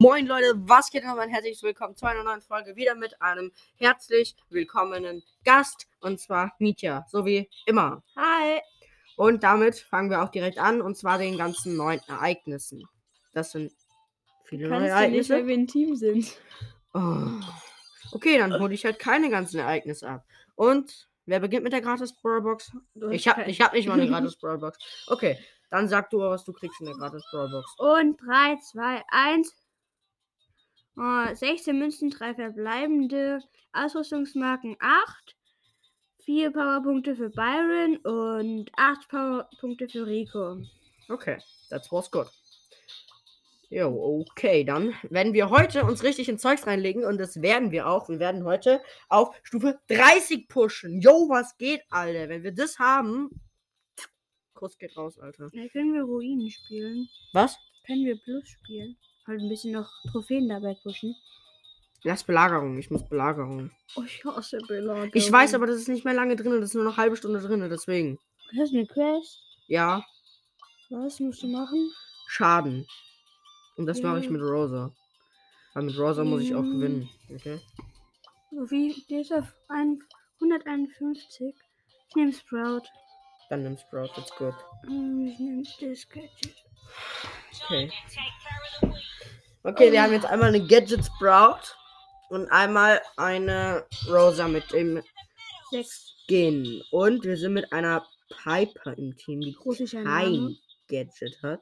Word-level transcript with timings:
Moin 0.00 0.26
Leute, 0.28 0.52
was 0.68 0.90
geht 0.92 1.02
noch? 1.04 1.16
Ein 1.18 1.28
herzliches 1.28 1.64
Willkommen 1.64 1.96
zu 1.96 2.06
einer 2.06 2.22
neuen 2.22 2.40
Folge. 2.40 2.76
Wieder 2.76 2.94
mit 2.94 3.20
einem 3.20 3.50
herzlich 3.78 4.36
willkommenen 4.48 5.24
Gast. 5.44 5.88
Und 6.00 6.20
zwar 6.20 6.52
Mietja, 6.60 7.04
so 7.08 7.24
wie 7.26 7.50
immer. 7.66 8.04
Hi. 8.14 8.60
Und 9.16 9.42
damit 9.42 9.76
fangen 9.76 10.08
wir 10.10 10.22
auch 10.22 10.28
direkt 10.28 10.58
an. 10.58 10.80
Und 10.82 10.96
zwar 10.96 11.18
den 11.18 11.36
ganzen 11.36 11.76
neuen 11.76 12.00
Ereignissen. 12.06 12.84
Das 13.32 13.50
sind 13.50 13.72
viele 14.44 14.68
neue 14.68 14.78
Kannst 14.78 14.82
du 14.82 14.86
nicht, 14.86 15.00
Ereignisse. 15.00 15.34
weil 15.34 15.46
wir 15.48 15.54
ein 15.56 15.66
Team 15.66 15.96
sind. 15.96 16.38
Oh. 16.94 17.26
Okay, 18.12 18.38
dann 18.38 18.56
hole 18.60 18.72
ich 18.74 18.84
halt 18.84 19.00
keine 19.00 19.30
ganzen 19.30 19.58
Ereignisse 19.58 20.08
ab. 20.08 20.24
Und 20.54 21.08
wer 21.26 21.40
beginnt 21.40 21.64
mit 21.64 21.72
der 21.72 21.80
gratis 21.80 22.12
Brawlbox? 22.14 22.70
Ich 23.10 23.26
hast 23.26 23.36
hab, 23.36 23.42
kein- 23.42 23.50
ich 23.50 23.60
hab 23.60 23.72
nicht 23.72 23.88
mal 23.88 23.94
eine 24.00 24.08
gratis 24.08 24.36
Brawlbox. 24.36 24.78
Okay, 25.08 25.36
dann 25.70 25.88
sag 25.88 26.08
du, 26.10 26.20
was 26.20 26.44
du 26.44 26.52
kriegst 26.52 26.78
in 26.80 26.86
der 26.86 26.94
gratis 26.94 27.24
Brawlbox. 27.32 27.74
Und 27.78 28.16
3, 28.22 28.58
2, 28.62 29.02
1. 29.08 29.56
Oh, 30.98 31.34
16 31.34 31.78
Münzen, 31.78 32.10
3 32.10 32.34
verbleibende. 32.34 33.40
Ausrüstungsmarken 33.72 34.76
8. 34.80 35.36
4 36.24 36.50
Powerpunkte 36.50 37.14
für 37.14 37.30
Byron 37.30 37.96
und 37.98 38.70
8 38.76 39.08
Powerpunkte 39.08 39.88
für 39.88 40.06
Rico. 40.06 40.60
Okay, 41.08 41.38
that's 41.70 41.90
was 41.92 42.10
good. 42.10 42.26
Jo, 43.70 44.24
okay, 44.30 44.64
dann 44.64 44.94
werden 45.10 45.34
wir 45.34 45.50
heute 45.50 45.84
uns 45.84 46.02
richtig 46.02 46.28
in 46.28 46.38
Zeugs 46.38 46.66
reinlegen 46.66 47.04
und 47.04 47.18
das 47.18 47.42
werden 47.42 47.70
wir 47.70 47.86
auch. 47.86 48.08
Wir 48.08 48.18
werden 48.18 48.44
heute 48.44 48.82
auf 49.08 49.36
Stufe 49.42 49.78
30 49.88 50.48
pushen. 50.48 51.00
Jo, 51.00 51.28
was 51.28 51.56
geht, 51.58 51.82
Alter? 51.90 52.28
Wenn 52.28 52.42
wir 52.42 52.52
das 52.52 52.78
haben. 52.78 53.30
Kuss 54.54 54.76
geht 54.78 54.96
raus, 54.96 55.18
Alter. 55.18 55.48
Ja, 55.52 55.68
können 55.68 55.94
wir 55.94 56.02
Ruinen 56.02 56.50
spielen? 56.50 57.08
Was? 57.32 57.56
Können 57.86 58.04
wir 58.04 58.18
Plus 58.18 58.48
spielen? 58.48 58.96
Halt 59.28 59.42
ein 59.42 59.48
bisschen 59.48 59.72
noch 59.74 59.90
Trophäen 60.10 60.48
dabei 60.48 60.74
pushen. 60.82 61.14
Lass 62.02 62.24
Belagerung. 62.24 62.78
Ich 62.78 62.90
muss 62.90 63.06
Belagerung. 63.08 63.70
Oh, 63.96 64.02
ich 64.02 64.24
hasse 64.24 64.58
Belagerung. 64.66 65.10
Ich 65.14 65.30
weiß 65.30 65.54
aber, 65.54 65.66
das 65.66 65.76
ist 65.76 65.88
nicht 65.88 66.04
mehr 66.04 66.14
lange 66.14 66.34
drin. 66.36 66.52
Das 66.60 66.70
ist 66.70 66.74
nur 66.74 66.84
noch 66.84 66.92
eine 66.92 67.02
halbe 67.02 67.16
Stunde 67.16 67.40
drin. 67.40 67.60
Deswegen. 67.68 68.18
Das 68.56 68.70
ist 68.70 68.74
eine 68.74 68.86
Quest. 68.86 69.38
Ja, 69.66 70.02
Was 70.90 71.20
musst 71.20 71.42
du 71.42 71.48
machen? 71.48 71.92
Schaden. 72.28 72.86
Und 73.76 73.84
das 73.86 74.00
mache 74.00 74.20
ich 74.20 74.24
Ja. 74.24 74.30
mit 74.30 74.40
Rosa. 74.40 74.90
Weil 75.74 75.82
mit 75.82 75.98
Rosa 75.98 76.24
muss 76.24 76.40
ich 76.42 76.54
auch 76.54 76.62
Mm. 76.62 76.80
gewinnen. 76.80 77.08
Okay? 77.30 77.60
Wie? 78.50 79.04
Der 79.10 79.20
ist 79.20 79.32
auf 79.32 79.52
ein- 79.68 80.02
151. 80.40 81.54
Ich 82.08 82.16
nehme 82.16 82.32
Sprout. 82.32 82.84
Dann 83.50 83.64
nimm 83.64 83.76
Sprout. 83.76 84.08
That's 84.14 84.34
good. 84.36 84.54
Ähm, 84.86 85.26
Ich 85.26 85.38
nehme 85.38 85.62
das 85.62 86.08
Gadget. 86.08 86.54
Okay. 87.64 87.90
Okay, 89.62 89.92
wir 89.92 90.02
haben 90.02 90.12
jetzt 90.12 90.26
einmal 90.26 90.48
eine 90.48 90.66
Gadget 90.66 91.04
Sprout 91.04 91.74
und 92.30 92.50
einmal 92.50 93.00
eine 93.16 93.84
Rosa 94.08 94.48
mit 94.48 94.72
dem 94.72 95.02
6. 95.70 96.14
Skin. 96.24 96.82
Und 96.90 97.24
wir 97.24 97.36
sind 97.36 97.54
mit 97.54 97.72
einer 97.72 98.06
Piper 98.28 98.96
im 98.96 99.16
Team, 99.16 99.40
die 99.40 99.56
Russischer 99.64 100.02
kein 100.02 100.32
Name. 100.32 100.56
Gadget 100.88 101.42
hat 101.42 101.60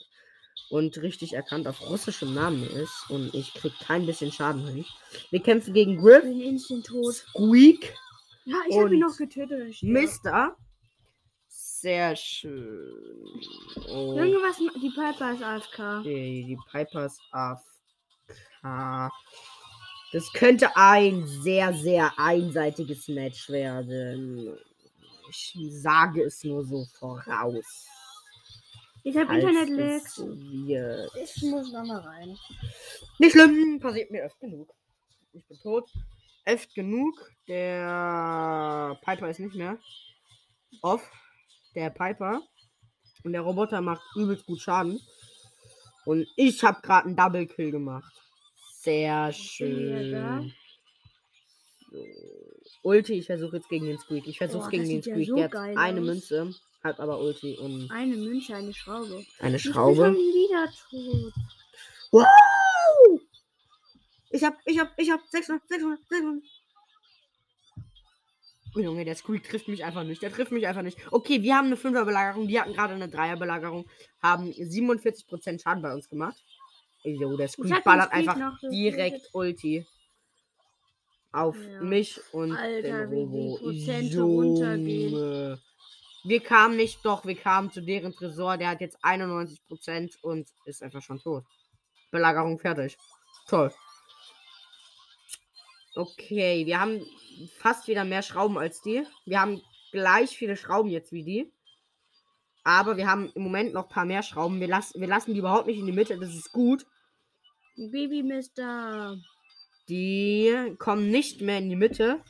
und 0.71 1.01
richtig 1.03 1.35
erkannt 1.35 1.67
auf 1.67 1.81
russischem 1.89 2.35
Namen 2.35 2.69
ist. 2.69 3.09
Und 3.09 3.35
ich 3.35 3.55
krieg 3.55 3.73
kein 3.81 4.07
bisschen 4.07 4.33
Schaden 4.33 4.67
hin. 4.67 4.85
Wir 5.31 5.43
kämpfen 5.43 5.75
gegen 5.75 6.01
Griff. 6.01 6.25
Squeak, 7.13 7.95
Ja, 8.45 8.57
ich 8.69 8.77
habe 8.77 8.95
ihn 8.95 9.01
Und. 9.01 9.83
Mister. 9.83 10.57
Sehr 11.79 12.17
schön. 12.17 13.39
Oh. 13.89 14.15
Irgendwas, 14.17 14.57
die 14.57 14.91
Piper 14.95 15.35
ist 15.35 15.43
AFK. 15.43 16.01
Okay, 16.01 16.45
die 16.49 16.59
Pipers 16.71 17.19
AFK. 17.33 19.13
Das 20.11 20.33
könnte 20.33 20.75
ein 20.75 21.27
sehr, 21.27 21.75
sehr 21.75 22.19
einseitiges 22.19 23.09
Match 23.09 23.51
werden. 23.51 24.57
Ich 25.29 25.55
sage 25.69 26.23
es 26.25 26.43
nur 26.45 26.65
so 26.65 26.87
voraus. 26.99 27.87
Ich 29.03 29.15
habe 29.15 29.35
Internet-Lags. 29.35 30.19
Ich 30.19 31.43
muss 31.43 31.73
da 31.73 31.85
mal 31.85 32.01
rein. 32.01 32.39
Nicht 33.19 33.33
schlimm, 33.33 33.79
passiert 33.81 34.11
mir 34.11 34.25
oft 34.25 34.41
genug. 34.41 34.73
Ich 35.35 35.45
bin 35.45 35.59
tot. 35.61 35.91
Oft 36.47 36.75
genug. 36.75 37.31
Der 37.47 38.99
Piper 39.05 39.29
ist 39.29 39.41
nicht 39.41 39.57
mehr. 39.57 39.79
Off. 40.81 41.07
Der 41.77 41.91
Piper. 41.91 42.43
Und 43.23 43.33
der 43.33 43.43
Roboter 43.43 43.81
macht 43.81 44.03
übelst 44.17 44.47
gut 44.47 44.61
Schaden. 44.61 45.01
Und 46.05 46.27
ich 46.37 46.63
habe 46.65 46.81
gerade 46.83 47.07
einen 47.07 47.17
Double 47.17 47.47
Kill 47.47 47.71
gemacht. 47.71 48.13
Sehr 48.81 49.33
schön. 49.33 50.53
So. 51.91 51.99
Ulti, 52.83 53.15
ich 53.15 53.27
versuche 53.27 53.57
jetzt 53.57 53.69
gegen 53.69 53.87
den 53.87 53.99
Squeak. 53.99 54.27
Ich 54.27 54.39
versuche 54.39 54.65
Boah, 54.65 54.71
gegen 54.71 54.85
den 54.85 55.03
sieht 55.03 55.07
ja 55.07 55.15
Squeak. 55.15 55.29
so 55.29 55.35
Der 55.37 55.45
hat 55.47 55.55
eine 55.77 56.01
aus. 56.01 56.07
Münze, 56.07 56.55
hat 56.85 57.01
aber 57.01 57.21
Ulti 57.21 57.59
und 57.59 57.91
Eine 57.91 58.17
Münze, 58.17 58.55
eine 58.55 58.73
Schraube. 58.73 59.25
eine 59.41 59.57
Ich 59.57 59.65
bin 59.65 59.73
Schraube. 59.73 59.97
schon 60.07 60.15
wieder 60.15 60.73
tot. 60.91 61.33
Wow! 62.13 63.21
Ich 64.31 64.45
hab, 64.45 64.57
ich 64.65 64.79
hab, 64.79 64.93
ich 64.99 65.11
hab 65.11 65.21
600, 65.29 65.67
600, 65.69 65.99
600. 66.09 66.43
Oh, 68.77 68.81
Junge, 68.81 69.07
der 69.07 69.15
Squeak 69.15 69.45
trifft 69.45 69.69
mich 69.69 69.85
einfach 69.85 70.05
nicht. 70.05 70.21
Der 70.21 70.31
trifft 70.31 70.53
mich 70.53 70.67
einfach 70.67 70.83
nicht. 70.83 70.99
Okay, 71.11 71.43
wir 71.43 71.57
haben 71.57 71.67
eine 71.67 71.77
5er 71.77 72.05
Belagerung. 72.05 72.47
Die 72.47 72.61
hatten 72.61 72.75
gerade 72.75 72.93
eine 72.95 73.07
3er 73.07 73.37
Belagerung. 73.39 73.89
Haben 74.23 74.51
47% 74.51 75.63
Schaden 75.63 75.83
bei 75.83 75.95
uns 75.95 76.09
gemacht. 76.11 76.37
Jo, 77.03 77.37
der 77.37 77.49
Squeak 77.49 77.83
ballert 77.85 78.13
einfach 78.13 78.59
direkt 78.71 79.31
Ulti. 79.33 79.87
Auf 81.33 81.57
Ja. 81.57 81.81
mich 81.83 82.21
und 82.33 82.53
Alter, 82.57 83.07
den 83.07 83.11
wie 83.11 83.17
die 83.17 83.49
Robo. 83.49 83.57
Prozente 83.59 84.21
runtergehen. 84.21 85.61
Wir 86.25 86.41
kamen 86.41 86.77
nicht, 86.77 87.05
doch, 87.05 87.25
wir 87.25 87.37
kamen 87.37 87.71
zu 87.71 87.81
deren 87.81 88.13
Tresor. 88.13 88.57
Der 88.59 88.69
hat 88.69 88.81
jetzt 88.81 89.03
91% 89.05 90.19
und 90.23 90.49
ist 90.65 90.83
einfach 90.83 91.01
schon 91.03 91.19
tot. 91.21 91.45
Belagerung 92.11 92.59
fertig. 92.59 92.97
Toll. 93.49 93.73
Okay, 95.97 96.67
wir 96.67 96.79
haben 96.79 97.07
fast 97.59 97.89
wieder 97.89 98.05
mehr 98.05 98.21
Schrauben 98.21 98.59
als 98.59 98.83
die. 98.83 99.03
Wir 99.25 99.41
haben 99.41 99.63
gleich 99.93 100.37
viele 100.37 100.57
Schrauben 100.57 100.91
jetzt 100.91 101.11
wie 101.11 101.25
die. 101.25 101.53
Aber 102.65 102.99
wir 102.99 103.07
haben 103.07 103.33
im 103.35 103.43
Moment 103.43 103.73
noch 103.73 103.85
ein 103.85 103.89
paar 103.89 104.05
mehr 104.05 104.23
Schrauben. 104.23 104.61
Wir, 104.61 104.69
lassen 104.69 105.01
wir 105.01 105.09
lassen 105.09 105.33
die 105.33 105.39
überhaupt 105.39 105.69
nicht 105.69 105.79
in 105.79 105.87
die 105.87 105.93
Mitte. 105.93 106.19
Das 106.19 106.35
ist 106.35 106.53
gut. 106.53 106.85
Baby-Mister. 107.77 109.17
Die 109.89 110.75
kommen 110.79 111.11
nicht 111.11 111.41
mehr 111.41 111.59
in 111.59 111.71
die 111.71 111.77
Mitte. 111.77 112.21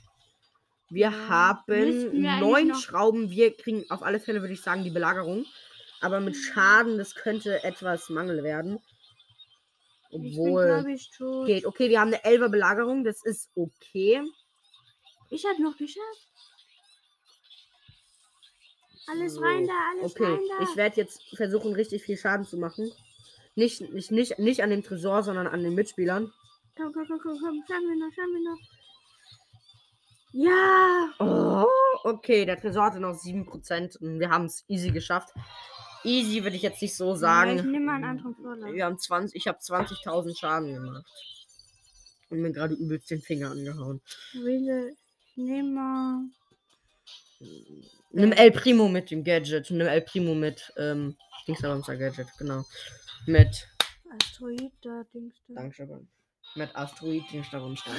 Wir 0.88 1.10
Ja, 1.10 1.28
haben 1.28 1.62
wir 1.66 2.38
neun 2.41 2.75
Schrauben. 2.76 3.31
Wir 3.31 3.53
kriegen 3.56 3.91
auf 3.91 4.05
alle 4.05 4.21
Fälle, 4.21 4.43
würde 4.43 4.55
ich 4.55 4.60
sagen, 4.60 4.84
die 4.84 4.91
Belagerung. 4.91 5.44
Aber 6.00 6.21
mit 6.21 6.37
Schaden, 6.37 6.99
das 6.99 7.16
könnte 7.16 7.65
etwas 7.65 8.10
Mangel 8.10 8.44
werden. 8.44 8.78
Ich 10.11 10.21
bin, 10.21 10.33
Obwohl. 10.39 10.84
ich. 10.89 11.11
Geht. 11.47 11.67
Okay, 11.67 11.89
wir 11.91 12.00
haben 12.00 12.12
eine 12.15 12.25
11er 12.25 12.49
Belagerung. 12.49 13.05
Das 13.05 13.25
ist 13.25 13.50
okay. 13.55 14.22
Ich 15.31 15.44
habe 15.44 15.62
noch 15.62 15.77
geschafft. 15.77 16.28
Alles 19.09 19.34
So, 19.34 19.41
rein 19.41 19.67
da, 19.67 19.72
alles 19.93 20.12
Okay, 20.12 20.25
rein 20.25 20.41
da. 20.59 20.65
ich 20.65 20.77
werde 20.77 20.97
jetzt 20.97 21.22
versuchen, 21.37 21.72
richtig 21.75 22.03
viel 22.03 22.17
Schaden 22.17 22.44
zu 22.44 22.56
machen. 22.59 22.91
Nicht, 23.55 23.81
nicht, 23.93 24.11
nicht, 24.11 24.39
nicht 24.39 24.62
an 24.62 24.71
dem 24.71 24.83
Tresor, 24.83 25.22
sondern 25.22 25.47
an 25.47 25.62
den 25.62 25.75
Mitspielern. 25.75 26.33
Komm, 26.77 26.93
komm, 26.93 27.06
komm, 27.06 27.21
komm, 27.23 27.38
komm. 27.41 27.65
Schauen 27.67 27.88
wir 27.88 27.97
noch, 27.97 28.12
schauen 28.15 28.33
wir 28.34 28.50
noch. 28.50 28.59
Ja! 30.33 31.15
Oh, 31.19 31.65
okay, 32.09 32.44
der 32.44 32.61
Tresor 32.61 32.84
hatte 32.84 33.00
noch 33.00 33.15
7% 33.15 33.97
und 33.99 34.21
wir 34.21 34.28
haben 34.28 34.44
es 34.47 34.65
easy 34.69 34.91
geschafft. 34.91 35.31
Easy 36.06 36.43
würde 36.43 36.56
ich 36.56 36.62
jetzt 36.62 36.81
nicht 36.81 36.97
so 36.97 37.11
Ja, 37.11 37.17
sagen. 37.17 37.56
ich 37.59 37.65
nehme 37.65 37.87
mal 37.87 37.94
einen 37.97 38.05
anderen 38.05 38.35
Vorlauf. 38.37 38.73
Wir 38.73 38.85
haben 38.85 38.99
20, 38.99 39.35
ich 39.37 39.47
habe 39.49 39.58
20.000 39.58 40.38
Schaden 40.38 40.73
gemacht. 40.75 41.05
Und 42.31 42.41
mir 42.41 42.53
gerade 42.53 42.75
übelst 42.75 43.11
den 43.11 43.20
Finger 43.20 43.50
angehauen. 43.50 44.00
Wille, 44.32 44.97
nehme 45.37 45.70
mal. 45.70 46.20
Nimm 48.11 48.32
El 48.32 48.50
Primo 48.50 48.88
mit 48.88 49.11
dem 49.11 49.23
Gadget. 49.23 49.70
Nimm 49.70 49.87
El 49.87 50.03
Primo 50.03 50.35
mit, 50.35 50.73
ähm, 50.76 51.17
Dingsabamser 51.47 51.97
Gadget, 51.97 52.29
genau. 52.38 52.64
Mit, 53.26 53.69
Asteroid 54.19 54.73
da, 54.82 55.05
Dings 55.12 55.35
da. 55.49 55.55
Dankeschön. 55.55 56.09
Mit 56.55 56.75
Asteroid 56.75 57.25
Dingsabamster. 57.31 57.91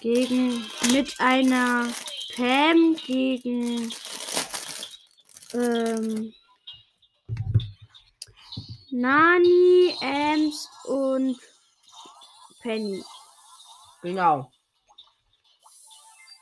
Gegen. 0.00 0.64
Mit 0.92 1.14
einer 1.18 1.88
Pam 2.36 2.96
gegen. 3.06 3.90
Ähm. 5.54 6.34
Nani, 8.90 9.96
Ems 10.00 10.68
und 10.84 11.36
Penny. 12.60 13.02
Genau. 14.02 14.50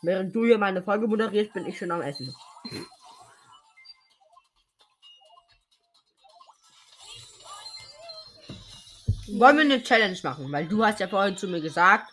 Während 0.03 0.35
du 0.35 0.45
hier 0.45 0.59
meine 0.59 0.83
Folge 0.83 1.07
moderierst, 1.07 1.53
bin 1.53 1.67
ich 1.67 1.79
schon 1.79 1.91
am 1.91 2.03
Essen. 2.03 2.35
Wollen 9.29 9.57
wir 9.57 9.65
eine 9.65 9.83
Challenge 9.83 10.19
machen? 10.23 10.51
Weil 10.53 10.67
du 10.67 10.85
hast 10.85 11.01
ja 11.01 11.09
vorhin 11.09 11.37
zu 11.37 11.49
mir 11.49 11.61
gesagt, 11.61 12.13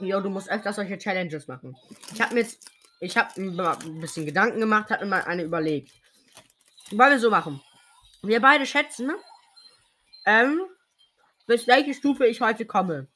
jo, 0.00 0.20
du 0.20 0.28
musst 0.28 0.50
öfter 0.50 0.72
solche 0.72 0.98
Challenges 0.98 1.46
machen. 1.46 1.76
Ich 2.12 2.20
habe 2.20 2.34
mir 2.34 2.40
jetzt, 2.40 2.70
ich 3.00 3.16
habe 3.16 3.30
ein 3.40 4.00
bisschen 4.00 4.26
Gedanken 4.26 4.60
gemacht, 4.60 4.90
habe 4.90 5.04
mir 5.04 5.10
mal 5.10 5.24
eine 5.24 5.44
überlegt. 5.44 5.92
Wollen 6.90 7.10
wir 7.10 7.18
so 7.18 7.30
machen? 7.30 7.60
Wir 8.22 8.40
beide 8.40 8.64
schätzen, 8.64 9.12
ähm, 10.24 10.60
bis 11.46 11.66
welche 11.66 11.94
Stufe 11.94 12.26
ich 12.26 12.40
heute 12.40 12.64
komme. 12.64 13.08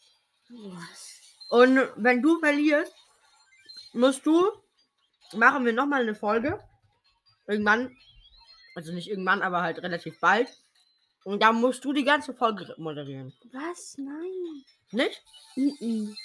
Und 1.51 1.81
wenn 1.97 2.21
du 2.21 2.41
verlierst, 2.41 2.95
musst 3.93 4.27
du, 4.27 4.51
machen 5.35 5.65
wir 5.65 5.73
nochmal 5.73 6.03
eine 6.03 6.15
Folge. 6.15 6.59
Irgendwann, 7.47 7.97
also 8.75 8.93
nicht 8.93 9.09
irgendwann, 9.09 9.43
aber 9.43 9.63
halt 9.63 9.79
relativ 9.79 10.19
bald. 10.21 10.49
Und 11.25 11.43
da 11.43 11.53
musst 11.53 11.85
du 11.85 11.93
die 11.93 12.05
ganze 12.05 12.35
Folge 12.35 12.75
moderieren. 12.77 13.33
Was? 13.53 13.97
Nein. 13.99 14.65
Nicht? 14.91 15.23
Mhm. 15.55 16.17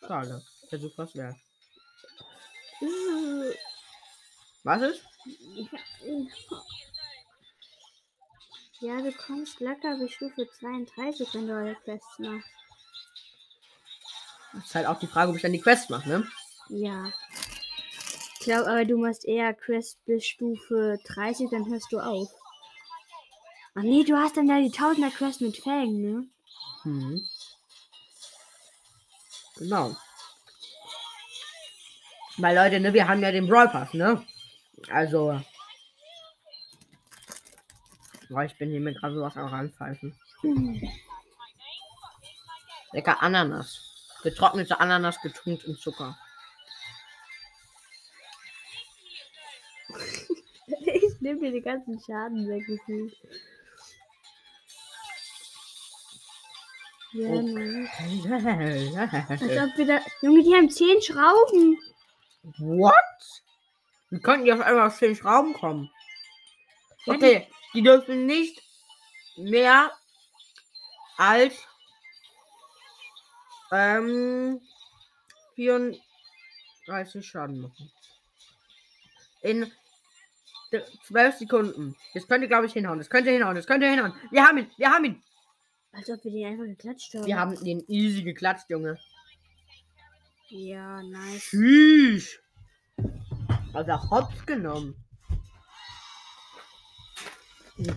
Schade. 0.00 0.42
Versuch 0.68 0.92
was 0.96 1.14
wert. 1.14 1.36
Was 4.64 4.82
ist? 4.82 5.15
Ja, 8.80 9.00
du 9.00 9.12
kommst 9.12 9.60
locker 9.60 9.96
bis 9.98 10.12
Stufe 10.12 10.46
32, 10.58 11.34
wenn 11.34 11.46
du 11.46 11.54
eure 11.54 11.74
Quests 11.76 12.18
machst. 12.18 12.48
Ist 14.58 14.74
halt 14.74 14.86
auch 14.86 14.98
die 14.98 15.06
Frage, 15.06 15.30
ob 15.30 15.36
ich 15.36 15.42
dann 15.42 15.52
die 15.52 15.60
Quest 15.60 15.90
mache, 15.90 16.08
ne? 16.08 16.28
Ja. 16.68 17.12
Ich 18.34 18.40
glaube 18.40 18.70
aber, 18.70 18.84
du 18.84 18.96
machst 18.98 19.24
eher 19.24 19.54
Quest 19.54 20.04
bis 20.04 20.24
Stufe 20.26 20.98
30, 21.04 21.50
dann 21.50 21.68
hörst 21.68 21.90
du 21.90 21.98
auf. 21.98 22.28
Ach 23.74 23.82
nee, 23.82 24.04
du 24.04 24.16
hast 24.16 24.36
dann 24.36 24.48
ja 24.48 24.60
die 24.60 24.70
Tausender 24.70 25.10
Quest 25.10 25.40
mit 25.40 25.56
Fängen, 25.56 26.00
ne? 26.02 26.28
Mhm. 26.84 27.28
Genau. 29.56 29.96
Weil 32.38 32.56
Leute, 32.56 32.80
ne, 32.80 32.92
wir 32.92 33.08
haben 33.08 33.22
ja 33.22 33.32
den 33.32 33.48
Brawl 33.48 33.68
Pass, 33.68 33.94
ne? 33.94 34.24
Also. 34.90 35.40
Boah, 38.28 38.44
ich 38.44 38.56
bin 38.58 38.70
hier 38.70 38.80
mir 38.80 38.94
gerade 38.94 39.14
sowas 39.14 39.36
am 39.36 39.46
ranpfeifen. 39.46 40.14
Lecker 42.92 43.22
Ananas. 43.22 44.18
Getrocknete 44.22 44.80
Ananas 44.80 45.20
getunkt 45.20 45.64
in 45.64 45.76
Zucker. 45.76 46.16
Ich 50.68 51.20
nehme 51.22 51.40
dir 51.40 51.52
den 51.52 51.64
ganzen 51.64 52.00
Schaden 52.00 52.46
weg. 52.46 52.62
Ja, 57.12 57.42
ne. 57.42 57.88
Als 59.28 59.42
ob 59.42 59.78
wir 59.78 59.86
da. 59.86 60.00
Junge, 60.20 60.42
die 60.42 60.54
haben 60.54 60.70
10 60.70 61.02
Schrauben. 61.02 61.78
What? 62.58 62.92
Wie 64.10 64.20
konnten 64.20 64.44
die 64.44 64.52
auf 64.52 64.60
einmal 64.60 64.86
auf 64.86 64.96
10 64.96 65.16
Schrauben 65.16 65.52
kommen? 65.54 65.90
Okay, 67.06 67.46
die 67.74 67.82
dürfen 67.82 68.26
nicht 68.26 68.60
mehr 69.36 69.90
als 71.16 71.54
ähm, 73.72 74.60
34 75.54 77.26
Schaden 77.26 77.60
machen. 77.60 77.90
In 79.42 79.70
d- 80.72 80.82
12 81.04 81.36
Sekunden. 81.38 81.96
Das 82.14 82.26
könnte, 82.26 82.48
glaube 82.48 82.66
ich, 82.66 82.72
hinhauen. 82.72 82.98
Das 82.98 83.10
könnte 83.10 83.30
hinhauen. 83.30 83.54
Das 83.56 83.66
könnte 83.66 83.88
hinhauen. 83.88 84.14
Wir 84.30 84.44
haben 84.46 84.58
ihn. 84.58 84.70
Wir 84.76 84.90
haben 84.90 85.04
ihn. 85.04 85.22
Als 85.92 86.10
ob 86.10 86.22
wir 86.24 86.30
den 86.32 86.46
einfach 86.46 86.64
geklatscht 86.64 87.14
haben. 87.14 87.26
Wir 87.26 87.38
haben 87.38 87.64
den 87.64 87.84
easy 87.88 88.22
geklatscht, 88.22 88.68
Junge. 88.68 88.98
Ja, 90.48 91.02
nice. 91.02 91.48
Tschüss. 91.50 92.38
Also 93.76 93.92
hops 94.10 94.46
genommen. 94.46 94.94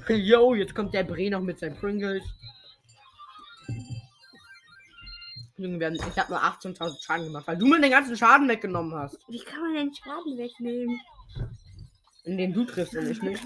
Yo, 0.09 0.53
jetzt 0.53 0.75
kommt 0.75 0.93
der 0.93 1.05
Bre 1.05 1.29
noch 1.29 1.39
mit 1.39 1.57
seinen 1.57 1.77
Pringles. 1.77 2.21
Junge, 5.55 5.79
wir 5.79 5.87
haben, 5.87 5.95
ich 5.95 6.19
habe 6.19 6.31
nur 6.31 6.43
18.000 6.43 7.01
Schaden 7.01 7.27
gemacht, 7.27 7.47
weil 7.47 7.57
du 7.57 7.65
mir 7.65 7.79
den 7.79 7.91
ganzen 7.91 8.17
Schaden 8.17 8.49
weggenommen 8.49 8.93
hast. 8.93 9.17
Wie 9.29 9.39
kann 9.39 9.61
man 9.61 9.73
den 9.75 9.95
Schaden 9.95 10.37
wegnehmen? 10.37 10.99
Indem 12.25 12.53
du 12.53 12.65
triffst 12.65 12.97
und 12.97 13.09
ich 13.09 13.21
nicht. 13.21 13.43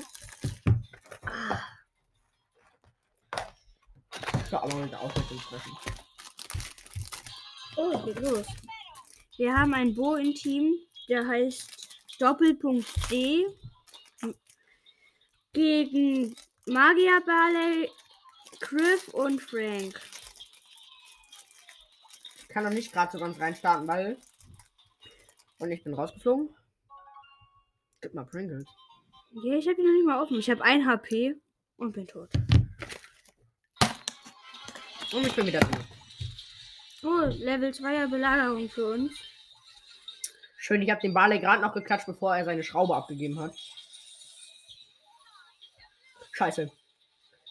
So, 4.50 4.58
aber 4.58 4.76
mit 4.78 4.92
der 4.92 5.02
Ausrüstung 5.02 5.38
treffen. 5.38 5.72
Oh, 7.76 8.06
geht 8.06 8.20
los. 8.22 8.48
Wir 9.38 9.56
haben 9.56 9.76
ein 9.76 9.94
Bo 9.94 10.16
im 10.16 10.34
Team, 10.34 10.74
der 11.08 11.28
heißt 11.28 11.83
Doppelpunkt 12.24 12.88
D. 13.12 13.46
Gegen 15.52 16.34
Magier 16.66 17.22
Barley, 17.26 17.92
Griff 18.62 19.10
und 19.10 19.42
Frank. 19.42 20.00
Ich 22.38 22.48
kann 22.48 22.64
noch 22.64 22.72
nicht 22.72 22.94
gerade 22.94 23.12
so 23.12 23.20
ganz 23.20 23.38
reinstarten, 23.38 23.86
weil. 23.90 24.18
Und 25.60 25.70
ich 25.74 25.84
bin 25.84 25.94
rausgeflogen. 25.94 26.56
Gib 28.00 28.14
mal 28.14 28.24
Pringles. 28.24 28.70
Ja, 29.44 29.56
ich 29.56 29.68
habe 29.68 29.82
ihn 29.82 29.88
noch 29.88 29.94
nicht 29.94 30.06
mal 30.06 30.22
offen. 30.22 30.40
Ich 30.40 30.50
habe 30.50 30.64
ein 30.64 30.88
HP 30.88 31.36
und 31.76 31.92
bin 31.92 32.08
tot. 32.08 32.30
Und 35.12 35.28
ich 35.28 35.36
bin 35.36 35.46
wieder 35.46 35.60
drin. 35.60 35.84
Oh, 37.04 37.26
Level 37.44 37.72
2er 37.72 38.10
Belagerung 38.10 38.70
für 38.70 38.94
uns. 38.94 39.33
Schön, 40.64 40.82
ich 40.82 40.90
habe 40.90 41.02
den 41.02 41.14
Barley 41.14 41.40
gerade 41.40 41.62
noch 41.62 41.74
geklatscht, 41.74 42.06
bevor 42.06 42.38
er 42.38 42.46
seine 42.46 42.64
Schraube 42.64 42.96
abgegeben 42.96 43.38
hat. 43.38 43.54
Scheiße. 46.32 46.72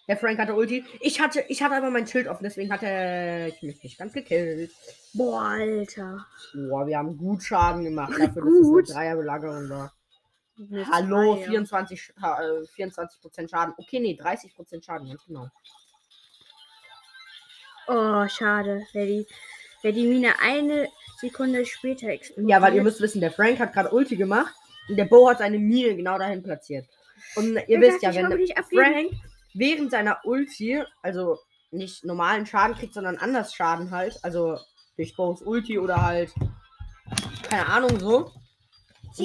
Der 0.09 0.17
Frank 0.17 0.39
hatte 0.39 0.55
Ulti. 0.55 0.83
Ich 0.99 1.21
hatte, 1.21 1.45
ich 1.49 1.63
hatte 1.63 1.75
aber 1.77 1.91
mein 1.91 2.07
Schild 2.07 2.27
offen, 2.27 2.43
deswegen 2.45 2.73
hatte 2.73 3.53
ich 3.55 3.61
mich 3.61 3.83
nicht 3.83 3.99
ganz 3.99 4.15
gekillt. 4.15 4.73
Boah, 5.13 5.43
Alter. 5.43 6.25
Boah, 6.55 6.87
wir 6.87 6.97
haben 6.97 7.19
gut 7.19 7.43
Schaden 7.43 7.85
gemacht 7.85 8.13
dafür, 8.13 8.45
dass 8.47 8.63
Gut. 8.63 8.85
es 8.89 8.97
eine 8.97 9.05
Dreierbelagerung 9.05 9.69
war. 9.69 9.93
Eine 10.59 10.87
Hallo, 10.89 11.37
Zweier. 11.37 11.49
24, 11.49 12.01
Scha- 12.01 12.63
äh, 12.63 12.67
24% 12.67 13.51
Schaden. 13.51 13.75
Okay, 13.77 14.01
nee, 14.01 14.19
30% 14.19 14.83
Schaden, 14.87 15.09
ganz 15.11 15.23
genau. 15.27 15.51
Oh, 17.89 18.27
schade. 18.27 18.87
Wäre 18.95 19.07
die, 19.07 19.27
wär 19.83 19.93
die 19.93 20.07
Mine 20.07 20.33
eine 20.41 20.89
Sekunde 21.23 21.65
später 21.65 22.09
explodiert. 22.09 22.51
Ja, 22.51 22.61
weil 22.61 22.75
ihr 22.75 22.83
müsst 22.83 23.01
wissen, 23.01 23.21
der 23.21 23.33
Frank 23.33 23.59
hat 23.59 23.73
gerade 23.73 23.91
Ulti 23.91 24.17
gemacht 24.17 24.55
und 24.89 24.97
der 24.97 25.07
Bo 25.07 25.31
hat 25.31 25.39
seine 25.39 25.59
Mine 25.59 25.97
genau 25.97 26.19
dahin 26.19 26.43
platziert. 26.43 26.87
Und 27.37 27.55
ihr 27.55 27.69
Ich 27.69 27.81
wisst 27.81 28.03
ja, 28.03 28.15
wenn 28.15 28.29
der. 28.29 28.65
Frank 28.65 29.13
während 29.55 29.91
seiner 29.91 30.19
Ulti, 30.25 30.83
also 31.03 31.39
nicht 31.71 32.05
normalen 32.05 32.47
Schaden 32.47 32.77
kriegt, 32.77 32.95
sondern 32.95 33.17
anders 33.17 33.55
Schaden 33.55 33.91
halt, 33.91 34.19
also 34.23 34.59
durch 34.97 35.17
Bo's 35.17 35.43
Ulti 35.43 35.79
oder 35.79 36.03
halt, 36.03 36.33
keine 37.49 37.67
Ahnung, 37.67 37.99
so. 37.99 38.31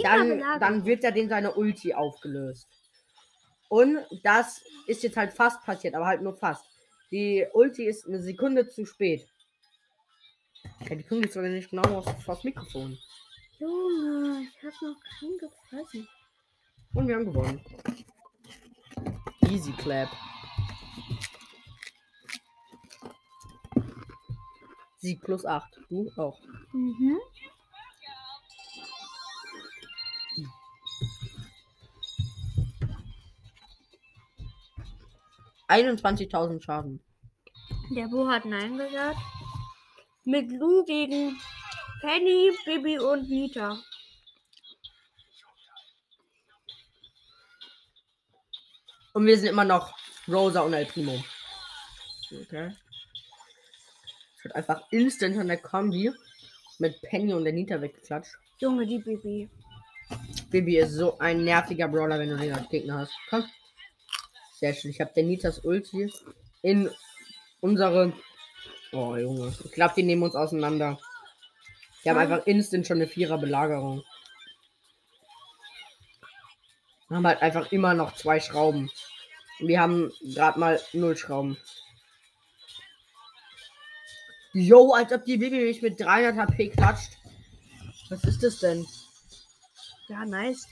Dann, 0.03 0.43
dann 0.59 0.85
wird 0.85 1.03
ja 1.03 1.11
den 1.11 1.29
seine 1.29 1.53
Ulti 1.53 1.93
aufgelöst. 1.93 2.67
Und 3.69 3.99
das 4.23 4.61
ist 4.85 5.03
jetzt 5.03 5.17
halt 5.17 5.33
fast 5.33 5.63
passiert, 5.63 5.95
aber 5.95 6.05
halt 6.05 6.21
nur 6.21 6.35
fast. 6.35 6.65
Die 7.11 7.45
Ulti 7.53 7.85
ist 7.85 8.05
eine 8.05 8.21
Sekunde 8.21 8.67
zu 8.67 8.85
spät. 8.85 9.27
Ja, 10.89 10.95
die 10.95 11.03
kommt 11.03 11.25
jetzt 11.25 11.33
sogar 11.33 11.49
nicht 11.49 11.69
genau 11.69 11.83
aus, 11.97 12.07
aufs 12.27 12.43
Mikrofon. 12.45 12.97
Junge, 13.59 14.43
ich 14.43 14.63
habe 14.63 14.85
noch 14.85 15.01
keinen 15.19 15.37
gefressen. 15.37 16.07
Und 16.93 17.07
wir 17.07 17.15
haben 17.15 17.25
gewonnen. 17.25 17.61
Easy 19.49 19.73
Clap. 19.73 20.09
Sieg 24.99 25.21
plus 25.21 25.45
8. 25.45 25.77
Du 25.89 26.09
auch. 26.15 26.39
Mhm. 26.71 27.17
einundzwanzigtausend 35.67 36.63
Schaden. 36.63 37.03
Der 37.93 38.07
Bo 38.07 38.27
hat 38.27 38.45
Nein 38.45 38.77
gesagt. 38.77 39.17
Mit 40.27 40.51
Lou 40.51 40.83
gegen 40.83 41.39
Penny, 42.01 42.51
Bibi 42.65 42.99
und 42.99 43.29
Nita. 43.29 43.81
Und 49.13 49.25
wir 49.25 49.37
sind 49.37 49.47
immer 49.47 49.63
noch 49.63 49.97
Rosa 50.27 50.59
und 50.63 50.73
El 50.73 50.85
Primo. 50.85 51.23
Okay. 52.29 52.75
Es 54.35 54.43
wird 54.43 54.55
einfach 54.55 54.81
instant 54.91 55.37
an 55.37 55.47
der 55.47 55.61
Kombi 55.61 56.11
mit 56.79 57.01
Penny 57.03 57.33
und 57.33 57.45
der 57.45 57.53
Nita 57.53 57.79
weggeklatscht. 57.79 58.35
Junge, 58.59 58.85
die 58.85 58.99
Bibi. 58.99 59.49
Bibi 60.51 60.79
ist 60.79 60.95
so 60.95 61.17
ein 61.19 61.45
nerviger 61.45 61.87
Brawler, 61.87 62.19
wenn 62.19 62.31
du 62.31 62.35
den 62.35 62.51
als 62.51 62.67
Gegner 62.67 62.97
hast. 62.97 63.13
Komm. 63.29 63.45
Sehr 64.55 64.73
schön. 64.73 64.91
Ich 64.91 64.99
habe 64.99 65.13
der 65.15 65.23
Nitas 65.23 65.59
Ulti 65.59 66.11
in 66.63 66.91
unsere. 67.61 68.11
Oh, 68.91 69.15
Junge. 69.15 69.53
Ich 69.65 69.71
glaube, 69.71 69.93
die 69.95 70.03
nehmen 70.03 70.23
uns 70.23 70.35
auseinander. 70.35 70.99
Die 72.03 72.09
haben 72.09 72.17
einfach 72.17 72.45
instant 72.45 72.87
schon 72.87 72.97
eine 72.97 73.07
Vierer-Belagerung. 73.07 74.03
Wir 77.09 77.17
haben 77.17 77.27
halt 77.27 77.41
einfach 77.41 77.71
immer 77.71 77.93
noch 77.93 78.15
zwei 78.15 78.39
Schrauben. 78.39 78.89
Wir 79.59 79.81
haben 79.81 80.11
gerade 80.21 80.59
mal 80.59 80.79
null 80.93 81.17
Schrauben. 81.17 81.57
Yo, 84.53 84.93
als 84.93 85.11
ob 85.11 85.25
die 85.25 85.37
Bibi 85.37 85.59
mich 85.59 85.81
mit 85.81 85.99
300 85.99 86.47
HP 86.47 86.69
klatscht. 86.69 87.17
Was 88.09 88.23
ist 88.23 88.43
das 88.43 88.59
denn? 88.59 88.85
Ja, 90.07 90.25
nice. 90.25 90.67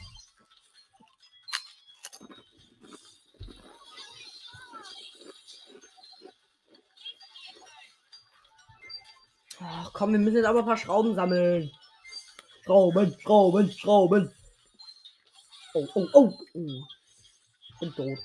Ach 9.67 9.91
komm, 9.93 10.11
wir 10.11 10.19
müssen 10.19 10.37
jetzt 10.37 10.45
aber 10.45 10.59
ein 10.59 10.65
paar 10.65 10.77
Schrauben 10.77 11.15
sammeln. 11.15 11.71
Schrauben, 12.63 13.15
Schrauben, 13.19 13.71
Schrauben. 13.71 14.31
Oh, 15.73 15.87
oh, 15.95 16.07
oh. 16.13 16.33
Hm. 16.53 16.83
Bin 17.79 17.93
tot. 17.95 18.19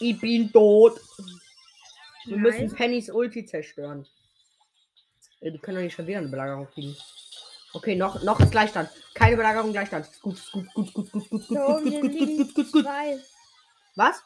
Ich 0.00 0.20
bin 0.20 0.52
tot. 0.52 1.00
Wir 2.26 2.36
müssen 2.36 2.64
Nice. 2.66 2.74
Pennys 2.74 3.10
Ulti 3.10 3.46
zerstören. 3.46 4.06
Ey, 5.40 5.52
Die 5.52 5.58
können 5.58 5.76
doch 5.76 5.82
nicht 5.82 5.94
schon 5.94 6.06
wieder 6.06 6.18
eine 6.18 6.28
Belagerung 6.28 6.66
kriegen. 6.70 6.96
Okay, 7.72 7.96
noch, 7.96 8.22
noch 8.22 8.40
ist 8.40 8.50
Gleichstand. 8.50 8.88
Keine 9.14 9.36
Belagerung, 9.36 9.72
Gleichstand. 9.72 10.06
Ist 10.06 10.20
Gut, 10.20 10.34
ist 10.34 10.52
gut, 10.52 10.72
gut, 10.74 10.92
gut, 10.94 11.12
gut, 11.12 11.28
gut, 11.30 11.48
gut, 11.48 11.56
Da 11.56 11.66
gut, 11.66 11.74
oben 11.76 11.84
gut, 11.84 11.92
sind 11.92 12.02
gut, 12.02 12.10
gut, 12.10 12.20
liegen 12.20 12.46
gut, 12.46 12.54
gut, 12.54 12.72
gut. 12.72 12.82
zwei. 12.84 13.18
Was? 13.96 14.22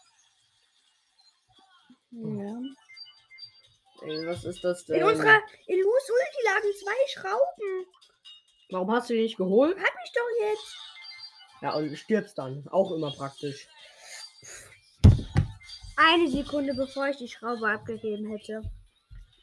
Ja. 2.10 2.54
Ey, 4.02 4.26
was 4.26 4.44
ist 4.44 4.62
das 4.62 4.84
denn? 4.84 5.00
In 5.00 5.04
unserer 5.04 5.40
in 5.66 5.80
Lus 5.80 6.10
Ulti 6.10 6.44
lagen 6.44 6.74
zwei 6.78 7.08
Schrauben. 7.08 7.86
Warum 8.70 8.92
hast 8.92 9.10
du 9.10 9.14
die 9.14 9.22
nicht 9.22 9.36
geholt? 9.36 9.76
Hab 9.76 9.94
ich 10.04 10.12
doch 10.12 10.48
jetzt. 10.48 10.76
Ja, 11.62 11.74
und 11.74 11.96
stirbst 11.96 12.38
dann. 12.38 12.66
Auch 12.70 12.92
immer 12.92 13.10
praktisch. 13.10 13.66
Eine 15.96 16.28
Sekunde 16.28 16.74
bevor 16.74 17.08
ich 17.08 17.16
die 17.16 17.28
Schraube 17.28 17.68
abgegeben 17.68 18.30
hätte. 18.30 18.62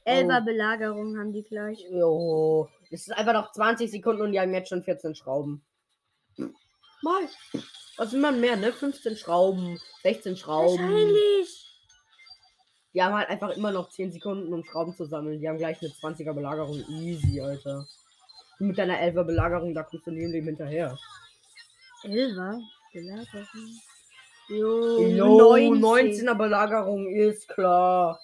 Elfer 0.06 0.40
Oh. 0.42 0.46
Belagerung 0.46 1.18
haben 1.18 1.34
die 1.34 1.44
gleich. 1.44 1.80
Jo. 1.90 2.70
Es 2.92 3.02
ist 3.08 3.12
einfach 3.12 3.34
noch 3.34 3.52
20 3.52 3.90
Sekunden 3.92 4.22
und 4.22 4.32
die 4.32 4.40
haben 4.40 4.54
jetzt 4.54 4.70
schon 4.70 4.84
14 4.84 5.16
Schrauben. 5.16 5.66
Mal. 7.02 7.28
Was 7.98 8.12
will 8.14 8.20
man 8.20 8.40
mehr, 8.40 8.56
ne? 8.56 8.72
15 8.72 9.18
Schrauben, 9.18 9.80
16 10.04 10.38
Schrauben. 10.38 10.80
Wahrscheinlich. 10.80 11.65
Die 12.96 13.04
haben 13.04 13.14
halt 13.14 13.28
einfach 13.28 13.50
immer 13.50 13.72
noch 13.72 13.90
10 13.90 14.14
Sekunden, 14.14 14.54
um 14.54 14.64
Schrauben 14.64 14.96
zu 14.96 15.04
sammeln. 15.06 15.42
Die 15.42 15.50
haben 15.50 15.58
gleich 15.58 15.78
eine 15.82 15.92
20er 15.92 16.32
Belagerung. 16.32 16.82
Easy, 16.88 17.42
Alter. 17.42 17.86
Und 18.58 18.68
mit 18.68 18.78
deiner 18.78 18.98
11er 18.98 19.26
Belagerung, 19.26 19.74
da 19.74 19.84
kommst 19.84 20.08
du 20.08 20.12
neben 20.12 20.32
dem 20.32 20.46
hinterher. 20.46 20.98
Elfer 22.04 22.62
Belagerung. 22.94 23.82
Jo, 24.48 25.08
Jo, 25.08 25.76
19. 25.76 26.26
19er 26.26 26.36
Belagerung 26.36 27.08
ist 27.08 27.50
klar. 27.50 28.18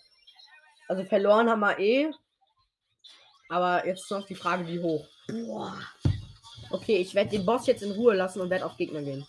Also 0.88 1.04
verloren 1.04 1.50
haben 1.50 1.60
wir 1.60 1.78
eh. 1.78 2.12
Aber 3.50 3.86
jetzt 3.86 4.04
ist 4.04 4.12
noch 4.12 4.26
die 4.26 4.36
Frage, 4.36 4.66
wie 4.68 4.80
hoch. 4.80 5.06
Boah. 5.28 5.78
Okay, 6.70 6.98
ich 6.98 7.14
werde 7.14 7.32
den 7.32 7.46
Boss 7.46 7.68
jetzt 7.68 7.84
in 7.84 7.92
Ruhe 7.92 8.16
lassen 8.16 8.40
und 8.40 8.50
werde 8.50 8.66
auf 8.66 8.78
Gegner 8.78 9.02
gehen. 9.02 9.28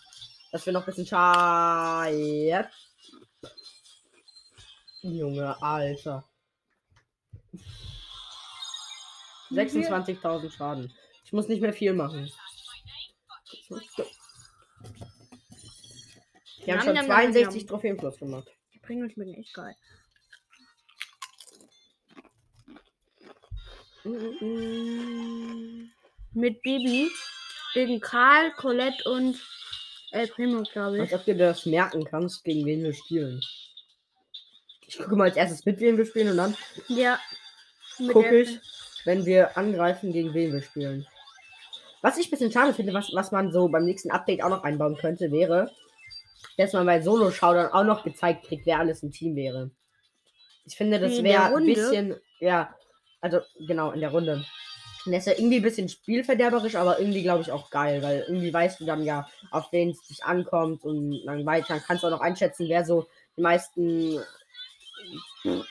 Dass 0.53 0.65
wir 0.65 0.73
noch 0.73 0.83
ein 0.83 0.87
bisschen 0.87 1.07
Schaden. 1.07 2.65
Junge, 5.03 5.61
Alter. 5.63 6.25
26.000 9.51 10.51
Schaden. 10.51 10.93
Ich 11.25 11.33
muss 11.33 11.49
nicht 11.49 11.61
mehr 11.61 11.73
viel 11.73 11.93
machen. 11.93 12.31
Wir 16.65 16.75
haben 16.75 16.85
schon 16.85 16.95
nam, 16.95 17.07
nam, 17.07 17.33
62 17.33 17.63
nam. 17.63 17.69
Trophäen 17.69 17.97
plus 17.97 18.19
gemacht. 18.19 18.49
Die 18.73 18.79
bringen 18.79 19.03
uns 19.05 19.17
mit 19.17 19.37
echt 19.37 19.55
geil. 19.55 19.75
Mit 26.35 26.63
Bibi 26.63 27.11
gegen 27.75 28.01
Karl, 28.01 28.53
Colette 28.53 29.09
und 29.11 29.41
El 30.11 30.29
Primo, 30.29 30.63
glaube 30.63 31.01
Als 31.01 31.11
ich. 31.11 31.17
ob 31.17 31.25
du 31.25 31.37
das 31.37 31.67
merken 31.67 32.05
kannst, 32.05 32.45
gegen 32.45 32.67
wen 32.67 32.83
wir 32.83 32.93
spielen. 32.93 33.41
Ich 34.93 34.99
gucke 34.99 35.17
mal 35.17 35.25
als 35.25 35.37
erstes 35.37 35.65
mit 35.65 35.81
wem 35.81 35.97
wir 35.97 36.05
spielen 36.05 36.33
und 36.33 36.37
dann 36.37 36.57
Ja. 36.89 37.19
Gucke 37.97 38.43
ich, 38.43 38.61
wenn 39.07 39.25
wir 39.25 39.57
angreifen, 39.57 40.13
gegen 40.13 40.35
wen 40.35 40.53
wir 40.53 40.61
spielen. 40.61 41.07
Was 42.03 42.19
ich 42.19 42.27
ein 42.27 42.31
bisschen 42.31 42.53
schade 42.53 42.75
finde, 42.75 42.93
was, 42.93 43.11
was 43.15 43.33
man 43.33 43.53
so 43.53 43.69
beim 43.69 43.87
nächsten 43.87 44.11
Update 44.11 44.43
auch 44.43 44.51
noch 44.51 44.65
einbauen 44.65 44.99
könnte, 44.99 45.33
wäre, 45.33 45.71
dass 46.59 46.75
man 46.75 46.85
bei 46.85 47.01
Solo-Showdown 47.01 47.73
auch 47.73 47.85
noch 47.85 48.05
gezeigt 48.05 48.45
kriegt, 48.45 48.67
wer 48.67 48.81
alles 48.81 49.03
im 49.03 49.13
Team 49.13 49.35
wäre. 49.35 49.71
Ich 50.67 50.77
finde, 50.77 51.01
das 51.01 51.23
wäre 51.23 51.57
ein 51.57 51.65
bisschen, 51.65 52.17
ja, 52.41 52.75
also 53.23 53.41
genau, 53.67 53.93
in 53.93 54.01
der 54.01 54.11
Runde. 54.11 54.45
Und 55.07 55.13
das 55.13 55.27
ist 55.27 55.33
ja 55.33 55.39
irgendwie 55.39 55.57
ein 55.57 55.63
bisschen 55.63 55.89
spielverderberisch, 55.89 56.77
aber 56.77 56.99
irgendwie, 56.99 57.23
glaube 57.23 57.43
ich, 57.43 57.51
auch 57.51 57.71
geil, 57.71 58.03
weil 58.03 58.25
irgendwie 58.29 58.53
weißt 58.53 58.81
du 58.81 58.85
dann 58.85 59.03
ja, 59.05 59.27
auf 59.51 59.73
wen 59.73 59.91
es 59.91 60.07
dich 60.07 60.23
ankommt 60.23 60.85
und 60.85 61.25
dann, 61.25 61.47
weit, 61.47 61.65
dann 61.69 61.83
kannst 61.83 62.03
du 62.03 62.09
auch 62.09 62.13
noch 62.13 62.21
einschätzen, 62.21 62.69
wer 62.69 62.85
so 62.85 63.07
die 63.37 63.43
meisten 63.43 64.21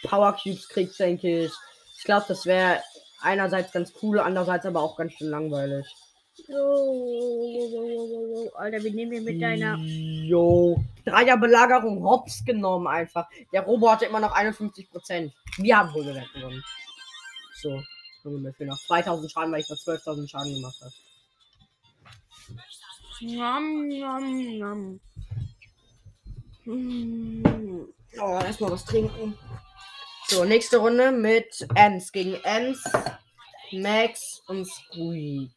Power 0.04 0.36
Cubes 0.42 0.68
kriegt, 0.68 0.98
denke 1.00 1.46
ich. 1.46 1.52
Ich 1.98 2.04
glaube, 2.04 2.26
das 2.28 2.46
wäre 2.46 2.82
einerseits 3.22 3.72
ganz 3.72 3.94
cool, 4.02 4.20
andererseits 4.20 4.66
aber 4.66 4.82
auch 4.82 4.96
ganz 4.96 5.14
schön 5.14 5.30
langweilig. 5.30 5.86
Alter, 8.56 8.84
wir 8.84 8.94
nehmen 8.94 9.12
hier 9.12 9.22
mit 9.22 9.42
deiner. 9.42 9.78
Jo. 9.78 10.84
Dreier 11.06 11.38
Belagerung 11.38 12.04
hops 12.04 12.44
genommen 12.46 12.88
einfach. 12.88 13.28
Der 13.54 13.62
Robo 13.62 13.92
hatte 13.92 14.06
immer 14.06 14.20
noch 14.20 14.36
51%. 14.36 15.32
Wir 15.58 15.78
haben 15.78 15.94
wohl 15.94 16.04
gewonnen. 16.04 16.64
So. 17.62 17.82
Junge, 18.24 18.38
mir 18.40 18.54
fehlen 18.54 18.70
noch 18.70 18.80
2000 18.80 19.32
Schaden, 19.32 19.52
weil 19.52 19.62
ich 19.62 19.70
noch 19.70 19.78
12.000 19.78 20.30
Schaden 20.30 20.54
gemacht 20.54 20.80
habe. 20.82 20.94
Nom, 23.22 23.88
nom, 23.88 24.58
nom. 24.58 25.00
Mm. 26.66 27.86
Oh, 28.20 28.40
erstmal 28.44 28.72
was 28.72 28.86
trinken. 28.86 29.38
So, 30.28 30.44
nächste 30.46 30.78
Runde 30.78 31.12
mit 31.12 31.68
Ems 31.76 32.12
gegen 32.12 32.36
Ems, 32.44 32.84
Max 33.72 34.42
und 34.48 34.66
Squeak. 34.66 35.52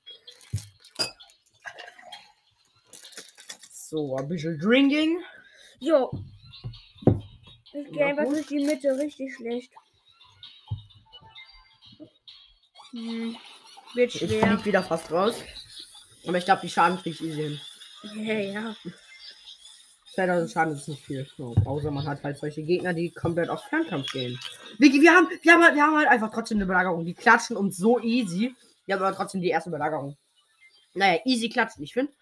So, 3.71 4.17
ein 4.17 4.29
bisschen 4.29 4.59
Drinking. 4.59 5.21
Jo. 5.81 6.11
Ich 7.73 7.93
gehe 7.93 8.07
einfach 8.07 8.25
durch 8.25 8.47
die 8.47 8.65
Mitte, 8.65 8.97
richtig 8.99 9.35
schlecht. 9.35 9.71
Hm. 12.91 13.37
Wird 13.95 14.15
Ich 14.15 14.21
schwer. 14.21 14.47
flieg 14.47 14.65
wieder 14.65 14.83
fast 14.83 15.11
raus. 15.11 15.37
Aber 16.27 16.39
ich 16.39 16.45
glaube, 16.45 16.63
die 16.63 16.71
Schaden 16.71 16.99
kriege 16.99 17.11
ich 17.17 17.21
easy 17.23 17.43
hin. 17.43 17.61
Ja, 18.25 18.35
ja. 18.35 18.77
2000 20.15 20.51
Schaden 20.51 20.75
ist 20.75 20.89
nicht 20.89 21.05
viel. 21.05 21.27
So, 21.37 21.55
außer 21.65 21.91
man 21.91 22.07
hat 22.07 22.23
halt 22.23 22.39
solche 22.39 22.63
Gegner, 22.63 22.95
die 22.95 23.11
komplett 23.11 23.49
auf 23.49 23.63
Fernkampf 23.65 24.11
gehen. 24.13 24.39
Wir, 24.79 24.93
wir, 24.93 25.13
haben, 25.13 25.29
wir, 25.43 25.53
haben 25.53 25.63
halt, 25.63 25.75
wir 25.75 25.83
haben 25.83 25.97
halt 25.97 26.09
einfach 26.09 26.31
trotzdem 26.31 26.59
eine 26.59 26.67
Belagerung. 26.67 27.05
Die 27.05 27.15
klatschen 27.15 27.57
uns 27.57 27.77
so 27.77 28.01
easy. 28.01 28.55
Wir 28.87 28.95
haben 28.95 29.03
aber 29.03 29.17
trotzdem 29.17 29.41
die 29.41 29.49
erste 29.49 29.71
Belagerung. 29.71 30.17
Naja, 30.95 31.21
easy 31.25 31.49
klatschen. 31.49 31.83
Ich 31.83 31.93
finde, 31.93 32.13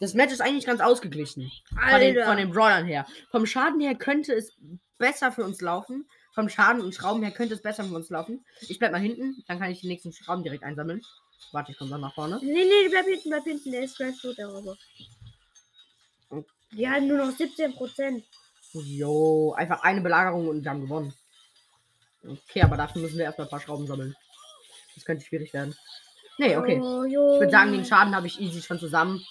das 0.00 0.14
Match 0.14 0.32
ist 0.32 0.40
eigentlich 0.40 0.66
ganz 0.66 0.80
ausgeglichen. 0.80 1.50
Von 1.68 2.00
den, 2.00 2.24
von 2.24 2.36
den 2.36 2.50
Brawlern 2.50 2.86
her. 2.86 3.06
Vom 3.30 3.46
Schaden 3.46 3.80
her 3.80 3.94
könnte 3.94 4.32
es 4.32 4.52
besser 4.98 5.32
für 5.32 5.44
uns 5.44 5.60
laufen. 5.60 6.06
Vom 6.34 6.48
Schaden 6.48 6.80
und 6.80 6.94
Schrauben 6.94 7.22
her 7.22 7.32
könnte 7.32 7.54
es 7.54 7.62
besser 7.62 7.84
für 7.84 7.94
uns 7.94 8.08
laufen. 8.08 8.44
Ich 8.68 8.78
bleib 8.78 8.92
mal 8.92 9.00
hinten, 9.00 9.44
dann 9.46 9.58
kann 9.58 9.70
ich 9.70 9.80
die 9.80 9.88
nächsten 9.88 10.12
Schrauben 10.12 10.42
direkt 10.42 10.64
einsammeln. 10.64 11.02
Warte, 11.52 11.72
ich 11.72 11.78
komme 11.78 11.90
dann 11.90 12.00
nach 12.00 12.14
vorne. 12.14 12.38
Nee, 12.42 12.64
nee, 12.64 12.88
bleib 12.88 13.04
hinten, 13.04 13.28
bleib 13.28 13.44
hinten. 13.44 13.70
Der 13.72 13.82
ist 13.82 13.96
gleich 13.96 14.18
tot, 14.20 14.38
der 14.38 14.46
Robo. 14.46 14.76
Die 16.72 16.88
haben 16.88 17.06
nur 17.06 17.18
noch 17.18 17.30
17 17.30 17.74
Prozent. 17.74 18.24
Jo, 18.72 19.52
einfach 19.52 19.82
eine 19.82 20.00
Belagerung 20.00 20.48
und 20.48 20.64
wir 20.64 20.70
haben 20.70 20.82
gewonnen. 20.82 21.14
Okay, 22.24 22.62
aber 22.62 22.76
dafür 22.76 23.02
müssen 23.02 23.18
wir 23.18 23.24
erstmal 23.24 23.46
ein 23.46 23.50
paar 23.50 23.60
Schrauben 23.60 23.86
sammeln. 23.86 24.16
Das 24.94 25.04
könnte 25.04 25.24
schwierig 25.24 25.52
werden. 25.52 25.74
Nee, 26.38 26.56
okay. 26.56 26.80
Oh. 26.80 27.04
Ich 27.04 27.14
würde 27.14 27.50
sagen, 27.50 27.72
den 27.72 27.84
Schaden 27.84 28.14
habe 28.14 28.26
ich 28.26 28.40
easy 28.40 28.62
schon 28.62 28.78
zusammen. 28.78 29.22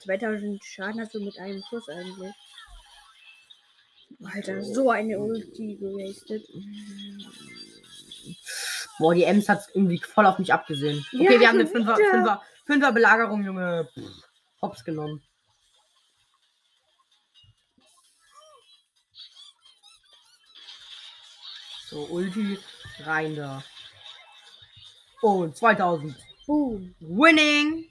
2000 0.00 0.62
Schaden 0.62 1.00
hast 1.00 1.14
du 1.14 1.20
mit 1.20 1.38
einem 1.38 1.62
Schuss 1.68 1.88
eigentlich. 1.88 2.32
Alter, 4.22 4.62
so 4.62 4.90
eine 4.90 5.18
Ulti 5.18 5.76
gewastet. 5.76 6.46
Boah, 8.98 9.14
die 9.14 9.24
Ems 9.24 9.48
hat 9.48 9.62
irgendwie 9.72 9.98
voll 9.98 10.26
auf 10.26 10.38
mich 10.38 10.52
abgesehen. 10.52 11.04
Okay, 11.14 11.24
Ja, 11.24 11.40
wir 11.40 11.48
haben 11.48 11.58
eine 11.58 11.68
schon 11.68 11.86
5er, 11.86 11.96
wieder. 11.96 12.42
5er, 12.66 12.82
5er 12.82 12.92
Belagerung, 12.92 13.44
Junge. 13.44 13.88
Pff, 13.94 14.24
hops 14.60 14.84
genommen. 14.84 15.22
So, 21.90 22.06
Ulti, 22.08 22.56
rein 23.00 23.34
da. 23.34 23.64
Und 25.22 25.56
2000. 25.56 26.16
Boom. 26.46 26.94
Winning! 27.00 27.86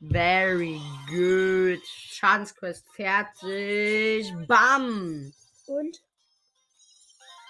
Very 0.00 0.80
good. 1.08 1.80
Schadensquest 1.86 2.84
fertig. 2.92 4.32
Bam! 4.48 5.32
Und 5.66 6.02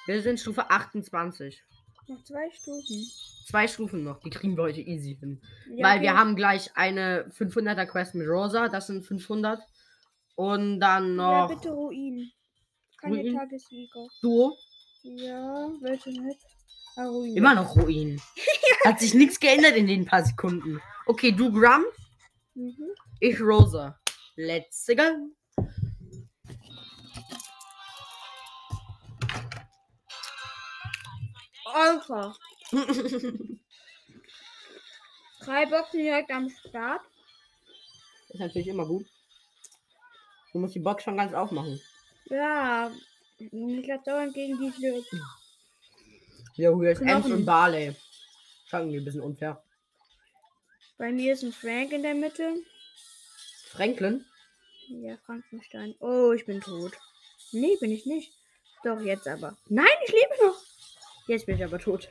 Wir 0.07 0.21
sind 0.23 0.39
Stufe 0.39 0.71
28. 0.71 1.63
noch 2.09 2.23
zwei 2.25 2.51
Stufen. 2.51 3.07
Zwei 3.47 3.69
Stufen 3.69 4.05
noch. 4.05 4.21
Die 4.21 4.31
kriegen 4.31 4.55
wir 4.57 4.65
heute 4.65 4.81
easy 4.81 5.17
hin. 5.19 5.41
Ja, 5.75 5.87
Weil 5.89 6.01
wir 6.03 6.11
okay. 6.11 6.19
haben 6.19 6.37
gleich 6.37 6.77
eine 6.77 7.31
500er 7.31 7.87
Quest 7.87 8.15
mit 8.15 8.29
Rosa. 8.29 8.69
Das 8.69 8.87
sind 8.87 9.03
500. 9.05 9.61
Und 10.37 10.81
dann 10.81 11.17
Ja, 11.17 11.43
noch 11.43 11.49
bitte 11.49 11.71
Ruin. 11.71 12.31
Keine 13.01 13.21
Ruin? 13.21 13.37
Tagessieger. 13.37 14.07
Duo. 14.21 14.57
Ja, 15.03 15.71
welche 15.81 16.11
nicht? 16.11 16.41
Ah, 16.97 17.07
Ruin. 17.07 17.37
Immer 17.37 17.55
noch 17.55 17.77
Ruin. 17.77 18.21
Hat 18.85 19.01
sich 19.01 19.15
nichts 19.15 19.39
geändert 19.39 19.77
in 19.77 19.87
den 19.87 20.05
paar 20.05 20.25
Sekunden. 20.25 20.81
Okay, 21.07 21.33
du 21.33 21.53
Grum. 21.53 21.85
Mhm. 22.55 22.91
Ich 23.21 23.41
Rosa. 23.41 23.99
Let's 24.37 24.87
go. 24.87 25.31
Alpha. 31.73 32.35
Drei 35.41 35.67
Boxen 35.67 36.01
direkt 36.01 36.31
am 36.31 36.51
Start. 36.51 37.03
ist 38.29 38.41
natürlich 38.41 38.69
immer 38.69 38.87
gut. 38.87 39.07
Du 40.53 40.59
musst 40.59 40.75
die 40.75 40.81
Box 40.81 41.05
schon 41.05 41.17
ganz 41.17 41.33
aufmachen. 41.33 41.81
Ja. 42.31 42.91
Ich 43.39 43.87
lasse 43.87 44.05
dauernd 44.05 44.35
gegen 44.35 44.59
diese. 44.59 45.05
Ja, 46.55 46.77
hier 46.77 46.91
ist 46.91 47.03
Ems 47.03 47.27
und 47.27 47.45
Barley. 47.45 47.95
Schauen 48.67 48.91
die 48.91 48.99
ein 48.99 49.05
bisschen 49.05 49.21
unfair. 49.21 49.63
Bei 50.99 51.13
mir 51.13 51.33
ist 51.33 51.45
ein 51.45 51.53
Frank 51.53 51.93
in 51.93 52.03
der 52.03 52.15
Mitte. 52.15 52.57
Franklin. 53.69 54.25
Ja, 54.89 55.17
Frankenstein. 55.25 55.95
Oh, 56.01 56.33
ich 56.33 56.45
bin 56.47 56.61
tot. 56.61 56.93
Nee, 57.53 57.77
bin 57.81 57.93
ich 57.93 58.07
nicht. 58.07 58.33
Doch, 58.83 59.01
jetzt 59.01 59.29
aber. 59.29 59.57
Nein, 59.69 59.87
ich 60.05 60.13
lebe 60.13 60.47
noch. 60.47 60.61
Jetzt 61.29 61.47
bin 61.47 61.57
ich 61.57 61.65
aber 61.65 61.79
tot. 61.79 62.09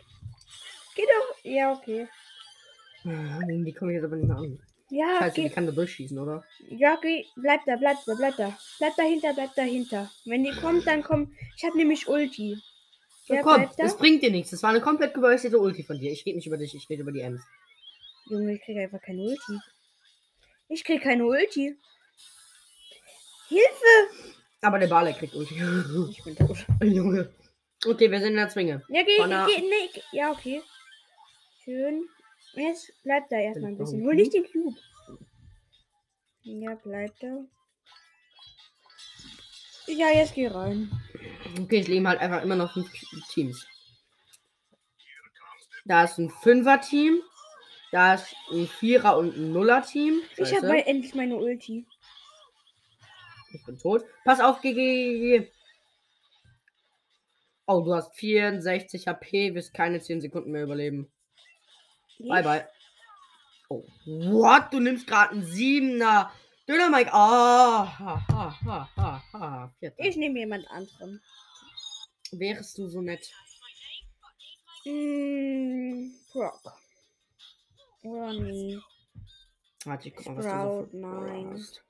Geh 0.96 1.04
doch. 1.04 1.44
Ja, 1.44 1.74
okay. 1.74 2.08
Ah, 3.04 3.40
Die 3.46 3.74
komme 3.74 3.92
ich 3.92 3.96
jetzt 3.96 4.06
aber 4.06 4.16
nicht 4.16 4.28
mehr 4.28 4.38
an. 4.38 4.60
Ja, 4.90 5.20
Scheiße, 5.20 5.36
die 5.36 5.42
geh. 5.44 5.50
kann 5.50 5.66
da 5.66 5.72
durchschießen, 5.74 6.18
oder? 6.18 6.46
Ja, 6.70 6.98
geh. 7.02 7.26
Bleib 7.36 7.62
da, 7.66 7.76
bleib 7.76 7.98
da, 8.06 8.14
bleib 8.16 8.38
da. 8.38 8.58
Bleib 8.78 8.96
dahinter, 8.96 9.34
bleib 9.34 9.54
dahinter. 9.56 10.10
Wenn 10.26 10.44
die 10.46 10.52
kommt, 10.52 10.88
dann 10.88 11.04
komm. 11.04 11.36
Ich 11.58 11.64
habe 11.66 11.76
nämlich 11.78 12.08
Ulti. 12.08 12.58
Ja, 13.26 13.42
komm, 13.42 13.64
da. 13.64 13.84
das 13.84 13.98
bringt 13.98 14.24
dir 14.24 14.32
nichts. 14.32 14.52
Das 14.52 14.64
war 14.64 14.70
eine 14.70 14.80
komplett 14.80 15.14
gewölzte 15.14 15.60
Ulti 15.60 15.84
von 15.84 16.00
dir. 16.00 16.12
Ich 16.12 16.26
rede 16.26 16.38
nicht 16.38 16.48
über 16.48 16.58
dich, 16.58 16.74
ich 16.74 16.90
rede 16.90 17.02
über 17.02 17.12
die 17.12 17.20
Ems. 17.20 17.42
Junge, 18.30 18.54
ich 18.56 18.62
krieg 18.62 18.78
einfach 18.78 19.02
keine 19.02 19.22
Ulti. 19.24 19.60
Ich 20.70 20.84
krieg 20.86 21.02
keine 21.02 21.26
Ulti. 21.26 21.76
Hilfe! 23.50 24.14
Aber 24.62 24.80
der 24.80 24.88
Barley 24.88 25.14
kriegt 25.14 25.34
Ulti. 25.36 25.56
Ich 26.12 26.24
bin 26.24 26.36
tot. 26.36 26.66
Junge. 26.82 27.30
Okay, 27.86 28.10
wir 28.10 28.20
sind 28.20 28.30
in 28.30 28.36
der 28.38 28.50
Zwinge. 28.50 28.84
Ja, 28.88 29.04
geh, 29.04 29.18
der- 29.18 29.46
geh, 29.48 29.62
nee, 29.62 29.90
geh- 29.94 30.02
ja, 30.18 30.32
okay. 30.32 30.62
Schön. 31.64 32.08
Jetzt 32.58 32.92
bleib 33.04 33.30
da 33.30 33.38
erstmal 33.38 33.72
ein 33.72 33.78
bisschen. 33.78 34.04
Hol 34.04 34.16
nicht 34.16 34.34
den 34.34 34.46
Cube. 34.46 34.78
Ja, 36.42 36.76
bleib 36.76 37.18
da. 37.20 37.46
Ja, 39.88 40.10
jetzt 40.14 40.34
geh 40.34 40.48
rein. 40.48 40.92
Okay, 41.62 41.80
es 41.80 41.88
leben 41.88 42.08
halt 42.08 42.20
einfach 42.20 42.42
immer 42.42 42.56
noch 42.56 42.74
fünf 42.74 42.92
Teams. 43.32 43.66
Da 45.86 46.04
ist 46.04 46.18
ein 46.18 46.30
Fünfer-Team. 46.30 47.22
Da 47.92 48.16
ist 48.16 48.36
ein 48.52 48.68
Vierer- 48.68 49.18
und 49.18 49.38
ein 49.38 49.54
Nuller-Team. 49.54 50.22
Ich 50.36 50.54
habe 50.54 50.68
mal 50.68 50.80
endlich 50.80 51.16
meine 51.16 51.38
Ulti. 51.38 51.86
Ich 53.54 53.66
bin 53.66 53.78
tot. 53.78 54.04
Pass 54.26 54.42
auf, 54.42 54.62
GG. 54.62 55.50
Oh, 57.66 57.82
du 57.82 57.94
hast 57.94 58.16
64 58.16 59.08
HP, 59.08 59.54
wirst 59.56 59.74
keine 59.74 60.02
10 60.02 60.22
Sekunden 60.22 60.52
mehr 60.52 60.64
überleben. 60.64 61.10
Bye, 62.20 62.42
bye. 62.44 62.66
Oh, 63.70 63.84
what? 64.06 64.72
Du 64.74 64.80
nimmst 64.80 65.06
gerade 65.08 65.32
einen 65.32 65.46
7er. 65.46 66.30
Döner 66.68 66.90
Mike. 66.90 67.12
Ah, 67.14 67.86
ha, 68.00 68.28
ha, 68.28 68.58
ha, 68.66 68.90
ha, 68.96 69.24
ha. 69.34 69.74
Vierter. 69.80 70.04
Ich 70.04 70.16
nehme 70.18 70.40
jemand 70.40 70.70
anderen. 70.70 71.22
Wärst 72.32 72.78
du 72.78 72.88
so 72.90 73.02
nett? 73.02 73.32
Mm, 74.86 76.12
Brock. 76.32 76.62
Oder 78.04 78.34
nee. 78.34 78.80
Warte, 79.86 80.08
ich 80.10 80.16
guck 80.16 80.26
mal, 80.28 80.38
was 80.38 80.46
Sprout, 80.46 80.86
du 80.92 80.92
so 80.92 80.98
nein. 80.98 81.54
hast. 81.54 81.82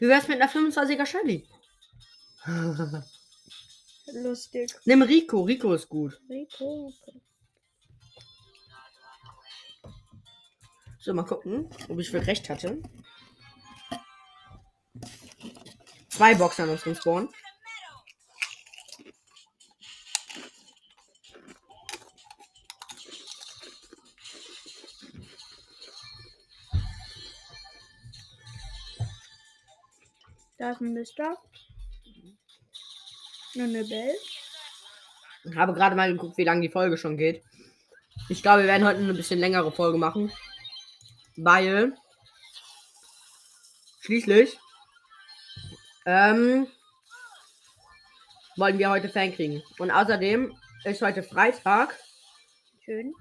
Wie 0.00 0.08
wär's 0.08 0.28
mit 0.28 0.40
einer 0.40 0.50
25er 0.50 1.06
Shelly? 1.06 1.48
Lustig. 4.12 4.74
Nimm 4.84 5.02
Rico. 5.02 5.42
Rico 5.42 5.74
ist 5.74 5.88
gut. 5.88 6.20
Rico. 6.28 6.92
Okay. 7.02 7.20
So, 11.08 11.14
mal 11.14 11.22
gucken, 11.22 11.70
ob 11.88 11.98
ich 12.00 12.10
für 12.10 12.26
recht 12.26 12.50
hatte. 12.50 12.82
Zwei 16.10 16.34
Boxer 16.34 16.64
an 16.64 16.68
unserem 16.68 16.94
Spawn. 16.96 17.30
Da 30.58 30.72
ist 30.72 30.82
ein 30.82 30.92
Mister. 30.92 31.38
Und 33.54 33.62
eine 33.62 33.82
Bell. 33.84 34.14
Habe 35.56 35.72
gerade 35.72 35.96
mal 35.96 36.12
geguckt, 36.12 36.36
wie 36.36 36.44
lange 36.44 36.60
die 36.60 36.68
Folge 36.68 36.98
schon 36.98 37.16
geht. 37.16 37.42
Ich 38.28 38.42
glaube, 38.42 38.60
wir 38.60 38.68
werden 38.68 38.86
heute 38.86 39.00
eine 39.00 39.14
bisschen 39.14 39.40
längere 39.40 39.72
Folge 39.72 39.96
machen. 39.96 40.30
Weil 41.40 41.96
schließlich 44.00 44.58
ähm, 46.04 46.66
wollen 48.56 48.78
wir 48.78 48.90
heute 48.90 49.08
Fan 49.08 49.32
kriegen. 49.32 49.62
Und 49.78 49.92
außerdem 49.92 50.52
ist 50.84 51.00
heute 51.00 51.22
Freitag. 51.22 51.96
Schön. 52.84 53.14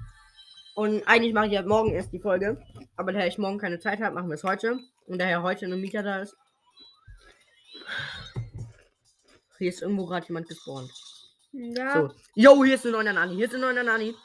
Und 0.73 1.07
eigentlich 1.07 1.33
mache 1.33 1.45
ich 1.45 1.53
ja 1.53 1.61
morgen 1.61 1.91
erst 1.91 2.11
die 2.11 2.19
Folge. 2.19 2.59
Aber 2.95 3.13
daher 3.13 3.27
ich 3.27 3.37
morgen 3.37 3.59
keine 3.59 3.79
Zeit 3.79 4.01
habe, 4.01 4.15
machen 4.15 4.29
wir 4.29 4.35
es 4.35 4.43
heute. 4.43 4.79
Und 5.05 5.19
daher 5.19 5.43
heute 5.43 5.67
eine 5.67 5.75
Mieter 5.75 6.01
da 6.01 6.21
ist. 6.21 6.35
Hier 9.59 9.69
ist 9.69 9.83
irgendwo 9.83 10.07
gerade 10.07 10.25
jemand 10.27 10.47
gespawnt. 10.47 10.91
Ja. 11.51 11.93
So. 11.93 12.13
Yo, 12.33 12.63
hier 12.63 12.75
ist 12.75 12.85
eine 12.87 12.97
9er 12.97 13.13
Nani. 13.13 13.35
Hier 13.35 13.45
ist 13.45 13.53
eine 13.53 13.65
9er 13.65 13.83
Nani. 13.83 14.15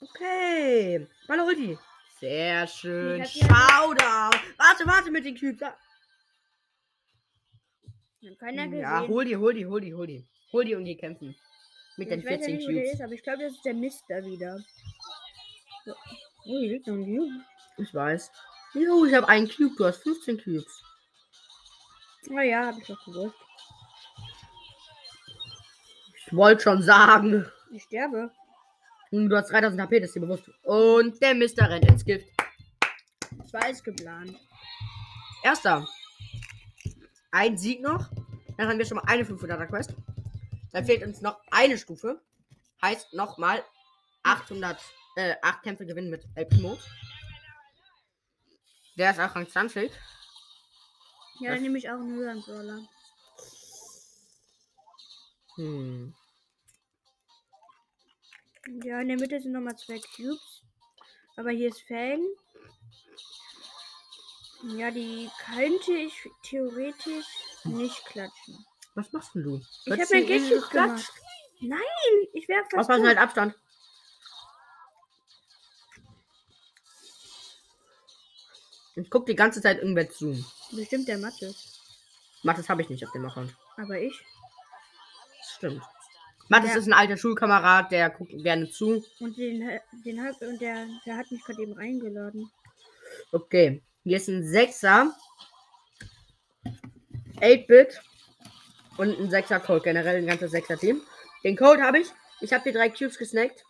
Okay. 0.00 1.06
Meine 1.28 1.44
Ulti. 1.44 1.78
Sehr 2.20 2.66
schön. 2.66 3.20
Hab 3.22 3.28
Showdown. 3.28 4.40
Warte, 4.58 4.86
warte 4.86 5.10
mit 5.10 5.24
den 5.24 5.38
Cubes. 5.38 5.58
Da. 5.58 5.76
Hat 8.28 8.38
keiner 8.38 8.66
gesehen. 8.66 8.82
Ja, 8.82 9.06
hol 9.06 9.24
die, 9.24 9.36
hol 9.36 9.54
die, 9.54 9.66
hol 9.66 9.80
die, 9.80 9.94
hol 9.94 10.06
die. 10.06 10.26
Hol 10.52 10.64
die 10.64 10.74
und 10.74 10.84
die 10.84 10.96
kämpfen. 10.96 11.36
Mit 11.96 12.10
den 12.10 12.20
ich 12.20 12.26
weiß 12.26 12.32
ja 12.32 12.46
14 12.46 12.56
nicht, 12.56 12.66
Cubes. 12.66 12.92
ist, 12.92 13.00
aber 13.02 13.12
ich 13.12 13.22
glaube, 13.22 13.42
das 13.42 13.52
ist 13.52 13.64
der 13.64 13.74
Mister 13.74 14.24
wieder. 14.24 14.58
So. 15.84 15.92
Oh, 15.92 16.58
hier 16.58 16.70
liegt 16.70 16.86
noch 16.86 16.94
ein 16.94 17.04
Cube. 17.04 17.44
Ich 17.78 17.94
weiß. 17.94 18.32
Jo, 18.74 19.04
ich 19.04 19.14
habe 19.14 19.28
einen 19.28 19.48
Cube. 19.48 19.74
Du 19.76 19.84
hast 19.84 20.02
15 20.02 20.42
Cubes. 20.42 20.82
Ah 22.34 22.42
ja, 22.42 22.66
habe 22.66 22.80
ich 22.80 22.86
doch 22.86 23.04
gewusst. 23.04 23.36
Ich 26.16 26.34
wollte 26.34 26.62
schon 26.62 26.82
sagen. 26.82 27.46
Ich 27.70 27.84
sterbe. 27.84 28.32
Und 29.16 29.30
du 29.30 29.36
hast 29.36 29.50
3000 29.50 29.80
HP, 29.80 30.00
das 30.00 30.10
ist 30.10 30.16
dir 30.16 30.20
bewusst. 30.20 30.50
Und 30.62 31.22
der 31.22 31.34
Mister 31.34 31.70
rennt 31.70 31.86
ins 31.86 32.04
Gift. 32.04 32.28
Das 33.38 33.50
war 33.50 33.64
alles 33.64 33.82
geplant. 33.82 34.36
Erster. 35.42 35.88
Ein 37.30 37.56
Sieg 37.56 37.80
noch. 37.80 38.10
Dann 38.58 38.68
haben 38.68 38.78
wir 38.78 38.84
schon 38.84 38.98
mal 38.98 39.04
eine 39.06 39.22
500er 39.22 39.68
Quest. 39.68 39.94
Dann 40.72 40.84
fehlt 40.84 41.02
uns 41.02 41.22
noch 41.22 41.40
eine 41.50 41.78
Stufe. 41.78 42.20
Heißt 42.82 43.14
nochmal 43.14 43.64
800, 44.22 44.78
äh, 45.16 45.34
8 45.40 45.62
Kämpfe 45.62 45.86
gewinnen 45.86 46.10
mit 46.10 46.26
El 46.34 46.44
Primo. 46.44 46.76
Der 48.98 49.12
ist 49.12 49.20
auch 49.20 49.34
Rang 49.34 49.48
20. 49.48 49.90
Ja, 51.40 51.54
dann 51.54 51.62
nehme 51.62 51.78
ich 51.78 51.88
auch 51.88 51.94
einen 51.94 52.16
höheren 52.16 52.42
Brawler. 52.42 52.80
Hm. 55.54 56.14
Ja, 58.84 59.00
in 59.00 59.08
der 59.08 59.18
Mitte 59.18 59.40
sind 59.40 59.52
nochmal 59.52 59.76
zwei 59.76 60.00
Cubes. 60.16 60.62
Aber 61.36 61.50
hier 61.50 61.68
ist 61.68 61.82
Fang. 61.82 62.20
Ja, 64.76 64.90
die 64.90 65.30
könnte 65.44 65.92
ich 65.92 66.28
theoretisch 66.42 67.26
nicht 67.64 68.04
klatschen. 68.06 68.66
Was 68.94 69.12
machst 69.12 69.34
denn 69.34 69.42
du? 69.42 69.56
Ich 69.56 69.86
Hört 69.86 70.00
hab 70.00 70.06
sich 70.08 70.28
mein 70.28 70.28
Gadget 70.28 70.70
gemacht. 70.70 71.12
Nein, 71.60 72.28
ich 72.32 72.48
wäre 72.48 72.62
fast. 72.64 72.76
Aufpassen, 72.76 73.06
halt 73.06 73.18
Abstand. 73.18 73.54
Ich 78.96 79.10
guck 79.10 79.26
die 79.26 79.36
ganze 79.36 79.60
Zeit 79.60 79.78
irgendwer 79.78 80.08
zu. 80.08 80.42
Bestimmt 80.72 81.06
der 81.06 81.18
Mathe. 81.18 81.54
Mathis 82.42 82.68
habe 82.68 82.80
ich 82.80 82.88
nicht 82.88 83.04
auf 83.04 83.12
dem 83.12 83.26
Account. 83.26 83.54
Aber 83.76 84.00
ich. 84.00 84.24
Stimmt. 85.56 85.82
Mathis 86.48 86.72
Ja. 86.72 86.78
ist 86.78 86.86
ein 86.86 86.92
alter 86.92 87.16
Schulkamerad, 87.16 87.90
der 87.90 88.10
guckt 88.10 88.32
gerne 88.42 88.68
zu. 88.68 89.04
Und 89.20 89.36
den, 89.36 89.68
den 90.04 90.22
hat, 90.22 90.40
und 90.42 90.60
der, 90.60 90.86
der 91.04 91.16
hat 91.16 91.30
mich 91.30 91.42
gerade 91.42 91.62
eben 91.62 91.76
eingeladen. 91.76 92.50
Okay, 93.32 93.82
hier 94.04 94.16
ist 94.16 94.28
ein 94.28 94.42
6er. 94.42 95.10
8-Bit. 97.40 98.00
Und 98.96 99.18
ein 99.18 99.28
6er 99.28 99.60
Code. 99.60 99.82
Generell 99.82 100.16
ein 100.16 100.26
ganzes 100.26 100.52
6er 100.52 100.78
Team. 100.78 101.02
Den 101.44 101.56
Code 101.56 101.82
habe 101.82 101.98
ich. 101.98 102.08
Ich 102.40 102.52
habe 102.52 102.64
die 102.64 102.72
drei 102.72 102.88
Cubes 102.88 103.18
gesnackt. 103.18 103.64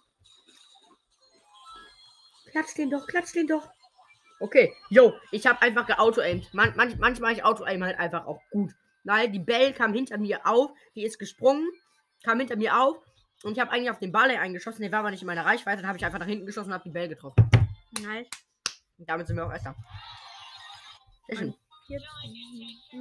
Klatsch 2.50 2.74
den 2.76 2.90
doch, 2.90 3.06
klatsch 3.06 3.34
den 3.34 3.46
doch. 3.46 3.68
Okay, 4.38 4.72
yo, 4.90 5.14
ich 5.30 5.46
habe 5.46 5.62
einfach 5.62 5.86
geauto-aimed. 5.86 6.52
Man, 6.52 6.74
manch, 6.76 6.96
manchmal 6.98 7.32
ich 7.32 7.44
auto-aim 7.44 7.82
halt 7.82 7.98
einfach 7.98 8.26
auch 8.26 8.40
gut. 8.50 8.72
Weil 9.04 9.30
die 9.30 9.38
Bell 9.38 9.72
kam 9.72 9.94
hinter 9.94 10.18
mir 10.18 10.46
auf, 10.46 10.70
die 10.94 11.04
ist 11.04 11.18
gesprungen, 11.18 11.68
kam 12.24 12.38
hinter 12.38 12.56
mir 12.56 12.78
auf 12.78 12.98
und 13.42 13.52
ich 13.52 13.60
habe 13.60 13.70
eigentlich 13.70 13.90
auf 13.90 13.98
den 13.98 14.12
Ball 14.12 14.30
eingeschossen, 14.30 14.82
der 14.82 14.92
war 14.92 15.00
aber 15.00 15.10
nicht 15.10 15.22
in 15.22 15.26
meiner 15.26 15.44
Reichweite, 15.44 15.82
dann 15.82 15.88
habe 15.88 15.98
ich 15.98 16.04
einfach 16.04 16.18
nach 16.18 16.26
hinten 16.26 16.46
geschossen 16.46 16.68
und 16.68 16.74
habe 16.74 16.84
die 16.84 16.90
Bell 16.90 17.08
getroffen. 17.08 17.48
Nice. 18.00 18.28
Und 18.98 19.08
damit 19.08 19.26
sind 19.26 19.36
wir 19.36 19.46
auch 19.46 19.52
Erster. 19.52 19.74
Sehr 21.28 21.38
schön. 21.38 21.54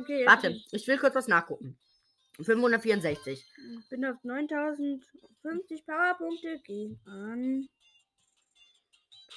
Okay, 0.01 0.25
Warte, 0.25 0.61
ich 0.71 0.87
will 0.87 0.97
kurz 0.97 1.15
was 1.15 1.27
nachgucken. 1.27 1.77
564. 2.43 3.45
Ich 3.79 3.89
bin 3.89 4.05
auf 4.05 4.17
9050 4.23 5.85
Powerpunkte. 5.85 6.59
Gehen 6.59 6.99
an. 7.05 7.67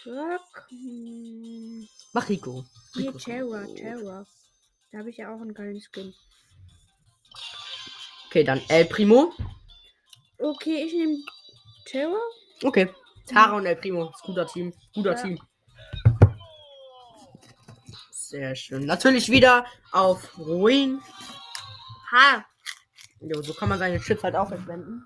Truck. 0.02 0.66
Hm, 0.68 1.88
Mach 2.12 2.28
Rico. 2.28 2.64
Terror, 3.24 3.64
gut. 3.64 3.76
Terror. 3.76 4.26
Da 4.90 4.98
habe 4.98 5.10
ich 5.10 5.16
ja 5.16 5.34
auch 5.34 5.40
einen 5.40 5.54
geilen 5.54 5.80
Skin. 5.80 6.14
Okay, 8.26 8.44
dann 8.44 8.60
El 8.68 8.84
Primo. 8.86 9.32
Okay, 10.38 10.84
ich 10.84 10.92
nehme 10.94 11.18
Terror. 11.84 12.20
Okay. 12.62 12.88
Tara 13.26 13.56
und 13.56 13.66
El 13.66 13.76
Primo. 13.76 14.10
Ist 14.10 14.22
guter 14.22 14.46
Team. 14.46 14.72
Guter 14.94 15.12
Ja. 15.16 15.22
Team. 15.22 15.38
Sehr 18.10 18.54
schön. 18.54 18.84
Natürlich 18.86 19.30
wieder 19.30 19.64
auf 19.92 20.38
Ruin. 20.38 21.00
Ha! 22.12 22.44
Jo, 23.20 23.42
so 23.42 23.52
kann 23.54 23.68
man 23.68 23.78
seine 23.78 24.00
Chips 24.00 24.22
halt 24.22 24.36
auch 24.36 24.48
verschwenden. 24.48 25.04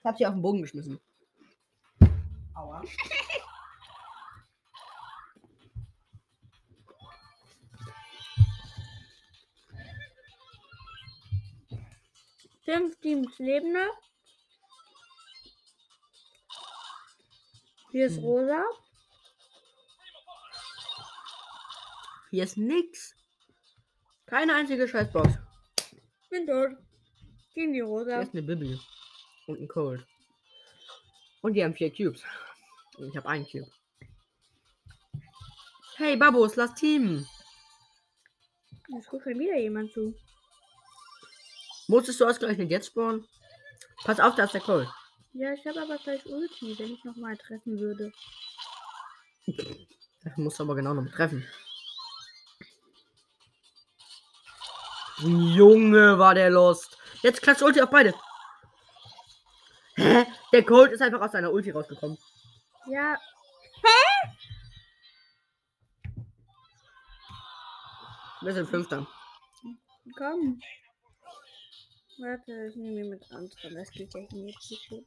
Ich 0.00 0.04
hab 0.04 0.16
sie 0.16 0.26
auf 0.26 0.34
den 0.34 0.42
Boden 0.42 0.62
geschmissen. 0.62 1.00
Aua. 2.54 2.82
Fünf 12.66 12.98
Teams 13.00 13.38
leben 13.38 13.72
noch. 13.72 13.98
Hier 17.92 18.06
ist 18.06 18.16
Hm. 18.18 18.24
Rosa. 18.24 18.64
Hier 22.30 22.44
ist 22.44 22.56
nix. 22.58 23.14
Keine 24.26 24.54
einzige 24.54 24.86
Scheißbox. 24.88 25.38
Bin 26.28 26.46
tot. 26.46 26.76
Gegen 27.54 27.72
die 27.72 27.78
Hier 27.78 27.84
Rosa. 27.84 28.20
ist 28.20 28.32
eine 28.34 28.42
Bibi. 28.42 28.78
Und 29.46 29.60
ein 29.60 29.68
Cold. 29.68 30.04
Und 31.42 31.54
die 31.54 31.62
haben 31.64 31.74
vier 31.74 31.90
Cubes. 31.94 32.22
Und 32.98 33.08
ich 33.10 33.16
habe 33.16 33.28
einen 33.28 33.46
Cube. 33.46 33.70
Hey, 35.96 36.16
Babos, 36.16 36.56
lass 36.56 36.74
Team. 36.74 37.24
Jetzt 38.88 39.08
guckt 39.08 39.22
schon 39.22 39.38
wieder 39.38 39.56
jemand 39.56 39.92
zu. 39.92 40.14
Musstest 41.88 42.20
du 42.20 42.26
ausgerechnet 42.26 42.70
jetzt 42.70 42.86
spawnen? 42.88 43.26
Pass 44.04 44.20
auf, 44.20 44.34
da 44.34 44.44
ist 44.44 44.54
der 44.54 44.60
Cold. 44.60 44.88
Ja, 45.32 45.52
ich 45.52 45.66
habe 45.66 45.82
aber 45.82 45.96
gleich 45.98 46.24
Ulti, 46.26 46.78
wenn 46.78 46.92
ich 46.94 47.04
nochmal 47.04 47.36
treffen 47.36 47.78
würde. 47.78 48.12
Musst 50.36 50.58
du 50.58 50.64
aber 50.64 50.74
genau 50.74 50.94
noch 50.94 51.10
treffen. 51.12 51.46
Junge, 55.18 56.18
war 56.18 56.34
der 56.34 56.50
lost. 56.50 56.98
Jetzt 57.22 57.40
klatscht 57.42 57.62
Ulti 57.62 57.80
auf 57.80 57.90
beide. 57.90 58.14
Hä? 59.94 60.26
Der 60.52 60.64
Cold 60.64 60.92
ist 60.92 61.00
einfach 61.00 61.20
aus 61.20 61.32
seiner 61.32 61.52
Ulti 61.52 61.70
rausgekommen. 61.70 62.18
Ja, 62.90 63.16
Wir 68.46 68.52
sind 68.54 68.68
Fünfter. 68.68 69.06
komm. 70.16 70.60
Warte, 72.18 72.68
ich 72.68 72.76
nehme 72.76 73.02
jemand 73.02 73.30
anderen. 73.30 73.74
Das 73.74 73.90
geht 73.90 74.14
ja 74.14 74.20
hier 74.30 74.42
nicht 74.42 74.62
so 74.62 74.74
gut. 74.88 75.06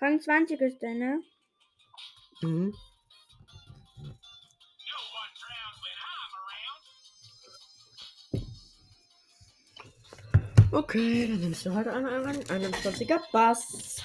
Rang 0.00 0.20
20 0.20 0.60
ist 0.60 0.82
der, 0.82 0.94
ne? 0.94 1.22
Mhm. 2.40 2.74
Okay, 10.72 11.28
dann 11.28 11.40
nimmst 11.40 11.66
du 11.66 11.74
halt 11.74 11.86
einen, 11.86 12.06
einen 12.06 12.72
21er 12.72 13.20
Bass. 13.30 14.02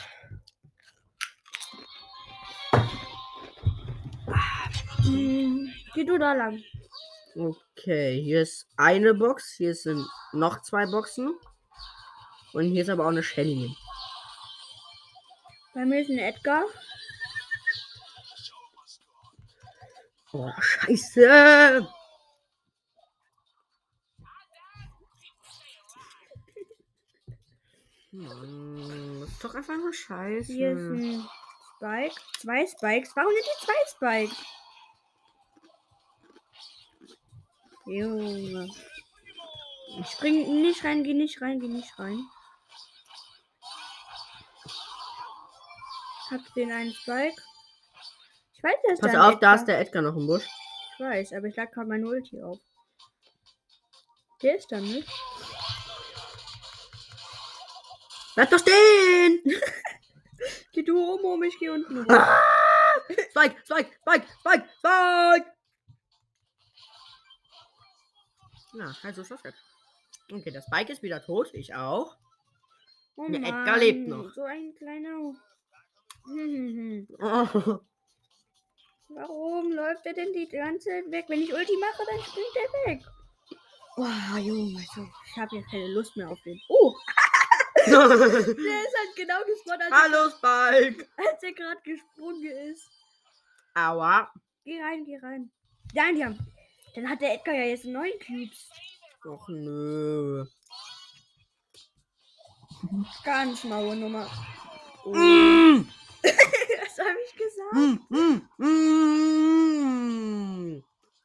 Hm, 5.04 5.74
geh 5.96 6.04
du 6.04 6.20
da 6.20 6.34
lang. 6.34 6.62
Okay, 7.36 8.22
hier 8.22 8.42
ist 8.42 8.68
eine 8.76 9.14
Box, 9.14 9.54
hier 9.56 9.74
sind 9.74 10.06
noch 10.34 10.62
zwei 10.62 10.86
Boxen. 10.86 11.34
Und 12.58 12.72
hier 12.72 12.82
ist 12.82 12.90
aber 12.90 13.04
auch 13.04 13.10
eine 13.10 13.22
Shelly. 13.22 13.72
Bei 15.76 15.86
mir 15.86 16.02
ist 16.02 16.10
ein 16.10 16.18
Edgar. 16.18 16.66
Oh, 20.34 20.52
scheiße. 20.60 21.88
Mann, 28.10 29.20
das 29.22 29.30
ist 29.30 29.44
doch 29.44 29.54
einfach 29.54 29.78
nur 29.78 29.94
scheiße. 29.94 30.52
Hier 30.52 30.72
ist 30.72 30.80
ein 30.80 31.30
Spike. 31.76 32.16
Zwei 32.40 32.66
Spikes. 32.66 33.16
Warum 33.16 33.34
sind 33.34 33.46
die 33.46 33.66
zwei 33.66 34.26
Spikes? 34.26 34.46
Junge. 37.86 38.68
Spring 40.12 40.64
nicht 40.64 40.84
rein, 40.84 41.04
geh 41.04 41.14
nicht 41.14 41.40
rein, 41.40 41.60
geh 41.60 41.68
nicht 41.68 42.00
rein. 42.00 42.28
Hab 46.32 46.54
den 46.56 46.72
einen 46.72 46.94
Spike. 46.94 47.42
Ich 48.54 48.64
weiß, 48.64 48.76
dass 48.90 49.00
Pass 49.00 49.12
da 49.12 49.28
auf, 49.30 49.40
da 49.40 49.54
Edgar- 49.54 49.56
ist 49.56 49.66
der 49.66 49.80
Edgar 49.80 50.02
noch 50.02 50.16
im 50.16 50.28
Busch. 50.28 50.46
Ich 50.94 51.00
weiß, 51.06 51.34
aber 51.34 51.48
ich 51.48 51.56
lag 51.56 51.72
gerade 51.72 51.88
meine 51.88 52.08
Ulti 52.08 52.42
auf. 52.42 52.60
Der 54.42 54.58
ist 54.58 54.72
da 54.72 54.80
nicht. 54.80 55.08
Bleib 58.36 58.50
doch 58.52 58.60
stehen! 58.60 59.42
Geh 60.74 60.84
du 60.84 61.00
oben 61.14 61.24
um, 61.26 61.42
ich 61.44 61.58
geh 61.58 61.70
unten 61.70 61.98
rum. 61.98 62.06
Ah! 62.10 62.40
Spike, 63.32 63.56
Spike, 63.66 63.92
Spike, 64.02 64.28
Spike, 64.40 64.70
Spike! 64.78 65.54
Na, 68.74 68.96
also 69.02 69.22
ist 69.24 69.32
das. 69.32 69.42
Okay, 70.32 70.52
das 70.52 70.66
Spike 70.66 70.92
ist 70.92 71.02
wieder 71.02 71.24
tot. 71.24 71.52
Ich 71.54 71.74
auch. 71.74 72.16
Oh 73.16 73.28
Der 73.28 73.40
Edgar 73.42 73.78
lebt 73.78 74.08
noch. 74.08 74.30
So 74.32 74.44
ein 74.44 74.76
kleiner. 74.76 75.34
Warum 79.10 79.72
läuft 79.72 80.06
er 80.06 80.14
denn 80.14 80.34
die 80.34 80.48
ganze 80.50 80.90
Zeit 80.90 81.10
weg? 81.12 81.26
Wenn 81.30 81.42
ich 81.42 81.54
Ulti 81.54 81.78
mache, 81.80 82.04
dann 82.10 82.20
springt 82.22 82.56
er 82.56 82.92
weg. 82.92 83.02
Oh, 83.96 84.38
Junge, 84.38 84.82
ich 84.82 85.38
habe 85.38 85.56
jetzt 85.56 85.72
keine 85.72 85.88
Lust 85.88 86.16
mehr 86.18 86.30
auf 86.30 86.40
den. 86.44 86.60
Oh, 86.70 86.94
der 87.88 87.94
ist 88.04 88.18
halt 88.18 89.16
genau 89.16 89.40
gespawnt, 89.46 89.82
als, 89.82 89.92
Hallo, 89.92 90.30
Spike! 90.30 91.08
als 91.18 91.42
er 91.44 91.54
gerade 91.54 91.82
gesprungen 91.84 92.46
ist. 92.72 92.90
Aua. 93.74 94.32
Geh 94.66 94.82
rein, 94.82 95.06
geh 95.06 95.18
rein. 95.18 95.52
Nein, 95.94 96.16
die 96.16 96.26
haben. 96.26 96.38
Dann 96.96 97.10
hat 97.10 97.22
der 97.22 97.34
Edgar 97.36 97.56
ja 97.56 97.64
jetzt 97.64 97.86
neun 97.86 98.12
Cubes. 98.26 98.70
Och 99.26 99.48
nö. 99.50 100.46
Ganz 103.24 103.64
maue 103.64 103.96
Nummer. 103.96 104.28
Oh, 105.06 105.14
Mm, 105.14 105.88
das 106.84 107.00
habe 107.00 107.18
ich 107.26 107.34
gesagt. 107.36 107.74
mm, 107.74 108.00
mm, 108.10 108.42
mm. 108.66 109.68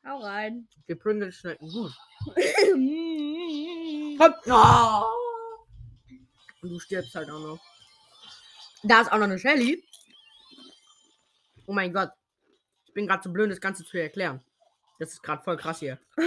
Hau 0.07 0.19
rein. 0.19 0.69
Die 0.89 0.95
Pringles 0.95 1.37
schmecken 1.37 1.69
gut. 1.69 1.93
Hopp. 4.21 4.37
Oh. 4.47 5.05
Und 6.63 6.71
du 6.71 6.79
stirbst 6.79 7.15
halt 7.15 7.31
auch 7.31 7.41
noch. 7.41 7.61
Da 8.83 9.01
ist 9.01 9.13
auch 9.13 9.19
noch 9.19 9.25
eine 9.25 9.39
Shelly. 9.39 9.85
Oh 11.67 11.73
mein 11.73 11.93
Gott. 11.93 12.11
Ich 12.87 12.95
bin 12.95 13.07
gerade 13.07 13.23
zu 13.23 13.33
blöd, 13.33 13.51
das 13.51 13.61
Ganze 13.61 13.85
zu 13.85 13.97
erklären. 13.97 14.43
Das 14.99 15.13
ist 15.13 15.23
gerade 15.23 15.43
voll 15.43 15.57
krass 15.57 15.79
hier. 15.79 15.99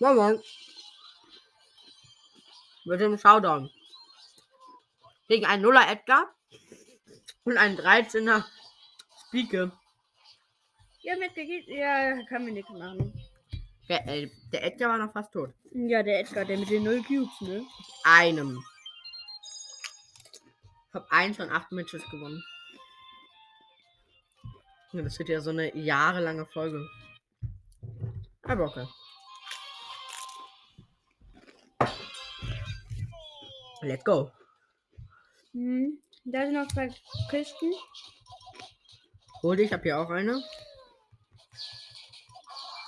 Moin 0.00 0.16
Moin. 0.16 0.42
Mit 2.84 3.00
dem 3.00 3.16
Showdown. 3.16 3.70
Gegen 5.28 5.46
einen 5.46 5.62
Nuller 5.62 5.90
Edgar 5.90 6.34
und 7.44 7.56
einen 7.56 7.78
13er 7.78 8.44
Spieke. 9.26 9.72
Ja, 11.00 11.16
mitgegeben. 11.16 11.76
Ja, 11.76 12.22
kann 12.26 12.44
mir 12.44 12.52
nichts 12.52 12.70
machen. 12.70 13.12
Der, 13.88 14.06
äh, 14.06 14.30
der 14.52 14.64
Edgar 14.64 14.90
war 14.90 14.98
noch 14.98 15.12
fast 15.12 15.32
tot. 15.32 15.52
Ja, 15.72 16.02
der 16.02 16.20
Edgar, 16.20 16.44
der 16.44 16.58
mit 16.58 16.70
den 16.70 16.84
null 16.84 17.02
Cubes, 17.02 17.40
ne? 17.40 17.66
Einem. 18.04 18.62
Ich 20.88 20.94
habe 20.94 21.10
eins 21.10 21.36
von 21.36 21.50
acht 21.50 21.72
Matches 21.72 22.02
gewonnen. 22.10 22.42
Ja, 24.92 25.02
das 25.02 25.18
wird 25.18 25.28
ja 25.28 25.40
so 25.40 25.50
eine 25.50 25.76
jahrelange 25.76 26.46
Folge. 26.46 26.88
Aber 28.42 28.64
okay. 28.64 28.86
Let's 33.82 34.04
go. 34.04 34.30
Hm. 35.54 36.02
Da 36.24 36.42
sind 36.42 36.54
noch 36.54 36.68
zwei 36.68 36.92
Kisten. 37.30 37.72
Hol 39.42 39.56
dich, 39.56 39.66
ich 39.66 39.72
habe 39.72 39.82
hier 39.82 39.98
auch 39.98 40.10
eine. 40.10 40.42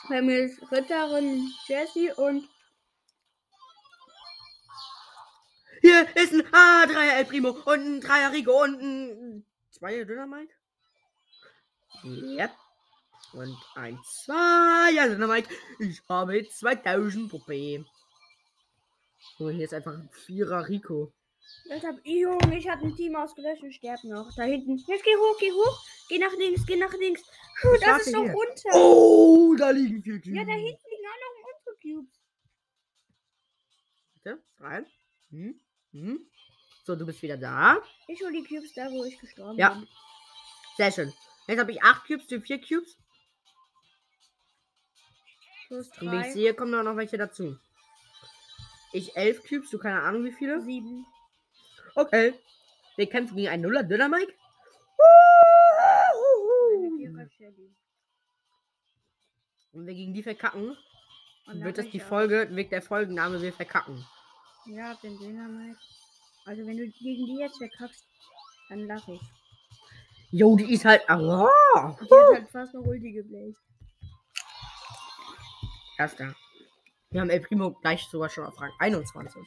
Bei 0.08 0.22
mir 0.22 0.44
ist 0.44 0.60
Ritterin 0.70 1.50
Jessie 1.66 2.12
und 2.12 2.48
Hier 5.80 6.02
ist 6.16 6.32
ein 6.32 6.42
A3er 6.42 7.18
El 7.18 7.24
Primo 7.26 7.50
und 7.50 7.68
ein 7.68 8.00
3er 8.00 8.32
Rico 8.32 8.62
und 8.64 8.80
ein 8.80 9.46
2er 9.78 10.04
Dynamite. 10.04 10.52
Yep. 12.02 12.50
Und 13.34 13.56
ein 13.76 13.96
2er 13.98 15.08
Dynamite. 15.10 15.48
Ich 15.78 16.02
habe 16.08 16.44
2000 16.48 17.30
Puppe. 17.30 17.84
Oh, 19.38 19.50
hier 19.50 19.64
ist 19.64 19.74
einfach 19.74 19.92
ein 19.92 20.08
4er 20.26 20.68
Rico. 20.68 21.12
Ich 21.64 21.84
hab, 21.84 21.96
Junge, 22.06 22.58
ich 22.58 22.68
hab 22.68 22.82
ein 22.82 22.94
Team 22.96 23.16
ausgelöscht 23.16 23.62
und 23.62 23.72
sterb 23.72 24.02
noch. 24.04 24.30
Da 24.36 24.42
hinten. 24.44 24.76
Jetzt 24.86 25.04
geh 25.04 25.16
hoch, 25.16 25.36
geh 25.38 25.52
hoch. 25.52 25.84
Geh 26.08 26.18
nach 26.18 26.32
links, 26.36 26.64
geh 26.66 26.76
nach 26.76 26.92
links. 26.94 27.22
Puh, 27.60 27.74
Ich 27.74 27.80
das 27.80 28.06
ist 28.06 28.12
so 28.12 28.22
hier. 28.22 28.32
runter. 28.32 28.70
Oh, 28.74 29.54
da 29.56 29.70
liegen 29.70 30.02
vier 30.02 30.20
Cubes. 30.20 30.36
Ja, 30.36 30.44
da 30.44 30.52
hinten 30.52 30.84
liegen 30.90 31.06
auch 31.06 31.20
noch 31.22 31.54
unsere 31.54 31.76
Cubes. 31.82 32.20
Bitte, 34.14 34.42
rein. 34.60 34.86
Hm? 35.30 35.60
Hm? 35.92 36.30
So, 36.84 36.94
du 36.94 37.04
bist 37.06 37.22
wieder 37.22 37.36
da. 37.36 37.82
Ich 38.06 38.22
hol 38.22 38.32
die 38.32 38.44
Cubes 38.44 38.72
da, 38.74 38.90
wo 38.90 39.04
ich 39.04 39.18
gestorben 39.18 39.58
Ja. 39.58 39.70
bin. 39.74 39.88
Sehr 40.76 40.92
schön. 40.92 41.12
Jetzt 41.48 41.58
habe 41.60 41.72
ich 41.72 41.82
8 41.82 42.06
Cubes, 42.06 42.26
du 42.26 42.40
4 42.40 42.60
Cubes. 42.60 42.96
Plus 45.68 45.88
Und 46.00 46.12
wie 46.12 46.16
ich 46.16 46.22
drei, 46.22 46.32
sehe, 46.32 46.54
kommen 46.54 46.70
noch 46.84 46.96
welche 46.96 47.18
dazu. 47.18 47.58
Ich 48.92 49.16
11 49.16 49.42
Cubes, 49.48 49.70
du 49.70 49.78
keine 49.78 50.02
Ahnung 50.02 50.24
wie 50.24 50.32
viele. 50.32 50.60
sieben. 50.60 51.04
Okay. 51.96 52.34
Wir 52.96 53.08
kämpfen 53.08 53.36
gegen 53.36 53.48
einen 53.48 53.62
Nuller 53.62 53.86
Vierer 56.98 57.28
Shelly. 57.36 57.74
Und 59.72 59.86
wir 59.86 59.94
gegen 59.94 60.14
die 60.14 60.22
verkacken, 60.22 60.76
wird 61.46 61.78
das 61.78 61.90
die 61.90 62.00
Folge, 62.00 62.48
wird 62.54 62.72
der 62.72 62.82
Folgenname 62.82 63.40
wir 63.40 63.52
verkacken. 63.52 64.04
Ja, 64.66 64.94
den 65.02 65.18
Dynamite. 65.18 65.78
Also 66.44 66.66
wenn 66.66 66.76
du 66.76 66.86
gegen 66.88 67.26
die 67.26 67.38
jetzt 67.40 67.58
verkackst, 67.58 68.06
dann 68.68 68.86
lach 68.86 69.06
ich. 69.08 69.20
Jo, 70.30 70.56
die 70.56 70.72
ist 70.72 70.84
halt. 70.84 71.02
Oh, 71.08 71.48
Die 71.78 72.04
hat 72.04 72.34
halt 72.34 72.50
fast 72.50 72.74
noch 72.74 72.84
Ulti 72.84 73.12
gebleicht. 73.12 73.58
Erster. 75.98 76.34
Wir 77.10 77.20
haben 77.20 77.30
El 77.30 77.40
Primo 77.40 77.72
gleich 77.72 78.02
sogar 78.10 78.28
schon 78.28 78.44
auf 78.44 78.60
Rang 78.60 78.72
21. 78.78 79.42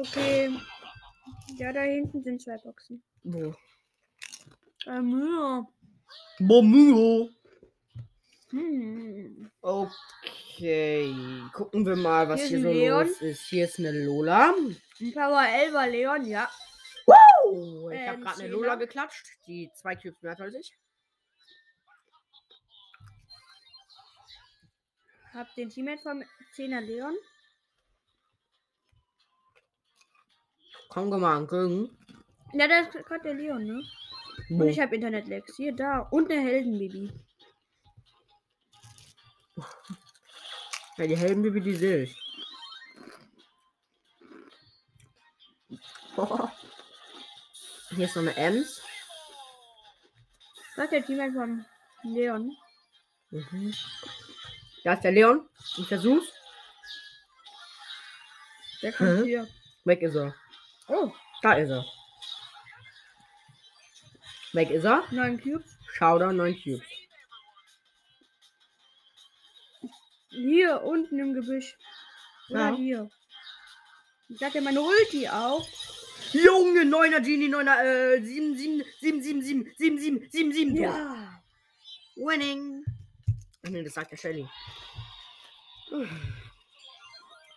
Okay. 0.00 0.50
Ja, 1.56 1.72
da 1.72 1.80
hinten 1.82 2.22
sind 2.22 2.40
zwei 2.42 2.56
Boxen. 2.58 3.02
Wo? 3.24 3.54
Ähm, 4.86 5.22
ja. 5.22 5.66
Bomio. 6.38 7.30
Hm. 8.50 9.50
Okay. 9.60 11.14
Gucken 11.52 11.84
wir 11.84 11.96
mal, 11.96 12.28
was 12.28 12.40
Hier 12.42 12.48
hier, 12.58 12.62
so 12.62 12.72
Leon. 12.72 13.06
los 13.08 13.20
ist. 13.22 13.42
Hier 13.48 13.64
ist 13.64 13.78
eine 13.78 13.92
Lola. 14.04 14.54
Ein 15.00 15.12
Power 15.12 15.44
11 15.46 15.72
war 15.74 15.86
Leon, 15.88 16.24
ja. 16.26 16.48
Oh, 17.46 17.88
ich 17.90 17.98
habe 18.06 18.14
Ähm, 18.18 18.20
gerade 18.24 18.40
eine. 18.40 18.48
Lola 18.48 18.74
geklatscht, 18.76 19.26
die 19.46 19.70
zwei 19.74 19.94
Cubes 19.96 20.20
mehr 20.22 20.32
hat 20.32 20.40
als 20.40 20.54
ich. 20.54 20.72
Hab 25.34 25.54
den 25.54 25.68
Teammate 25.70 26.02
vom 26.02 26.22
10er 26.56 26.80
Leon. 26.80 27.14
Komm, 30.88 31.10
komm 31.10 31.20
mal 31.20 31.36
angucken. 31.36 31.96
Ja, 32.52 32.66
da 32.66 32.80
ist 32.80 32.92
gerade 32.92 33.22
der 33.22 33.34
Leon, 33.34 33.64
ne? 33.64 33.82
Wo? 34.48 34.62
Und 34.62 34.68
ich 34.68 34.80
habe 34.80 34.94
Internet-Lags. 34.94 35.56
Hier, 35.56 35.74
da. 35.74 36.00
Und 36.10 36.30
eine 36.30 36.40
Heldenbaby. 36.40 37.12
Ja, 40.96 41.06
die 41.06 41.16
Heldenbaby, 41.16 41.60
die 41.60 41.74
sehe 41.74 42.02
ich. 42.04 42.16
Hier 47.90 48.04
ist 48.04 48.16
noch 48.16 48.22
eine 48.22 48.36
Ems. 48.36 48.82
Das 50.76 50.84
ist 50.84 50.92
der 50.92 51.04
Teammate 51.04 51.32
von 51.32 51.64
Leon. 52.04 52.56
Mhm. 53.30 53.74
Da 54.84 54.94
ist 54.94 55.02
der 55.02 55.12
Leon. 55.12 55.48
Ich 55.76 55.86
versuch's. 55.86 56.32
Der 58.82 58.92
kommt 58.92 59.20
Hä? 59.20 59.24
hier. 59.24 59.48
Weg 59.84 60.02
ist 60.02 60.14
er. 60.14 60.34
Oh, 60.88 61.12
Da 61.42 61.52
ist 61.54 61.70
er. 61.70 61.84
Weg 64.52 64.70
ist 64.70 64.84
er. 64.84 65.04
9 65.10 65.40
Cubes. 65.40 65.76
Showdown 65.94 66.36
9 66.36 66.54
Cubes. 66.62 66.86
Hier 70.30 70.82
unten 70.82 71.18
im 71.18 71.34
Gebüsch. 71.34 71.76
Oder 72.50 72.70
Ja. 72.70 72.76
hier. 72.76 73.10
Ich 74.28 74.42
hatte 74.42 74.60
meine 74.60 74.80
Ulti 74.80 75.28
auf. 75.28 75.66
Junge, 76.32 76.82
9er 76.84 77.20
Genie, 77.20 77.48
9er, 77.48 77.82
äh, 78.16 78.20
7, 78.22 78.54
7, 78.56 78.82
7, 79.00 79.22
7, 79.22 79.42
7, 79.42 79.62
7, 79.76 79.98
7, 79.98 80.30
7, 80.30 80.52
7. 80.52 80.76
Ja. 80.76 81.40
Winning. 82.16 82.84
Ach 83.64 83.70
nee, 83.70 83.82
das 83.82 83.94
sagt 83.94 84.12
der 84.12 84.16
Shelly. 84.16 84.46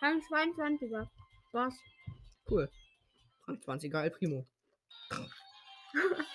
Rang 0.00 0.20
22er. 0.30 1.08
Was? 1.52 1.74
Cool. 2.48 2.70
Rang 3.46 3.58
20er 3.58 4.02
El 4.02 4.10
Primo. 4.10 4.46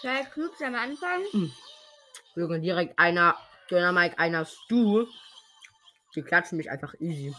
Zwei 0.00 0.24
Cubes 0.24 0.60
am 0.62 0.74
Anfang. 0.74 1.22
Junge, 2.34 2.60
direkt 2.60 2.98
einer 2.98 3.36
Dynamite, 3.70 4.18
einer 4.18 4.44
Stu. 4.44 5.06
Die 6.16 6.22
klatschen 6.22 6.58
mich 6.58 6.68
einfach 6.68 6.92
easy. 7.00 7.32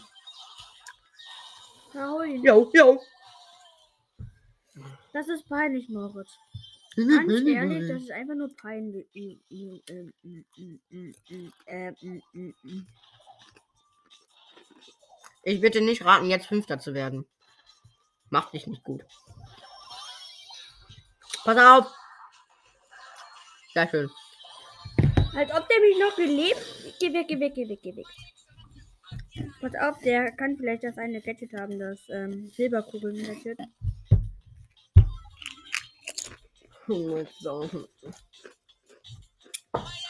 Na, 1.93 2.09
hol 2.09 2.25
ihn. 2.25 2.41
Yo, 2.41 2.71
yo. 2.73 3.01
Das 5.11 5.27
ist 5.27 5.47
peinlich, 5.49 5.89
Moritz. 5.89 6.37
Ganz 6.95 7.31
ehrlich, 7.47 7.87
das 7.87 8.03
ist 8.03 8.11
einfach 8.11 8.35
nur 8.35 8.55
peinlich. 8.55 9.07
Ich 15.43 15.61
bitte 15.61 15.81
nicht 15.81 16.05
raten, 16.05 16.29
jetzt 16.29 16.47
Fünfter 16.47 16.79
zu 16.79 16.93
werden. 16.93 17.25
Macht 18.29 18.53
dich 18.53 18.67
nicht 18.67 18.83
gut. 18.83 19.03
Pass 21.43 21.57
auf. 21.57 21.93
Sehr 23.73 23.89
schön. 23.89 24.09
Als 25.35 25.51
ob 25.51 25.67
der 25.67 25.79
mich 25.79 25.99
noch 25.99 26.15
gelebt. 26.15 26.95
Geh 26.99 27.11
weg, 27.11 27.27
geh 27.27 27.39
weg, 27.39 27.53
geh 27.55 27.67
weg, 27.67 27.79
geh 27.81 27.95
weg. 27.95 28.05
Pass 29.59 29.73
auf, 29.75 29.99
der 30.01 30.31
kann 30.31 30.55
vielleicht 30.57 30.83
das 30.83 30.97
eine 30.97 31.21
Gadget 31.21 31.53
haben, 31.53 31.79
das 31.79 31.99
ähm, 32.09 32.49
Silberkugeln 32.51 33.15
Gadget. 33.15 33.57
So. 33.57 33.92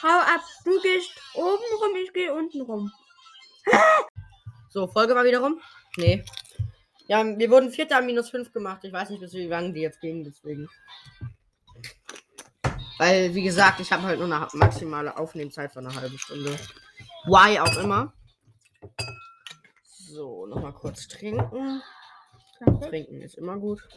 Hau 0.02 0.20
ab, 0.20 0.42
du 0.66 0.82
gehst 0.82 1.12
oben 1.36 1.64
rum, 1.82 1.96
ich 2.04 2.12
gehe 2.14 2.34
unten 2.34 2.62
rum. 2.62 2.92
So, 4.70 4.88
Folge 4.88 5.16
war 5.16 5.24
wieder 5.24 5.40
rum. 5.40 5.62
Nee. 5.98 6.26
Ja, 7.08 7.24
wir 7.24 7.50
wurden 7.50 7.72
Vierter 7.72 8.02
minus 8.02 8.30
5 8.30 8.52
gemacht. 8.52 8.84
Ich 8.84 8.92
weiß 8.92 9.10
nicht, 9.10 9.20
bis 9.20 9.34
wie 9.34 9.48
lange 9.48 9.72
die 9.74 9.82
jetzt 9.82 10.02
gehen, 10.02 10.24
deswegen. 10.24 10.70
Weil, 12.98 13.34
wie 13.36 13.44
gesagt, 13.44 13.80
ich 13.80 13.92
habe 13.92 14.04
halt 14.04 14.20
nur 14.20 14.34
eine 14.34 14.48
maximale 14.54 15.18
Aufnehmzeit 15.18 15.72
von 15.74 15.86
einer 15.86 15.96
halben 15.96 16.18
Stunde. 16.18 16.58
Why 17.26 17.60
auch 17.60 17.78
immer. 17.78 18.14
So, 19.86 20.46
nochmal 20.46 20.74
kurz 20.74 21.08
trinken. 21.08 21.82
Danke. 22.60 22.90
Trinken 22.90 23.22
ist 23.22 23.36
immer 23.36 23.58
gut. 23.58 23.88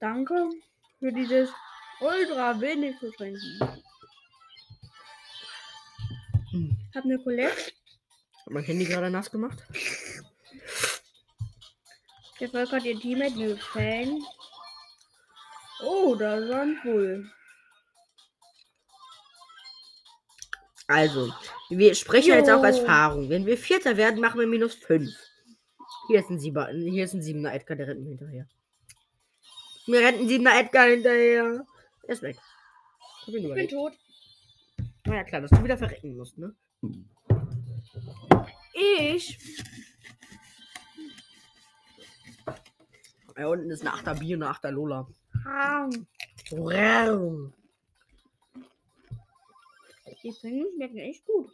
Danke 0.00 0.48
für 0.98 1.12
dieses 1.12 1.50
ultra 2.00 2.60
wenig 2.60 2.98
zu 2.98 3.10
trinken. 3.12 3.82
Hm. 6.50 6.76
Hab 6.94 7.04
eine 7.04 7.18
Colette. 7.18 7.72
Hab 8.44 8.52
mein 8.52 8.64
Handy 8.64 8.84
gerade 8.84 9.10
nass 9.10 9.30
gemacht. 9.30 9.62
Der 12.40 12.50
Volk 12.50 12.70
hat 12.72 12.84
ihr 12.84 12.98
Teammate 12.98 13.36
mir 13.36 13.54
gefallen. 13.54 14.22
Oh, 15.82 16.14
da 16.14 16.34
ein 16.34 16.78
Bull. 16.82 17.30
Also, 20.86 21.32
wir 21.68 21.94
sprechen 21.94 22.34
jetzt 22.34 22.50
auch 22.50 22.62
als 22.62 22.76
Jo. 22.76 22.82
Erfahrung. 22.82 23.28
Wenn 23.28 23.44
wir 23.46 23.58
Vierter 23.58 23.96
werden, 23.96 24.20
machen 24.20 24.38
wir 24.38 24.46
minus 24.46 24.74
5. 24.74 25.10
Hier 26.06 26.20
ist 26.20 26.30
ein 26.30 26.38
Sieber, 26.38 26.68
hier 26.68 27.04
ist 27.04 27.14
ein 27.14 27.22
Siebener 27.22 27.52
Edgar, 27.52 27.76
der 27.76 27.88
rennt 27.88 28.02
mir 28.02 28.10
hinterher. 28.10 28.46
Mir 29.86 30.00
rennt 30.00 30.20
ein 30.20 30.28
Siebener 30.28 30.58
Edgar 30.58 30.86
hinterher. 30.86 31.66
Er 32.06 32.12
ist 32.12 32.22
weg. 32.22 32.38
Ich 33.26 33.32
bin 33.32 33.44
Ich 33.44 33.54
bin 33.54 33.68
tot. 33.68 33.92
Na 35.06 35.16
ja, 35.16 35.24
klar, 35.24 35.40
dass 35.40 35.50
du 35.50 35.62
wieder 35.62 35.76
verrecken 35.76 36.16
musst, 36.16 36.38
ne? 36.38 36.54
Ich. 38.74 39.38
Da 43.34 43.46
unten 43.48 43.70
ist 43.70 43.82
eine 43.82 43.92
Achter 43.92 44.14
Bier, 44.14 44.36
eine 44.36 44.48
Achter 44.48 44.70
Lola. 44.70 45.06
Die 50.22 50.32
Trinken 50.32 50.72
schmecken 50.74 50.98
echt 50.98 51.24
gut. 51.26 51.50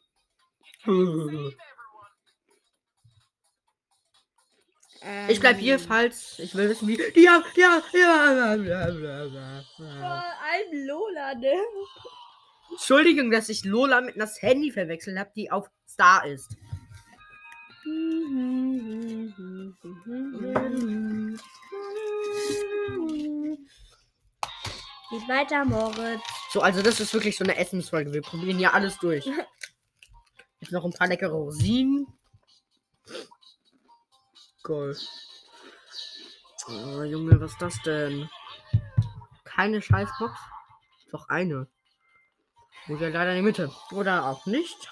Ich 5.28 5.40
bleib 5.40 5.58
hier, 5.58 5.74
Ähm, 5.74 5.80
falls 5.80 6.38
ich 6.38 6.54
will 6.54 6.68
wissen, 6.68 6.86
wie. 6.86 6.96
Ja, 7.20 7.42
ja, 7.56 7.82
ja, 7.92 8.54
ja, 8.54 8.54
ja, 8.54 9.24
ja. 9.24 9.64
Vor 9.76 9.86
allem 9.86 10.86
Lola, 10.86 11.34
ne? 11.34 11.54
Entschuldigung, 12.70 13.30
dass 13.30 13.48
ich 13.48 13.64
Lola 13.64 14.00
mit 14.00 14.14
einer 14.14 14.26
Sandy 14.26 14.70
verwechselt 14.70 15.18
habe, 15.18 15.30
die 15.34 15.50
auf 15.50 15.68
Star 15.88 16.24
ist. 16.26 16.56
Geht 25.10 25.28
weiter, 25.28 25.64
Moritz. 25.64 26.22
So, 26.50 26.60
also 26.60 26.80
das 26.80 27.00
ist 27.00 27.12
wirklich 27.12 27.36
so 27.36 27.44
eine 27.44 27.56
Essensfolge. 27.56 28.12
Wir 28.12 28.22
probieren 28.22 28.58
hier 28.58 28.72
alles 28.72 28.98
durch. 28.98 29.26
Jetzt 30.60 30.72
noch 30.72 30.84
ein 30.84 30.92
paar 30.92 31.08
leckere 31.08 31.32
Rosinen. 31.32 32.06
Geil. 34.64 34.96
Oh, 36.68 37.02
Junge, 37.02 37.40
was 37.40 37.52
ist 37.52 37.62
das 37.62 37.82
denn? 37.82 38.28
Keine 39.44 39.82
Scheißbox? 39.82 40.32
Doch 41.10 41.28
eine. 41.28 41.66
Muss 42.86 43.00
ja 43.00 43.08
leider 43.08 43.30
in 43.30 43.36
die 43.36 43.42
Mitte. 43.42 43.70
Oder 43.90 44.24
auch 44.26 44.46
nicht. 44.46 44.90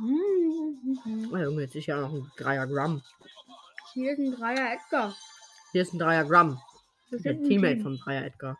Oh, 0.00 1.36
Junge, 1.36 1.62
jetzt 1.62 1.76
ist 1.76 1.86
ja 1.86 1.96
noch 2.00 2.12
ein 2.12 2.30
Dreier 2.36 2.66
Gramm. 2.66 3.02
Hier 3.94 4.12
ist 4.12 4.18
ein 4.18 4.32
Dreier 4.32 4.72
Edgar. 4.74 5.14
Hier 5.72 5.82
ist 5.82 5.92
ein 5.92 5.98
Dreier 5.98 6.24
Gramm. 6.24 6.60
Das 7.10 7.22
Der 7.22 7.32
ist 7.32 7.38
ein 7.38 7.44
Teammate 7.48 7.74
Team. 7.74 7.82
vom 7.82 7.98
Dreier 7.98 8.24
Edgar. 8.24 8.58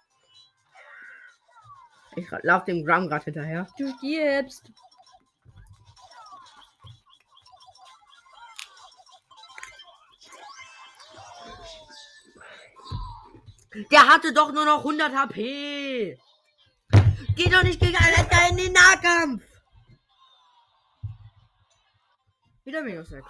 Ich 2.16 2.28
laufe 2.42 2.66
dem 2.66 2.84
Gramm 2.84 3.08
gerade 3.08 3.24
hinterher. 3.26 3.68
Du 3.78 3.88
stirbst. 3.98 4.70
Der 13.90 14.08
hatte 14.08 14.32
doch 14.32 14.52
nur 14.52 14.64
noch 14.64 14.78
100 14.78 15.14
HP. 15.14 16.18
Geh 17.36 17.48
doch 17.48 17.62
nicht 17.62 17.80
gegen 17.80 17.96
einen 17.96 18.16
Edgar 18.16 18.50
in 18.50 18.56
den 18.56 18.72
Nahkampf. 18.72 19.44
Wieder 22.64 22.82
minus 22.82 23.08
6. 23.08 23.24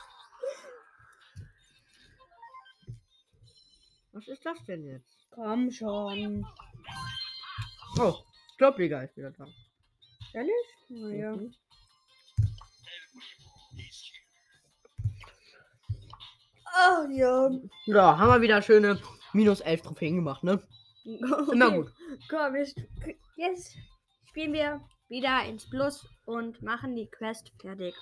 Was 4.12 4.26
ist 4.28 4.44
das 4.44 4.64
denn 4.66 4.84
jetzt? 4.84 5.16
Komm 5.30 5.70
schon. 5.70 6.46
Oh, 7.98 8.14
Kloppliga 8.56 9.02
ist 9.02 9.16
wieder 9.16 9.30
da. 9.32 9.46
Ehrlich? 10.32 10.52
Naja. 10.88 11.37
Mhm. 11.37 11.54
Ach 16.64 17.08
ja. 17.11 17.50
Ja, 17.87 18.18
haben 18.18 18.30
wir 18.30 18.40
wieder 18.40 18.62
schöne 18.62 18.98
minus 19.38 19.61
11 19.61 19.83
Trophäen 19.83 20.16
gemacht, 20.16 20.42
ne? 20.42 20.61
Immer 21.05 21.70
gut. 21.70 21.92
Komm, 22.29 22.57
jetzt, 22.57 22.77
jetzt 23.37 23.77
spielen 24.29 24.53
wir 24.53 24.81
wieder 25.09 25.44
ins 25.44 25.68
Plus 25.70 26.07
und 26.27 26.61
machen 26.61 26.96
die 26.96 27.07
Quest 27.09 27.53
fertig. 27.61 27.94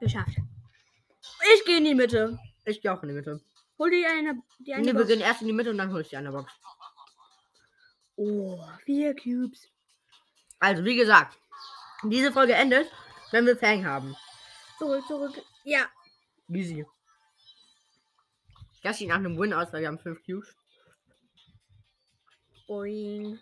Geschafft. 0.00 0.36
Ich 1.54 1.64
gehe 1.64 1.78
in 1.78 1.84
die 1.84 1.94
Mitte. 1.94 2.38
Ich 2.64 2.80
gehe 2.80 2.92
auch 2.92 3.02
in 3.02 3.08
die 3.08 3.14
Mitte. 3.14 3.40
Hol 3.78 3.90
die 3.90 4.06
eine, 4.06 4.40
die 4.60 4.72
eine 4.72 4.82
Nee, 4.82 4.92
wir 4.92 5.00
Box. 5.00 5.08
gehen 5.08 5.20
erst 5.20 5.40
in 5.42 5.48
die 5.48 5.52
Mitte 5.52 5.70
und 5.70 5.78
dann 5.78 5.92
hol 5.92 6.00
ich 6.02 6.08
die 6.08 6.16
eine 6.16 6.30
Box. 6.30 6.52
Oh, 8.16 8.62
vier 8.84 9.14
Cubes. 9.16 9.68
Also, 10.60 10.84
wie 10.84 10.94
gesagt, 10.96 11.36
diese 12.04 12.32
Folge 12.32 12.54
endet, 12.54 12.90
wenn 13.32 13.44
wir 13.44 13.56
Fang 13.56 13.84
haben. 13.84 14.14
Zurück, 14.78 15.04
zurück. 15.08 15.42
Ja. 15.64 15.86
Easy. 16.48 16.86
Das 18.84 18.98
sieht 18.98 19.08
nach 19.08 19.16
einem 19.16 19.38
Win 19.38 19.54
aus, 19.54 19.72
weil 19.72 19.80
wir 19.80 19.88
haben 19.88 19.98
5 19.98 20.22
Cubes. 20.26 20.54
Boing. 22.66 23.38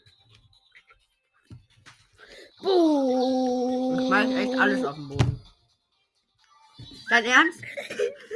Ich 1.51 2.63
Boing. 2.63 4.07
schmeiß 4.07 4.31
echt 4.37 4.59
alles 4.61 4.85
auf 4.85 4.95
den 4.95 5.09
Boden. 5.09 5.41
Dein 7.09 7.25
Ernst? 7.25 7.61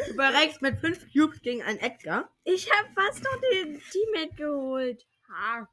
Du 0.08 0.14
verreckst 0.14 0.60
mit 0.62 0.80
5 0.80 1.12
Cubes 1.12 1.40
gegen 1.42 1.62
einen 1.62 1.78
Edgar? 1.78 2.28
Ich 2.42 2.68
habe 2.72 2.88
fast 2.92 3.22
noch 3.22 3.40
den 3.52 3.80
Teammate 3.80 4.34
geholt. 4.34 5.06
Ha. 5.30 5.68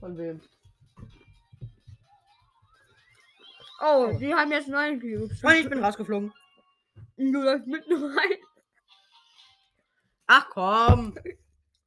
Von 0.00 0.18
wem? 0.18 0.40
Oh, 3.80 4.16
die 4.18 4.34
haben 4.34 4.50
jetzt 4.50 4.66
neun 4.66 5.00
Cubes. 5.00 5.44
Und 5.44 5.54
ich 5.54 5.68
bin 5.68 5.84
rausgeflogen. 5.84 6.32
Du 7.16 7.42
läufst 7.42 7.66
mitten 7.66 7.92
rein. 7.94 8.38
Ach 10.26 10.48
komm. 10.50 11.14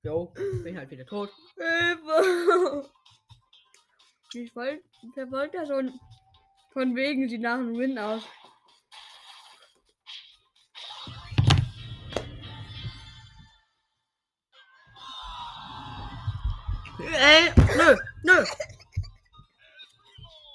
Jo, 0.04 0.32
bin 0.64 0.78
halt 0.78 0.90
wieder 0.90 1.06
tot. 1.06 1.34
Hilfe. 1.58 2.90
Ich 4.34 4.56
wollte, 4.56 4.84
der 5.18 5.30
wollte 5.32 5.66
schon 5.66 6.00
von 6.72 6.96
wegen, 6.96 7.28
sieht 7.28 7.42
nach 7.42 7.56
einem 7.56 7.78
Win 7.78 8.00
aus. 8.00 8.24
Ey, 17.00 17.52
nö, 17.76 17.98
nö. 18.24 18.46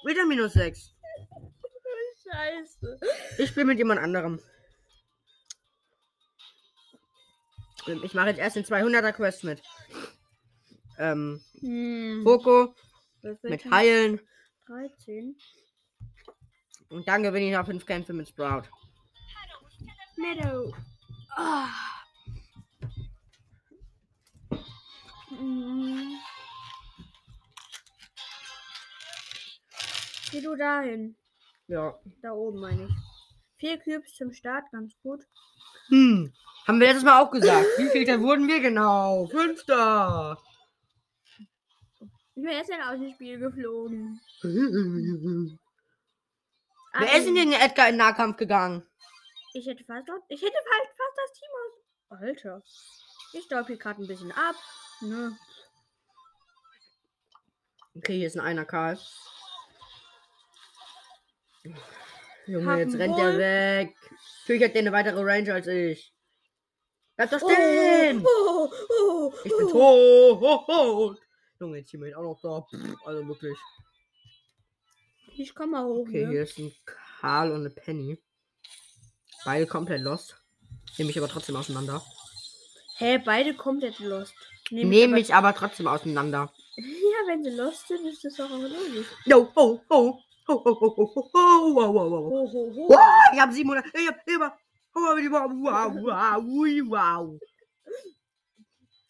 Wieder 0.05 0.25
minus 0.25 0.53
6. 0.53 0.95
Scheiße. 2.23 2.99
Ich 3.37 3.49
spiele 3.49 3.67
mit 3.67 3.77
jemand 3.77 3.99
anderem. 3.99 4.39
Ich 8.03 8.13
mache 8.13 8.27
jetzt 8.29 8.39
erst 8.39 8.55
den 8.55 8.65
200er 8.65 9.11
Quest 9.13 9.43
mit. 9.43 9.61
Ähm, 10.97 11.43
Hm. 11.59 12.23
Wird 12.25 13.43
mit 13.43 13.65
Heilen. 13.71 14.19
13. 14.67 15.35
Und 16.89 17.07
dann 17.07 17.23
gewinne 17.23 17.47
ich 17.47 17.53
noch 17.53 17.65
5 17.65 17.85
Kämpfe 17.85 18.13
mit 18.13 18.29
Sprout. 18.29 18.63
Meadow. 20.17 20.73
Ah. 21.35 21.67
Mhm. 25.31 26.17
Geh 30.31 30.41
du 30.41 30.55
dahin. 30.55 31.15
Ja. 31.67 31.97
Da 32.21 32.31
oben 32.31 32.59
meine 32.59 32.85
ich. 32.85 32.93
Vier 33.57 33.79
Cubes 33.79 34.13
zum 34.15 34.31
Start, 34.33 34.65
ganz 34.71 34.93
gut. 35.01 35.23
Hm. 35.89 36.33
Haben 36.67 36.79
wir 36.79 36.87
letztes 36.87 37.03
Mal 37.03 37.21
auch 37.21 37.29
gesagt. 37.29 37.67
Wie 37.77 37.89
viel 37.89 38.05
da 38.05 38.21
wurden 38.21 38.47
wir 38.47 38.61
genau? 38.61 39.27
Fünfter. 39.27 40.41
Ich 42.35 42.41
bin 42.41 42.51
jetzt 42.51 42.71
aus 42.71 42.99
dem 42.99 43.13
Spiel 43.13 43.37
geflogen. 43.37 44.19
Wer 44.41 45.57
ist 47.17 47.25
denn 47.25 47.35
gegen 47.35 47.53
Edgar 47.53 47.87
in 47.87 47.93
den 47.93 47.97
Nahkampf 47.97 48.37
gegangen? 48.37 48.83
Ich 49.53 49.67
hätte 49.67 49.83
fast, 49.83 50.07
ich 50.29 50.41
hätte 50.41 50.55
halt 50.55 50.89
fast 50.97 51.17
das 51.17 51.33
Team 51.33 51.49
aus. 51.59 51.73
Alter. 52.21 52.63
Ich 53.33 53.49
glaube 53.49 53.67
hier 53.67 53.77
gerade 53.77 54.01
ein 54.01 54.07
bisschen 54.07 54.31
ab. 54.31 54.55
Ne? 55.01 55.37
Okay, 57.95 58.17
hier 58.17 58.27
ist 58.27 58.37
ein 58.37 58.45
einer 58.45 58.65
Karl. 58.65 58.97
Junge, 62.47 62.71
Hab 62.71 62.79
jetzt 62.79 62.95
rennt 62.95 63.17
der 63.17 63.37
weg. 63.37 63.95
Natürlich 64.41 64.63
hat 64.63 64.73
der 64.73 64.81
eine 64.81 64.91
weitere 64.91 65.21
Range 65.21 65.53
als 65.53 65.67
ich. 65.67 66.12
Bleib 67.15 67.29
doch 67.29 67.39
stehen! 67.39 68.25
Oh, 68.25 68.69
oh, 68.89 69.33
Ich 69.43 69.51
bin 69.55 69.67
oh. 69.73 70.63
tot! 70.65 71.19
Junge, 71.59 71.77
jetzt 71.77 71.91
Teammate 71.91 72.17
auch 72.17 72.23
noch 72.23 72.39
da. 72.41 72.65
Also 73.05 73.27
wirklich. 73.27 73.57
Ich 75.35 75.53
komm 75.55 75.71
mal 75.71 75.85
hoch. 75.85 76.07
Okay, 76.07 76.25
ne? 76.25 76.31
hier 76.31 76.43
ist 76.43 76.57
ein 76.57 76.73
Karl 76.85 77.51
und 77.51 77.61
eine 77.61 77.69
Penny. 77.69 78.21
Beide 79.45 79.67
komplett 79.67 80.01
lost. 80.01 80.41
Nehme 80.97 81.09
ich 81.11 81.17
aber 81.17 81.27
trotzdem 81.27 81.55
auseinander. 81.55 82.03
Hä, 82.97 83.17
beide 83.19 83.53
komplett 83.55 83.99
lost. 83.99 84.33
Nehm 84.69 84.89
Nehme 84.89 85.13
aber- 85.13 85.21
ich 85.21 85.33
aber 85.33 85.53
trotzdem 85.55 85.87
auseinander. 85.87 86.51
Ja, 86.75 87.27
wenn 87.27 87.43
sie 87.43 87.51
lost 87.51 87.87
sind, 87.87 88.03
ist 88.07 88.25
das 88.25 88.33
doch 88.33 88.49
auch 88.49 88.57
logisch. 88.57 89.05
Yo, 89.25 89.47
ho, 89.55 89.79
ho. 89.91 90.19
Ho, 90.47 90.53
ho, 90.53 90.63
ho, 90.65 90.95
ho, 90.97 91.11
ho, 91.15 91.29
ho, 91.31 91.75
wow, 91.75 91.93
wow, 91.93 92.11
wow. 92.11 92.31
Ho, 92.31 92.51
ho, 92.51 92.73
ho. 92.73 92.89
Wow, 92.89 92.99
ich 93.31 93.39
habe 93.39 93.53
700. 93.53 93.85
Ich 93.93 94.07
hab 94.07 94.27
immer. 94.27 94.47
Wow, 94.47 94.51
wow, 94.51 94.51
wow, 94.51 94.51
ui, 94.51 94.51
wow. 94.51 94.62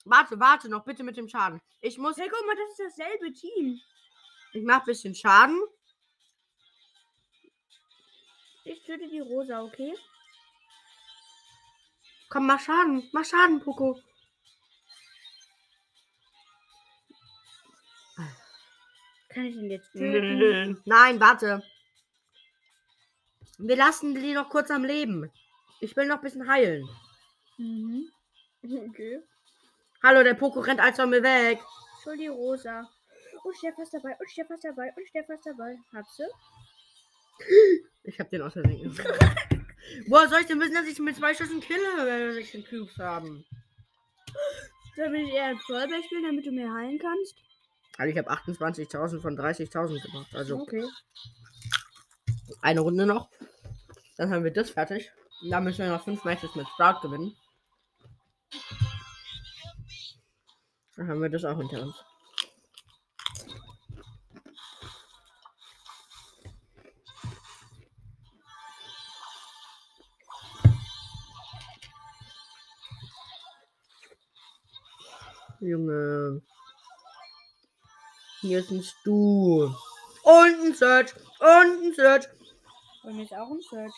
Warte, 0.06 0.40
warte 0.40 0.70
noch 0.70 0.84
bitte 0.86 1.04
mit 1.04 1.18
dem 1.18 1.28
Schaden. 1.28 1.62
Ich 1.82 1.98
muss. 1.98 2.18
Hey, 2.18 2.30
guck 2.30 2.46
mal, 2.46 2.56
das 2.56 2.80
ist 2.80 2.98
dasselbe 2.98 3.34
Team. 3.34 3.80
Ich 4.54 4.64
mach 4.64 4.84
bisschen 4.86 5.16
Schaden. 5.16 5.62
Ich 8.66 8.84
töte 8.84 9.10
die 9.10 9.20
Rosa, 9.20 9.62
okay? 9.62 9.94
Komm, 12.30 12.48
mach 12.48 12.60
Schaden. 12.60 13.10
Mach 13.12 13.26
Schaden, 13.26 13.62
Poco. 13.62 14.00
Kann 19.30 19.46
ich 19.46 19.56
ihn 19.56 19.72
jetzt 19.72 19.92
töten? 19.94 20.82
Nein, 20.86 21.20
warte. 21.20 21.64
Wir 23.58 23.76
lassen 23.76 24.16
die 24.16 24.34
noch 24.34 24.50
kurz 24.50 24.70
am 24.72 24.84
Leben. 24.84 25.32
Ich 25.84 25.98
will 25.98 26.08
noch 26.08 26.16
ein 26.16 26.22
bisschen 26.22 26.48
heilen. 26.48 26.88
Mhm. 27.58 28.10
Okay. 28.88 29.20
Hallo, 30.02 30.24
der 30.24 30.34
Poco 30.34 30.62
rennt 30.62 30.80
als 30.80 30.96
von 30.96 31.10
mir 31.10 31.22
weg. 31.22 31.60
Schon 32.02 32.18
die 32.18 32.28
Rosa. 32.28 32.90
Und 33.44 33.58
Stefan 33.58 33.84
ist 33.84 33.94
dabei, 33.94 34.16
und 34.18 34.30
Stefan 34.30 34.56
ist 34.56 34.64
dabei, 34.64 34.94
und 34.96 35.06
Stefan 35.10 35.36
ist 35.36 35.46
dabei. 35.46 35.78
Habst 35.94 36.20
du? 36.20 36.24
Ich 38.06 38.20
hab 38.20 38.30
den 38.30 38.42
aus 38.42 38.52
Versehen. 38.54 38.94
Woher 40.08 40.28
soll 40.28 40.42
ich 40.42 40.48
denn 40.48 40.60
wissen, 40.60 40.74
dass 40.74 40.86
ich 40.88 41.00
mit 41.00 41.16
zwei 41.16 41.34
Schüssen 41.34 41.62
kille, 41.62 41.80
wenn 42.00 42.20
wir 42.28 42.34
16 42.34 42.66
Cubes 42.66 42.98
haben? 42.98 43.46
Soll 44.98 45.16
ich 45.16 45.34
eher 45.34 45.46
ein 45.46 45.58
Trollberg 45.60 46.04
spielen, 46.04 46.24
damit 46.26 46.46
du 46.46 46.52
mehr 46.52 46.74
heilen 46.74 47.00
kannst? 47.00 47.36
Also 47.98 48.12
ich 48.12 48.18
habe 48.18 48.30
28.000 48.30 49.22
von 49.22 49.38
30.000 49.38 50.02
gemacht. 50.02 50.36
Also 50.36 50.60
Okay. 50.60 50.86
eine 52.62 52.82
Runde 52.82 53.06
noch. 53.06 53.30
Dann 54.18 54.30
haben 54.32 54.44
wir 54.44 54.52
das 54.52 54.70
fertig. 54.72 55.10
Und 55.44 55.50
dann 55.50 55.66
müssen 55.66 55.84
wir 55.84 55.92
noch 55.92 56.04
fünf 56.04 56.24
Matches 56.24 56.56
mit 56.56 56.66
Sprout 56.70 57.02
gewinnen. 57.02 57.36
Dann 60.96 61.10
haben 61.10 61.22
wir 61.22 61.30
das 61.30 61.44
auch 61.44 61.58
hinter 61.58 61.82
uns. 61.82 61.96
Junge. 75.60 76.42
Hier 78.40 78.60
ist 78.60 78.72
ein 78.72 78.82
Stu. 78.82 79.64
Und 80.24 80.62
ein 80.62 80.74
Search. 80.74 81.14
Und 81.40 81.84
ein 81.84 81.94
Search. 81.94 82.28
Und 83.04 83.20
jetzt 83.20 83.34
auch 83.34 83.52
ein 83.52 83.62
Search. 83.62 83.94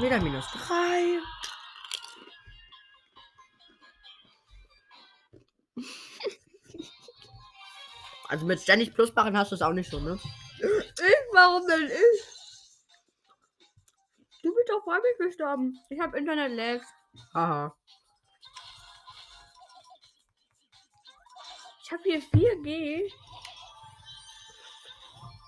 Wieder 0.00 0.20
minus 0.20 0.46
3. 0.48 1.20
Also 8.28 8.46
mit 8.46 8.60
ständig 8.60 8.94
Plusbarren 8.94 9.36
hast 9.36 9.52
du 9.52 9.54
es 9.54 9.62
auch 9.62 9.72
nicht 9.72 9.88
so, 9.88 10.00
ne? 10.00 10.18
Ich? 10.58 11.14
Warum 11.32 11.64
denn 11.68 11.86
ich? 11.86 12.24
Du 14.42 14.52
bist 14.54 14.68
doch 14.68 14.82
vor 14.82 14.94
mir 14.94 15.26
gestorben. 15.26 15.78
Ich 15.88 16.00
habe 16.00 16.18
Internet-Lags. 16.18 16.86
Haha. 17.32 17.76
Ich 21.84 21.92
habe 21.92 22.02
hier 22.02 22.20
4G. 22.20 23.12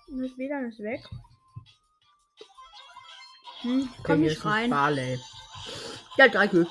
Und 0.08 0.22
das 0.22 0.38
WLAN 0.38 0.66
ist 0.66 0.78
weg. 0.78 1.02
Hm, 3.66 3.88
komm 4.04 4.20
nicht 4.20 4.44
rein. 4.44 4.70
Barley. 4.70 5.18
Ja, 6.16 6.28
drei 6.28 6.46
Kühe. 6.46 6.68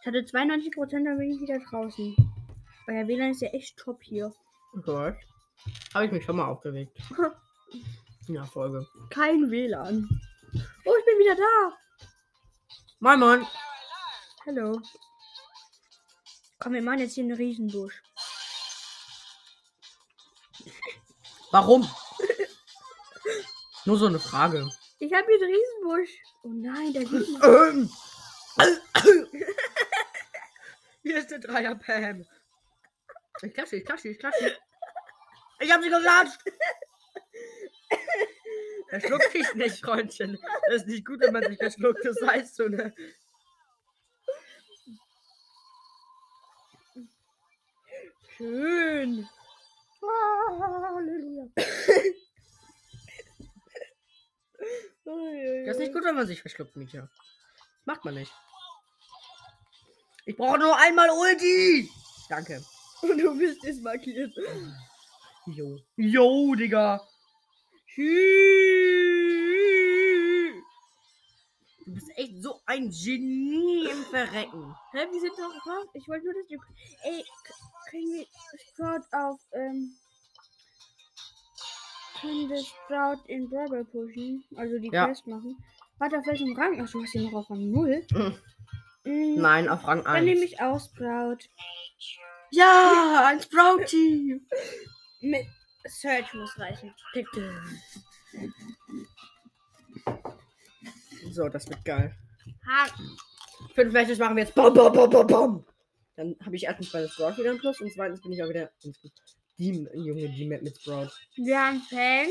Ich 0.00 0.06
hatte 0.06 0.18
92%, 0.18 1.04
dann 1.04 1.18
bin 1.18 1.30
ich 1.30 1.40
wieder 1.40 1.60
draußen. 1.60 2.16
Euer 2.88 3.06
WLAN 3.06 3.30
ist 3.30 3.42
ja 3.42 3.48
echt 3.50 3.76
top 3.76 4.02
hier. 4.02 4.34
Gut. 4.72 5.14
Habe 5.94 6.04
ich 6.04 6.10
mich 6.10 6.24
schon 6.24 6.36
mal 6.36 6.46
aufgeregt. 6.48 6.96
Ja, 8.28 8.44
Folge. 8.44 8.84
Kein 9.10 9.52
WLAN. 9.52 10.08
Oh, 10.84 10.94
ich 10.98 11.04
bin 11.04 11.18
wieder 11.20 11.36
da. 11.36 11.76
Moin, 12.98 13.20
moin. 13.20 13.46
Hallo. 14.44 14.80
Komm, 16.58 16.72
wir 16.72 16.82
machen 16.82 16.98
jetzt 16.98 17.14
hier 17.14 17.22
einen 17.22 17.36
Riesenbusch. 17.36 18.02
Warum? 21.52 21.88
Nur 23.84 23.96
so 23.96 24.06
eine 24.06 24.18
Frage. 24.18 24.68
Ich 24.98 25.12
habe 25.12 25.26
hier 25.26 25.46
einen 25.46 25.54
Riesenbusch. 25.54 26.22
Oh 26.42 26.48
nein, 26.48 26.92
da 26.94 27.00
liegt 27.00 27.30
noch. 27.30 27.44
Ähm. 27.68 27.90
Hier 31.02 31.18
ist 31.18 31.30
der 31.30 31.38
Dreier 31.38 31.74
Pam. 31.74 32.26
Ich 33.42 33.52
klatsche, 33.52 33.76
ich 33.76 33.84
klatsche, 33.84 34.08
ich 34.08 34.18
klatsche. 34.18 34.56
Ich 35.60 35.70
hab 35.70 35.82
sie 35.82 35.90
geklatscht. 35.90 36.40
Verschluck 38.88 39.32
dich 39.32 39.54
nicht, 39.54 39.84
Freundchen. 39.84 40.38
Das 40.68 40.76
ist 40.76 40.86
nicht 40.86 41.04
gut, 41.04 41.20
wenn 41.20 41.32
man 41.32 41.44
sich 41.44 41.58
verschluckt. 41.58 42.04
Das 42.04 42.20
heißt 42.22 42.56
so, 42.56 42.68
ne? 42.68 42.94
Schön. 48.36 49.28
Halleluja. 50.00 51.48
Das 55.66 55.76
ist 55.76 55.80
nicht 55.80 55.92
gut, 55.92 56.04
wenn 56.04 56.14
man 56.16 56.26
sich 56.26 56.40
verschluckt, 56.40 56.76
Mietja. 56.76 57.08
Macht 57.84 58.04
man 58.04 58.14
nicht. 58.14 58.32
Ich 60.24 60.36
brauche 60.36 60.58
nur 60.58 60.76
einmal 60.78 61.08
Ulti. 61.10 61.88
Danke. 62.28 62.62
Und 63.02 63.18
du 63.18 63.36
bist 63.38 63.62
jetzt 63.62 63.82
markiert. 63.82 64.32
Jo. 65.46 65.78
Jo, 65.96 66.54
Digga. 66.56 67.06
Du 71.84 71.92
bist 71.94 72.10
echt 72.16 72.42
so 72.42 72.60
ein 72.66 72.90
Genie 72.90 73.88
im 73.88 74.02
Verrecken. 74.06 74.74
Hä, 74.92 75.06
wir 75.12 75.20
sind 75.20 75.32
doch 75.38 75.66
was? 75.66 75.86
Ich 75.94 76.08
wollte 76.08 76.24
nur, 76.24 76.34
dass 76.34 76.48
du. 76.48 76.56
Ey, 77.04 77.22
k- 77.44 77.90
können 77.90 78.12
wir 78.12 78.26
Sprout 78.72 79.06
auf, 79.16 79.40
ähm. 79.52 79.94
Können 82.20 82.48
wir 82.48 82.62
Sprout 82.64 83.22
in 83.28 83.48
Brawl 83.48 83.84
pushen? 83.84 84.44
Also 84.56 84.78
die 84.78 84.90
Ja. 84.92 85.06
Quest 85.06 85.26
machen. 85.26 85.56
Warte, 85.98 86.18
auf 86.18 86.26
welchem 86.26 86.54
Rang? 86.56 86.80
Ach, 86.82 86.90
du 86.90 87.02
hast 87.02 87.14
ihn 87.14 87.24
noch 87.24 87.34
auf 87.40 87.50
Rang 87.50 87.70
0. 87.70 88.06
Mhm. 88.12 88.34
Mm, 89.04 89.40
Nein, 89.40 89.68
auf 89.68 89.86
Rang 89.86 90.02
Dann 90.04 90.24
nehme 90.24 90.40
1. 90.40 90.52
ich 90.52 90.60
auch 90.60 90.80
Sprout. 90.80 91.38
Ja, 92.50 93.26
ein 93.28 93.40
Sprouty. 93.40 94.40
Mit 95.20 95.46
Search 95.86 96.32
muss 96.34 96.58
reichen. 96.58 96.94
Bitte. 97.14 97.62
So, 101.30 101.48
das 101.48 101.68
wird 101.68 101.84
geil. 101.84 102.14
Ha, 102.66 102.86
Fünf 103.74 103.92
Matches 103.92 104.18
machen 104.18 104.36
wir 104.36 104.44
jetzt. 104.44 104.54
Bom, 104.54 104.72
bom, 104.72 104.92
bom, 104.92 105.08
bom, 105.10 105.26
bom. 105.26 105.66
Dann 106.16 106.36
habe 106.44 106.56
ich 106.56 106.64
erstens 106.64 106.90
bei 106.92 107.00
der 107.00 107.08
Sprout 107.08 107.36
wieder 107.36 107.50
ein 107.50 107.58
Plus 107.58 107.80
und 107.80 107.92
zweitens 107.92 108.20
bin 108.22 108.32
ich 108.32 108.42
auch 108.42 108.48
wieder 108.48 108.70
die 109.58 109.88
junge 109.94 110.28
die 110.28 110.44
Map 110.44 110.62
mit 110.62 110.76
Sprout. 110.76 111.10
wir 111.36 111.58
haben 111.58 111.80
Fang. 111.82 112.28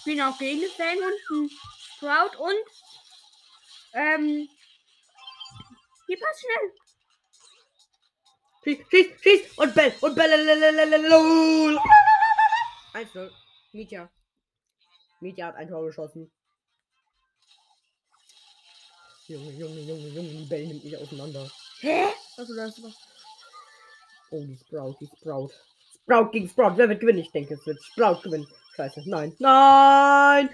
Spielen 0.00 0.20
auch 0.22 0.38
gegen 0.38 0.60
den 0.60 0.70
Fang 0.70 0.98
und 0.98 1.50
Sprout 1.96 2.36
und. 2.42 2.64
Ähm. 3.92 4.48
Hier 6.06 6.18
passt 6.18 6.40
schnell. 6.40 6.72
schieß, 8.64 8.78
schieß, 8.90 9.06
schieß. 9.22 9.58
Und 9.58 9.74
Bell, 9.74 9.92
und 10.00 10.14
Bell. 10.14 10.32
1-0. 12.94 13.30
Mietja. 13.72 14.10
Mietja 15.20 15.46
hat 15.48 15.56
ein 15.56 15.68
Tor 15.68 15.84
geschossen. 15.84 16.30
Junge, 19.26 19.50
Junge, 19.50 19.80
Junge, 19.80 20.08
Junge, 20.08 20.28
die 20.28 20.44
Bell 20.44 20.66
nimmt 20.68 20.84
mich 20.84 20.96
auseinander. 20.96 21.50
Hä? 21.80 22.06
Also 22.36 22.54
das 22.54 22.80
war. 22.82 22.92
Oh, 24.30 24.44
die 24.44 24.56
Sprout, 24.56 24.96
die 25.00 25.06
Sprout. 25.06 25.50
Sprout 26.06 26.30
gegen 26.30 26.48
Sprout. 26.48 26.76
Wer 26.76 26.88
wird 26.88 27.00
gewinnen? 27.00 27.18
Ich 27.18 27.32
denke, 27.32 27.54
es 27.54 27.66
wird 27.66 27.82
Sprout 27.82 28.20
gewinnen. 28.22 28.46
Scheiße. 28.76 29.02
Nein. 29.06 29.34
Nein! 29.40 30.50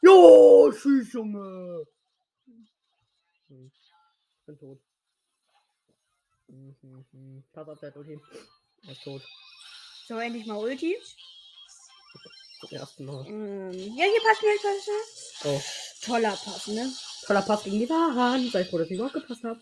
Jo, 0.00 0.72
schieß, 0.72 1.12
Junge! 1.12 1.86
Hm. 3.48 3.70
Ich 4.40 4.46
bin 4.46 4.58
tot. 4.58 4.80
Mhm, 6.48 7.04
mhm. 7.12 7.44
Pass 7.52 7.68
auf, 7.68 7.78
der 7.80 7.90
hat 7.90 7.96
Ulti. 7.98 8.18
Er 8.86 8.92
ist 8.92 9.04
tot. 9.04 9.22
So, 10.06 10.18
endlich 10.18 10.46
mal 10.46 10.56
Ulti. 10.56 10.96
Zum 12.60 12.70
ersten 12.70 13.04
Mal. 13.04 13.26
Ähm, 13.26 13.72
ja, 13.72 14.04
hier 14.04 14.22
passt 14.26 14.42
mir 14.42 14.54
etwas. 14.54 15.44
Oh. 15.44 15.60
Toller 16.06 16.30
Pass, 16.30 16.66
ne? 16.68 16.90
Toller 17.26 17.42
Pass 17.42 17.64
gegen 17.64 17.78
die 17.78 17.90
Wahn. 17.90 18.48
Sei 18.50 18.64
froh, 18.64 18.78
dass 18.78 18.88
ich 18.88 18.94
überhaupt 18.94 19.14
gepasst 19.14 19.44
habe. 19.44 19.60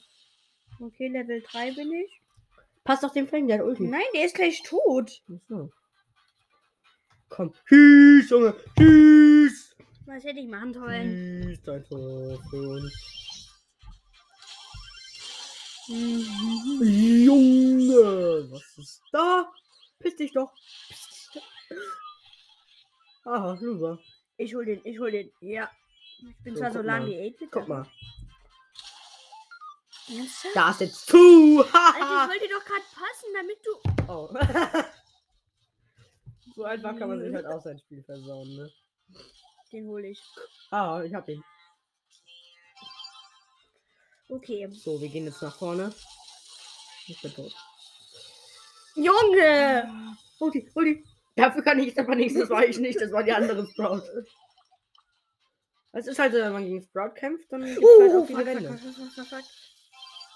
Okay, 0.78 1.08
Level 1.08 1.42
3 1.42 1.72
bin 1.72 1.92
ich. 1.94 2.21
Passt 2.84 3.04
auf 3.04 3.12
den 3.12 3.28
Fang, 3.28 3.46
der 3.46 3.58
hat 3.58 3.64
Ulti. 3.64 3.84
Nein, 3.84 4.02
der 4.14 4.24
ist 4.24 4.34
gleich 4.34 4.62
tot. 4.62 5.22
Ach 5.28 5.40
so. 5.48 5.70
Komm. 7.28 7.54
Schieß, 7.64 8.30
Junge. 8.30 8.54
Schieß. 8.78 9.76
Was 10.06 10.24
hätte 10.24 10.40
ich 10.40 10.48
machen 10.48 10.74
sollen? 10.74 11.44
Schieß 11.44 11.62
dein 11.62 11.84
Tor 11.84 12.42
für 12.50 12.68
uns. 12.68 12.92
Mhm. 15.88 16.82
Junge, 17.24 18.50
was 18.50 18.78
ist 18.78 19.02
da? 19.12 19.50
Piss 19.98 20.16
dich 20.16 20.32
doch. 20.32 20.52
Piss 20.88 21.30
dich 21.32 21.42
doch. 23.24 23.32
Aha, 23.32 23.58
Loser. 23.60 23.98
Ich 24.36 24.54
hol 24.54 24.64
den, 24.64 24.80
ich 24.84 24.98
hol 24.98 25.10
den. 25.10 25.30
Ja. 25.40 25.70
Ich 26.20 26.44
bin 26.44 26.54
So, 26.54 26.60
zwar 26.60 26.72
so 26.72 26.82
lang 26.82 27.06
wie 27.06 27.34
8 27.40 27.50
Guck 27.50 27.68
mal. 27.68 27.86
Ernsthaft? 30.18 30.56
Da 30.56 30.70
ist 30.70 30.80
jetzt 30.80 31.06
zu. 31.06 31.64
Alter, 31.72 31.98
ich 31.98 32.40
wollte 32.40 32.48
doch 32.48 32.64
gerade 32.64 32.84
passen, 32.94 33.28
damit 33.34 33.58
du. 33.64 33.72
oh. 34.08 34.28
so 36.54 36.64
einfach 36.64 36.96
kann 36.98 37.08
man 37.08 37.20
sich 37.20 37.34
halt 37.34 37.46
auch 37.46 37.62
sein 37.62 37.78
Spiel 37.78 38.02
versauen, 38.02 38.56
ne? 38.56 38.70
Den 39.72 39.86
hole 39.86 40.08
ich. 40.08 40.20
Ah, 40.70 41.02
ich 41.02 41.14
hab 41.14 41.28
ihn. 41.28 41.42
Okay. 44.28 44.68
So, 44.72 45.00
wir 45.00 45.08
gehen 45.08 45.24
jetzt 45.26 45.42
nach 45.42 45.56
vorne. 45.56 45.92
Ich 47.06 47.20
bin 47.20 47.34
tot. 47.34 47.52
Junge! 48.94 50.16
Ulti, 50.38 50.70
Ulti. 50.74 51.04
Dafür 51.34 51.62
kann 51.62 51.78
ich 51.78 51.98
aber 51.98 52.14
nichts, 52.14 52.38
das 52.38 52.50
war 52.50 52.64
ich 52.64 52.78
nicht, 52.78 53.00
das 53.00 53.10
war 53.10 53.22
die 53.22 53.32
andere 53.32 53.66
Sprout. 53.66 54.02
Es 55.92 56.06
ist 56.06 56.18
halt, 56.18 56.32
so, 56.32 56.38
wenn 56.38 56.52
man 56.52 56.64
gegen 56.64 56.82
Sprout 56.82 57.14
kämpft, 57.14 57.50
dann 57.52 57.64
gibt's 57.64 57.80
halt 57.82 58.10
auch 58.12 58.14
Uh, 58.16 58.26
viele 58.26 58.38
fuck, 58.38 58.46
Wände. 58.46 58.68
fuck, 58.68 58.78
fuck, 58.80 58.94
fuck, 58.94 59.12
fuck, 59.14 59.26
fuck. 59.26 59.44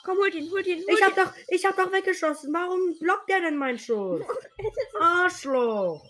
Komm, 0.06 0.18
hol 0.18 0.30
den, 0.30 0.48
hol 0.52 0.62
den, 0.62 0.78
hol 0.78 0.94
Ich 0.94 1.02
hab 1.02 1.14
den. 1.16 1.24
doch, 1.24 1.32
ich 1.48 1.64
hab 1.66 1.76
doch 1.76 1.90
weggeschossen. 1.90 2.54
Warum 2.54 2.96
blockt 3.00 3.28
der 3.28 3.40
denn 3.40 3.56
meinen 3.56 3.76
Schuss? 3.78 4.22
Arschloch. 5.00 6.00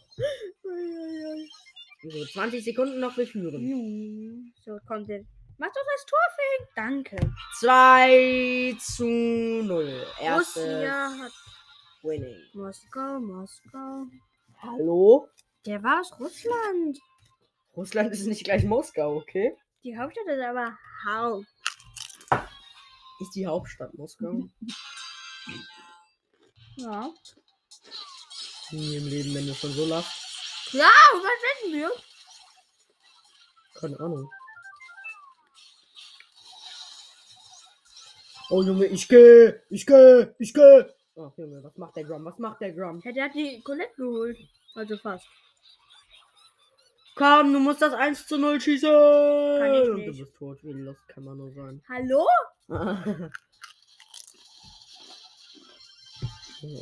So, 2.02 2.24
20 2.26 2.62
Sekunden 2.62 3.00
noch, 3.00 3.16
wir 3.16 3.26
führen. 3.26 4.52
So, 4.66 4.78
kommt 4.86 5.08
der. 5.08 5.24
Mach 5.56 5.68
doch 5.68 5.82
das 5.94 6.04
Tor, 6.04 6.18
Fink. 6.36 6.68
Danke. 6.76 7.16
2 7.58 8.76
zu 8.78 9.06
0. 9.06 10.06
Erstes 10.20 10.62
Russia 10.62 11.18
hat 11.18 11.32
Winning. 12.02 12.36
Moskau, 12.52 13.18
Moskau. 13.18 14.04
Hallo? 14.58 15.28
Der 15.64 15.82
war 15.82 16.00
aus 16.00 16.12
Russland. 16.20 16.98
Russland 17.74 18.12
ist 18.12 18.26
nicht 18.26 18.44
gleich 18.44 18.64
Moskau, 18.64 19.16
okay? 19.16 19.56
Die 19.84 19.96
Hauptstadt 19.96 20.26
ist 20.26 20.42
aber 20.42 20.76
Hau. 21.06 21.42
Ist 23.20 23.34
die 23.34 23.46
Hauptstadt 23.46 23.94
Moskau? 23.94 24.48
Ja. 26.78 27.10
Nie 28.70 28.96
im 28.96 29.06
Leben, 29.06 29.34
wenn 29.34 29.46
du 29.46 29.54
schon 29.54 29.72
so 29.72 29.86
lachst. 29.86 30.12
Und 30.72 30.80
was 30.80 30.82
wetten 30.82 31.72
wir? 31.72 31.90
Keine 33.80 33.98
Ahnung. 33.98 34.30
Oh 38.50 38.62
Junge, 38.62 38.86
ich 38.86 39.08
geh, 39.08 39.54
ich 39.70 39.86
geh, 39.86 40.26
ich 40.38 40.52
geh. 40.52 40.84
Ach 41.18 41.32
Junge, 41.38 41.64
was 41.64 41.76
macht 41.76 41.96
der 41.96 42.04
Grum? 42.04 42.24
Was 42.26 42.38
macht 42.38 42.60
der 42.60 42.72
Grum? 42.72 43.00
Ja, 43.04 43.12
der 43.12 43.24
hat 43.24 43.34
die 43.34 43.62
Colette 43.62 43.94
geholt. 43.96 44.38
Also 44.74 44.98
fast. 44.98 45.26
Komm, 47.14 47.54
du 47.54 47.60
musst 47.60 47.80
das 47.80 47.94
1 47.94 48.26
zu 48.26 48.36
0 48.36 48.60
schießen. 48.60 48.90
ich 48.90 49.88
Und 49.88 49.96
nicht. 49.96 50.08
Du 50.08 50.18
bist 50.18 50.36
tot, 50.36 50.58
wie 50.62 50.94
kann 51.08 51.24
man 51.24 51.38
nur 51.38 51.50
sein. 51.52 51.82
Hallo? 51.88 52.26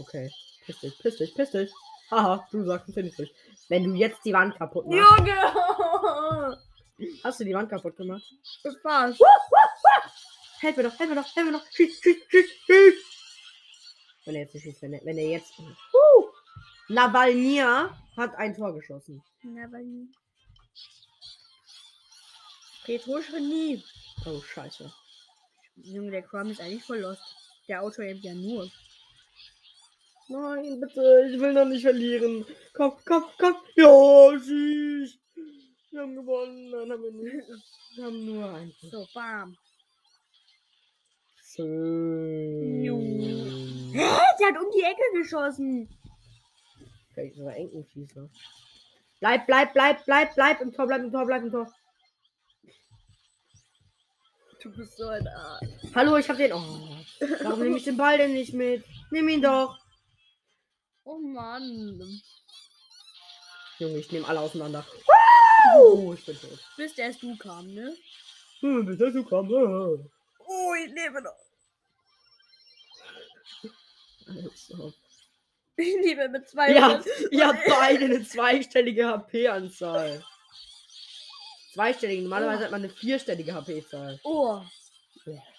okay. 0.00 0.30
Piss 0.64 0.80
dich, 0.80 0.98
piss 0.98 1.16
dich, 1.16 1.34
piss 1.34 1.50
dich. 1.50 1.70
Haha, 2.10 2.46
du 2.50 2.64
sagst, 2.64 2.92
finde 2.94 3.10
ich 3.10 3.18
nicht. 3.18 3.34
Wenn 3.68 3.84
du 3.84 3.94
jetzt 3.94 4.24
die 4.24 4.32
Wand 4.32 4.56
kaputt 4.56 4.86
machst. 4.86 5.18
Junge! 5.18 6.58
Hast 7.22 7.40
du 7.40 7.44
die 7.44 7.54
Wand 7.54 7.68
kaputt 7.68 7.96
gemacht? 7.96 8.24
Das 8.62 8.74
war's. 8.82 9.18
Helf 10.60 10.76
mir 10.76 10.84
doch, 10.84 10.98
helf 10.98 11.10
mir 11.10 11.16
doch, 11.16 11.36
helf 11.36 11.46
mir 11.46 11.52
doch. 11.52 11.66
Schieß, 11.70 12.00
schieß, 12.00 12.16
schieß, 12.30 12.50
schieß. 12.66 12.94
Wenn 14.24 14.36
er 14.36 14.42
jetzt 14.42 14.54
nicht 14.54 14.64
schießt, 14.64 14.82
wenn 14.82 14.94
er, 14.94 15.04
wenn 15.04 15.18
er 15.18 15.28
jetzt. 15.28 15.52
Uh, 15.58 16.30
Navalnia 16.88 17.94
hat 18.16 18.34
ein 18.36 18.54
Tor 18.54 18.72
geschossen. 18.74 19.22
Na, 19.42 19.64
aber 19.64 19.78
nie. 19.78 20.08
Oh, 24.24 24.40
scheiße. 24.40 24.90
Junge, 25.76 26.10
der 26.10 26.22
Crumb 26.22 26.50
ist 26.50 26.60
eigentlich 26.60 26.84
voll 26.84 27.00
lost. 27.00 27.22
Der 27.68 27.82
Auto 27.82 28.02
eben 28.02 28.20
ja 28.20 28.34
nur. 28.34 28.70
Nein, 30.28 30.80
bitte, 30.80 31.30
ich 31.30 31.40
will 31.40 31.52
noch 31.52 31.66
nicht 31.66 31.82
verlieren. 31.82 32.46
Komm, 32.72 32.96
komm, 33.04 33.24
komm. 33.38 33.56
Ja, 33.74 34.38
schieß. 34.38 35.18
Wir 35.90 36.00
haben 36.00 36.14
gewonnen. 36.14 36.70
Nein, 36.70 36.90
haben 36.90 37.02
wir 37.02 37.12
nicht. 37.12 37.48
Wir 37.96 38.04
haben 38.04 38.24
nur 38.24 38.54
ein 38.54 38.72
Tor. 38.80 38.90
So, 38.90 39.06
bam. 39.14 39.56
Schön. 41.54 42.82
Hä? 43.92 43.98
Der 44.40 44.48
hat 44.48 44.62
um 44.62 44.70
die 44.74 44.82
Ecke 44.82 45.02
geschossen. 45.14 45.88
Vielleicht 47.12 47.36
ist 47.36 47.42
er 47.42 47.56
Enkenschießer. 47.56 48.28
Bleib, 49.20 49.46
bleib, 49.46 49.72
bleib, 49.72 50.04
bleib, 50.04 50.34
bleib 50.34 50.60
im 50.60 50.72
Tor, 50.72 50.86
bleib 50.86 51.02
im 51.02 51.12
Tor, 51.12 51.26
bleib 51.26 51.42
im 51.42 51.50
Tor. 51.52 51.72
Du 54.64 54.70
bist 54.72 54.96
so 54.96 55.06
ein 55.08 55.28
Arsch. 55.28 55.68
Hallo, 55.94 56.16
ich 56.16 56.26
hab 56.26 56.38
den. 56.38 56.50
Oh, 56.54 56.96
warum 57.42 57.60
nehme 57.60 57.76
ich 57.76 57.84
den 57.84 57.98
Ball 57.98 58.16
denn 58.16 58.32
nicht 58.32 58.54
mit? 58.54 58.82
Nimm 59.10 59.28
ihn 59.28 59.42
doch. 59.42 59.78
Oh 61.04 61.18
Mann. 61.18 62.00
Junge, 63.78 63.98
ich 63.98 64.10
nehme 64.10 64.26
alle 64.26 64.40
auseinander. 64.40 64.86
Oh, 65.76 66.14
ich 66.14 66.24
bin 66.24 66.40
tot. 66.40 66.58
Bis 66.78 66.96
erst 66.96 67.22
du 67.22 67.36
kam, 67.36 67.74
ne? 67.74 67.94
Hm, 68.60 68.86
bis 68.86 68.96
dazu 68.96 69.22
kam. 69.24 69.50
äh. 69.50 70.08
Oh, 70.46 70.74
ich 70.82 70.92
lebe 70.94 71.20
noch. 71.20 71.36
Also. 74.26 74.94
Ich 75.76 75.94
lebe 76.02 76.26
mit 76.30 76.48
zwei. 76.48 76.80
Habt, 76.80 77.06
ihr 77.30 77.46
habt 77.46 77.66
beide 77.68 78.06
eine 78.06 78.24
zweistellige 78.26 79.08
HP-Anzahl. 79.08 80.24
Zweistellige, 81.74 82.22
normalerweise 82.22 82.64
hat 82.64 82.70
man 82.70 82.82
eine 82.82 82.88
vierstellige 82.88 83.52
HP-Zahl. 83.52 84.20
Oh. 84.22 84.60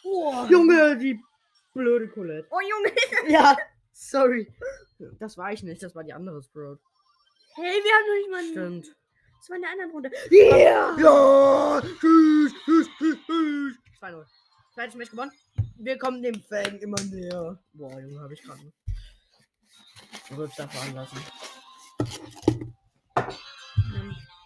Oh. 0.05 0.45
Junge, 0.49 0.97
die 0.97 1.19
blöde 1.73 2.07
Colette. 2.07 2.47
Oh, 2.51 2.61
Junge. 2.61 2.95
Ja, 3.29 3.57
sorry. 3.91 4.47
Das 5.19 5.37
war 5.37 5.51
ich 5.51 5.61
nicht, 5.61 5.83
das 5.83 5.93
war 5.93 6.05
die 6.05 6.13
andere 6.13 6.41
Sprout. 6.41 6.79
Hey, 7.55 7.81
wir 7.83 7.91
haben 7.91 8.07
noch 8.07 8.15
nicht 8.15 8.31
mal. 8.31 8.43
Stimmt. 8.51 8.95
Das 9.39 9.49
war 9.49 9.57
in 9.57 9.61
der 9.63 9.71
anderen 9.71 9.91
Runde. 9.91 10.11
Ja! 10.31 10.97
Ja! 10.97 11.81
Tschüss, 11.99 12.53
tschüss, 12.63 12.87
tschüss, 12.97 13.17
tschüss. 13.25 13.75
2-0. 13.99 14.25
Zweites 14.73 14.95
Match 14.95 15.11
gewonnen. 15.11 15.31
Wir 15.77 15.97
kommen 15.97 16.23
dem 16.23 16.41
Fang 16.43 16.77
immer 16.79 17.01
näher. 17.11 17.61
Boah, 17.73 17.99
Junge, 17.99 18.21
habe 18.21 18.33
ich 18.33 18.41
gerade. 18.41 18.71
Da 20.55 20.67
fahren 20.67 20.95
lassen. 20.95 21.17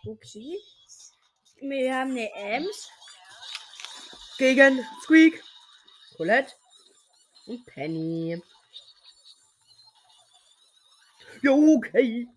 Okay. 0.07 0.57
Wir 1.62 1.95
haben 1.95 2.12
eine 2.12 2.32
Ems. 2.34 2.89
Gegen 4.38 4.86
Squeak, 5.03 5.43
Colette 6.16 6.53
und 7.47 7.66
Penny. 7.66 8.41
Jo, 11.41 11.76
okay. 11.76 12.28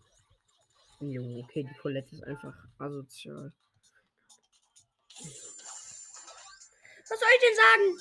Jo, 1.00 1.40
okay, 1.40 1.62
die 1.62 1.78
Colette 1.80 2.14
ist 2.14 2.24
einfach 2.24 2.54
asozial. 2.78 3.52
Was 7.08 7.20
soll 7.20 7.28
ich 7.34 7.40
denn 7.40 7.56
sagen? 7.56 8.00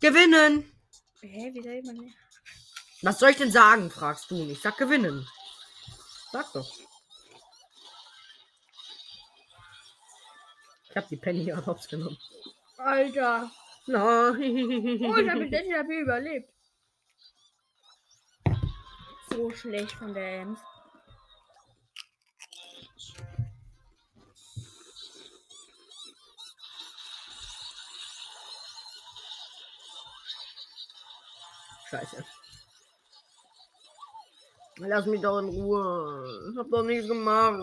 Gewinnen! 0.00 0.72
Hä, 1.20 1.50
wie 1.52 1.62
soll 1.62 1.82
man. 1.82 2.14
Was 3.02 3.18
soll 3.18 3.30
ich 3.30 3.36
denn 3.36 3.52
sagen, 3.52 3.90
fragst 3.90 4.30
du. 4.30 4.48
Ich 4.50 4.60
sag 4.60 4.76
gewinnen. 4.78 5.26
Sag 6.30 6.52
doch. 6.52 6.91
Ich 10.92 10.96
hab 10.98 11.08
die 11.08 11.16
Penny 11.16 11.44
ja 11.44 11.64
hops 11.64 11.88
genommen. 11.88 12.18
Alter. 12.76 13.50
Nein. 13.86 14.02
Oh, 14.04 15.16
ich 15.16 15.30
habe 15.30 15.48
60 15.48 15.72
HP 15.72 16.00
überlebt. 16.00 16.52
So 19.30 19.50
schlecht 19.52 19.92
von 19.92 20.12
der 20.12 20.42
Ems. 20.42 20.60
Scheiße. 31.88 32.22
Lass 34.76 35.06
mich 35.06 35.22
doch 35.22 35.38
in 35.38 35.48
Ruhe. 35.48 36.50
Ich 36.52 36.58
hab 36.58 36.70
doch 36.70 36.82
nichts 36.82 37.08
gemacht. 37.08 37.62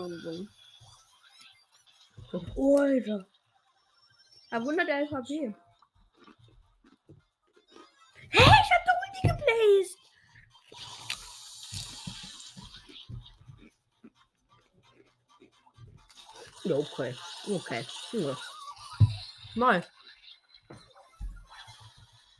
Oh, 2.32 2.78
Alter. 2.78 3.26
Aber 4.50 4.64
100 4.64 4.88
HP. 5.10 5.54
Hä, 8.32 8.38
ich 8.38 8.70
hab 8.70 8.84
doch 8.86 8.98
Ulti 9.04 9.20
geplaced. 9.28 9.98
Ja, 16.64 16.76
okay. 16.76 17.14
Okay. 17.48 17.86
Ja. 18.12 18.36
Mal. 19.56 19.84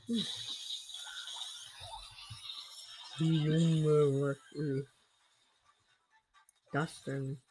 Hm. 0.06 0.26
Junge, 3.18 4.20
was 4.22 4.38
ist 4.52 4.88
das 6.72 7.02
denn? 7.04 7.42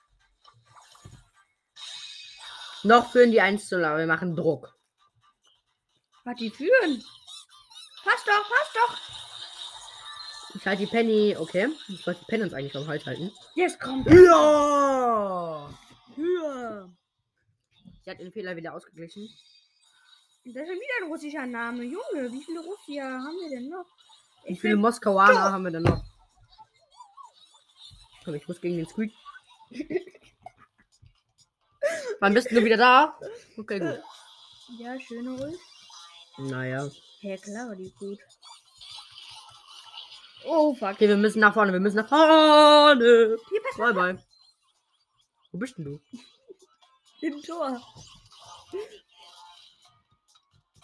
Noch 2.84 3.12
führen 3.12 3.32
die 3.32 3.42
1 3.42 3.68
zu 3.68 3.76
aber 3.86 4.00
wir 4.00 4.08
machen 4.08 4.36
Druck. 4.36 4.74
Was 6.24 6.36
die 6.38 6.50
führen? 6.50 7.04
Passt 8.04 8.28
doch, 8.28 8.50
passt 8.50 8.76
doch. 8.76 8.98
Ich 10.56 10.66
halte 10.66 10.86
die 10.86 10.90
Penny, 10.90 11.36
okay. 11.38 11.70
Ich 11.88 12.06
wollte 12.08 12.22
die 12.22 12.26
Penny 12.26 12.44
uns 12.44 12.54
eigentlich 12.54 12.76
am 12.76 12.88
Halt 12.88 13.06
halten. 13.06 13.32
Jetzt 13.56 13.80
kommt. 13.80 14.08
Ja! 14.08 15.70
Ja! 16.18 16.90
Sie 18.04 18.10
hat 18.10 18.20
den 18.20 18.32
Fehler 18.32 18.56
wieder 18.56 18.74
ausgeglichen. 18.74 19.30
Das 20.46 20.64
ist 20.64 20.70
schon 20.70 20.80
wieder 20.80 21.04
ein 21.06 21.12
russischer 21.12 21.46
Name. 21.46 21.84
Junge, 21.84 22.32
wie 22.32 22.44
viele 22.44 22.62
Russier 22.62 23.04
haben 23.04 23.38
wir 23.40 23.50
denn 23.50 23.70
noch? 23.70 23.86
Wie 24.46 24.54
Ich 24.54 24.62
viele 24.62 24.74
bin 24.74 24.82
Moskauaner 24.82 25.52
haben 25.52 25.64
wir 25.64 25.72
denn 25.72 25.84
noch? 25.84 26.04
Komm, 28.24 28.36
ich 28.36 28.48
muss 28.48 28.62
gegen 28.62 28.78
den 28.78 28.88
Squeak. 28.88 29.14
Wann 32.20 32.34
bist 32.34 32.52
du 32.52 32.64
wieder 32.64 32.78
da? 32.78 33.18
Okay, 33.58 33.80
gut. 33.80 34.02
ja, 34.80 35.00
schöne 35.00 35.32
Ult. 35.32 35.60
Naja. 36.38 36.90
Ja, 37.22 37.38
klar, 37.38 37.76
die 37.76 37.86
ist 37.88 37.98
gut. 37.98 38.20
Oh, 40.46 40.74
fuck. 40.74 40.92
Okay, 40.92 41.08
wir 41.10 41.18
müssen 41.18 41.40
nach 41.40 41.54
vorne, 41.54 41.74
wir 41.74 41.80
müssen 41.80 41.98
nach 41.98 42.08
vorne. 42.10 43.38
Hier, 43.50 43.62
pass 43.64 43.78
Bye, 43.78 43.94
bye. 43.94 44.24
Wo 45.52 45.58
bist 45.58 45.78
denn 45.78 45.86
du? 45.86 46.00
im 47.22 47.42
Tor. 47.42 47.82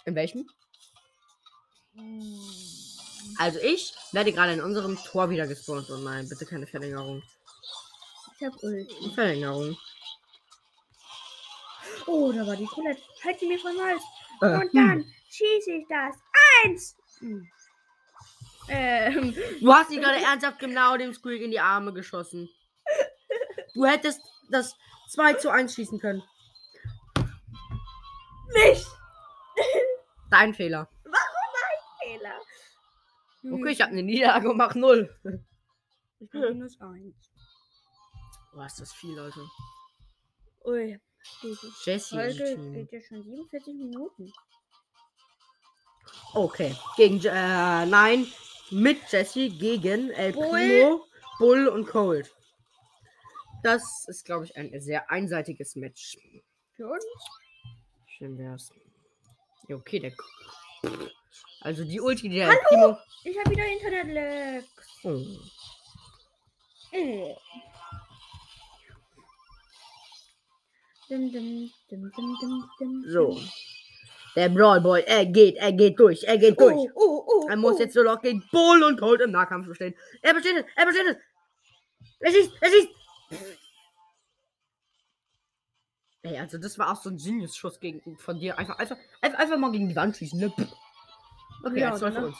In 0.05 0.15
welchem? 0.15 0.49
Also 3.37 3.59
ich 3.59 3.93
werde 4.11 4.31
gerade 4.33 4.53
in 4.53 4.61
unserem 4.61 4.97
Tor 4.97 5.29
wieder 5.29 5.47
gespawnt. 5.47 5.89
Oh 5.89 5.97
nein, 5.97 6.27
bitte 6.27 6.45
keine 6.45 6.67
Verlängerung. 6.67 7.23
Ich 8.37 8.45
hab 8.45 8.61
Ult. 8.61 8.91
Verlängerung. 9.15 9.77
Oh, 12.07 12.31
da 12.31 12.45
war 12.45 12.55
die 12.55 12.65
Colette. 12.65 13.01
Halt 13.23 13.39
sie 13.39 13.47
mir 13.47 13.59
vom 13.59 13.77
Hals. 13.79 14.01
Äh, 14.41 14.63
Und 14.63 14.75
dann 14.75 15.05
schieße 15.29 15.71
ich 15.71 15.85
das. 15.89 16.15
Eins. 16.63 16.95
Hm. 17.19 17.47
Ähm, 18.67 19.35
Du 19.61 19.73
hast 19.73 19.89
sie 19.89 19.97
gerade 19.99 20.21
ernsthaft 20.23 20.59
genau 20.59 20.97
dem 20.97 21.13
Squeak 21.13 21.41
in 21.41 21.51
die 21.51 21.59
Arme 21.59 21.93
geschossen. 21.93 22.49
Du 23.73 23.85
hättest 23.85 24.21
das 24.49 24.75
2 25.11 25.33
zu 25.35 25.49
1 25.49 25.73
schießen 25.75 25.99
können. 25.99 26.23
nicht. 28.53 28.87
Dein 30.29 30.53
Fehler. 30.53 30.89
Fehler. 32.01 32.39
Okay, 33.51 33.69
ich 33.71 33.81
habe 33.81 33.91
eine 33.91 34.03
Niederlage 34.03 34.49
und 34.49 34.57
mach 34.57 34.75
0. 34.75 35.13
Ich 36.19 36.29
bin 36.29 36.41
minus 36.41 36.79
eins. 36.81 37.15
Boah, 38.53 38.65
ist 38.65 38.79
das 38.79 38.93
viel, 38.93 39.15
Leute. 39.15 39.39
Ui. 40.65 40.99
Diese 41.41 41.71
Jessie 41.83 42.15
im 42.15 42.21
Folge 42.21 42.71
geht 42.71 42.91
ja 42.91 43.01
schon 43.01 43.23
47 43.23 43.73
Minuten. 43.73 44.33
Okay. 46.33 46.75
Gegen, 46.97 47.19
äh, 47.25 47.85
nein. 47.85 48.27
Mit 48.71 48.97
Jessie 49.11 49.49
gegen 49.49 50.09
El 50.11 50.33
Bull. 50.33 50.49
Primo, 50.49 51.05
Bull 51.39 51.67
und 51.67 51.87
Cold. 51.87 52.33
Das 53.63 54.05
ist, 54.07 54.25
glaube 54.25 54.45
ich, 54.45 54.55
ein 54.57 54.79
sehr 54.81 55.09
einseitiges 55.09 55.75
Match. 55.75 56.17
Für 56.75 56.87
uns? 56.87 57.05
Schön 58.07 58.37
wär's. 58.37 58.71
Ja, 59.67 59.75
okay, 59.75 59.99
der. 59.99 60.13
Also 61.61 61.83
die 61.83 61.99
Ulti, 61.99 62.29
die 62.29 62.35
der 62.35 62.49
El 62.49 62.57
Primo. 62.67 62.97
Ich 63.23 63.37
habe 63.39 63.51
wieder 63.51 63.65
Internet-Lag. 63.65 64.63
Oh. 65.03 65.25
Äh. 66.91 67.35
Dim, 71.09 71.31
dim, 71.31 71.71
dim, 71.89 73.03
So. 73.07 73.39
Der 74.35 74.49
Brawl 74.49 74.81
Boy, 74.81 75.01
er 75.05 75.25
geht, 75.25 75.55
er 75.55 75.71
geht 75.71 75.97
durch, 75.99 76.23
er 76.23 76.37
geht 76.37 76.59
durch. 76.59 76.75
Oh, 76.75 76.89
oh, 76.95 77.23
oh, 77.25 77.47
Er 77.47 77.55
muss 77.55 77.75
oh. 77.75 77.79
jetzt 77.79 77.95
nur 77.95 78.03
noch 78.03 78.21
gegen 78.21 78.43
Bull 78.51 78.83
und 78.83 78.99
Cold 78.99 79.21
im 79.21 79.31
Nahkampf 79.31 79.67
bestehen. 79.67 79.95
Er 80.21 80.33
besteht 80.33 80.57
es, 80.57 80.65
er 80.75 80.85
besteht 80.85 81.05
es. 81.07 81.17
Er 82.19 82.31
schießt, 82.31 82.51
er 82.59 82.69
schießt. 82.69 82.89
Ey, 86.23 86.39
also 86.39 86.57
das 86.57 86.77
war 86.79 86.91
auch 86.91 87.01
so 87.01 87.09
ein 87.11 87.17
Genius-Schuss 87.17 87.79
gegen 87.79 88.17
von 88.17 88.39
dir. 88.39 88.57
Einfach, 88.57 88.77
einfach, 88.79 88.97
einfach, 89.21 89.39
einfach 89.39 89.57
mal 89.57 89.71
gegen 89.71 89.87
die 89.87 89.95
Wand 89.95 90.17
schießen, 90.17 90.39
ne? 90.39 90.51
Okay, 91.63 91.79
Ja, 91.79 91.91
jetzt 91.91 91.99
für 91.99 92.09
ne? 92.09 92.25
uns. 92.27 92.37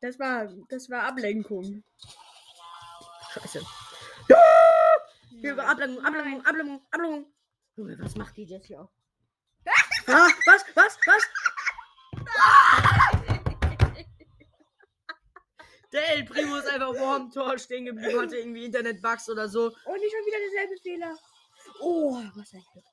Das 0.00 0.18
war, 0.18 0.48
das 0.68 0.88
war 0.88 1.02
Ablenkung. 1.02 1.82
Scheiße. 3.32 3.60
Hier, 5.40 5.58
Ablenkung, 5.58 6.04
Ablenkung, 6.04 6.44
Ablenkung, 6.44 6.86
Ablenkung. 6.90 7.34
Junge, 7.76 7.98
was 7.98 8.16
macht 8.16 8.36
die 8.36 8.44
Jessie 8.44 8.76
auch? 8.76 8.90
ah, 10.06 10.28
was, 10.46 10.64
was, 10.74 10.98
was? 11.06 11.22
Der 15.92 16.16
El 16.16 16.24
Primo 16.24 16.56
ist 16.56 16.68
einfach 16.68 16.94
vor 16.96 17.18
dem 17.18 17.30
Tor 17.30 17.58
stehen 17.58 17.86
geblieben, 17.86 18.20
hatte 18.22 18.36
irgendwie 18.36 18.64
Internetbugs 18.64 19.28
oder 19.30 19.48
so. 19.48 19.66
Und 19.66 20.00
nicht 20.00 20.12
schon 20.12 20.26
wieder 20.26 20.38
derselbe 20.38 20.76
Fehler. 20.82 21.16
Oh, 21.80 22.14
was 22.34 22.52
ein 22.52 22.64
Glück. 22.72 22.84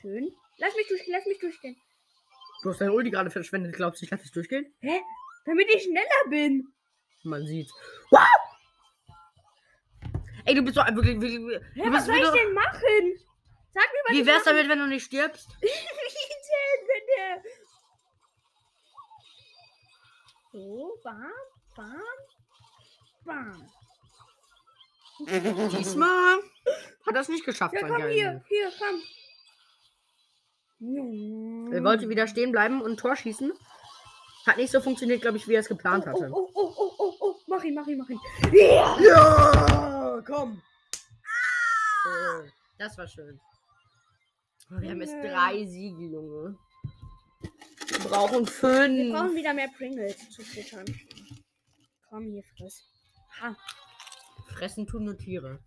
Schön. 0.00 0.36
Lass 0.58 0.76
mich 0.76 0.86
durchgehen, 0.88 1.14
lass 1.14 1.26
mich 1.26 1.38
durchgehen. 1.38 1.76
Du 2.62 2.70
hast 2.70 2.80
deine 2.80 2.92
Ulti 2.92 3.10
gerade 3.10 3.30
verschwendet, 3.30 3.74
glaubst 3.74 4.00
du, 4.00 4.04
ich 4.04 4.10
lasse 4.10 4.22
dich 4.22 4.32
durchgehen? 4.32 4.74
Hä? 4.80 5.00
Damit 5.44 5.68
ich 5.70 5.84
schneller 5.84 6.30
bin. 6.30 6.72
Man 7.22 7.46
sieht. 7.46 7.70
Wow! 8.10 8.43
Ey, 10.46 10.54
du 10.54 10.62
bist 10.62 10.76
doch 10.76 10.86
wirklich. 10.94 11.20
wirklich 11.20 11.42
du 11.74 11.92
was 11.92 12.06
soll 12.06 12.16
ich 12.16 12.30
denn 12.30 12.52
machen? 12.52 13.18
Sag 13.72 13.84
mir, 13.92 14.02
was 14.06 14.12
wie 14.12 14.26
wär's 14.26 14.44
machen- 14.44 14.56
damit, 14.56 14.68
wenn 14.70 14.78
du 14.78 14.86
nicht 14.86 15.04
stirbst? 15.04 15.48
Wie 15.60 15.66
denn, 15.66 16.86
bitte? 16.86 17.48
So, 20.52 20.96
bam, 21.02 21.32
bam, 21.74 22.00
bam. 23.24 23.68
Diesmal 25.78 26.38
hat 27.06 27.14
er 27.14 27.20
es 27.20 27.28
nicht 27.28 27.44
geschafft. 27.44 27.74
Ja, 27.74 27.80
komm 27.80 27.98
geilen 27.98 28.12
hier, 28.12 28.44
hier, 28.48 28.70
komm. 28.78 29.02
Er 31.72 31.82
wollte 31.82 32.08
wieder 32.08 32.26
stehen 32.28 32.52
bleiben 32.52 32.80
und 32.82 32.92
ein 32.92 32.96
Tor 32.96 33.16
schießen. 33.16 33.52
Hat 34.46 34.56
nicht 34.58 34.70
so 34.70 34.80
funktioniert, 34.80 35.22
glaube 35.22 35.38
ich, 35.38 35.48
wie 35.48 35.54
er 35.54 35.60
es 35.60 35.68
geplant 35.68 36.04
Oh, 36.06 36.10
hatte. 36.10 36.30
oh, 36.32 36.50
oh, 36.54 36.74
oh, 36.76 36.94
oh, 36.98 37.14
oh, 37.20 37.34
mach 37.46 37.64
ihn, 37.64 37.74
mach 37.74 37.86
ihn, 37.86 37.98
mach 37.98 38.08
ihn. 38.10 38.20
Ja! 38.52 38.96
Ja, 39.00 39.93
komm. 40.22 40.62
Äh, 42.06 42.50
das 42.78 42.96
war 42.98 43.08
schön. 43.08 43.40
Oh, 44.70 44.80
Wir 44.80 44.90
haben 44.90 45.00
jetzt 45.00 45.12
Junge. 45.12 45.28
drei 45.28 45.64
Siege, 45.66 46.04
Junge. 46.06 46.58
Wir 47.88 47.98
brauchen 48.08 48.40
Wir 48.46 48.52
fünf. 48.52 49.12
brauchen 49.14 49.34
wieder 49.34 49.54
mehr 49.54 49.68
Pringles 49.76 50.30
zu 50.30 50.42
futtern. 50.42 50.84
Komm, 52.08 52.24
hier, 52.24 52.42
friss. 52.56 52.82
Ha. 53.40 53.56
Fressen 54.48 54.86
tun 54.86 55.04
nur 55.04 55.16
Tiere. 55.16 55.58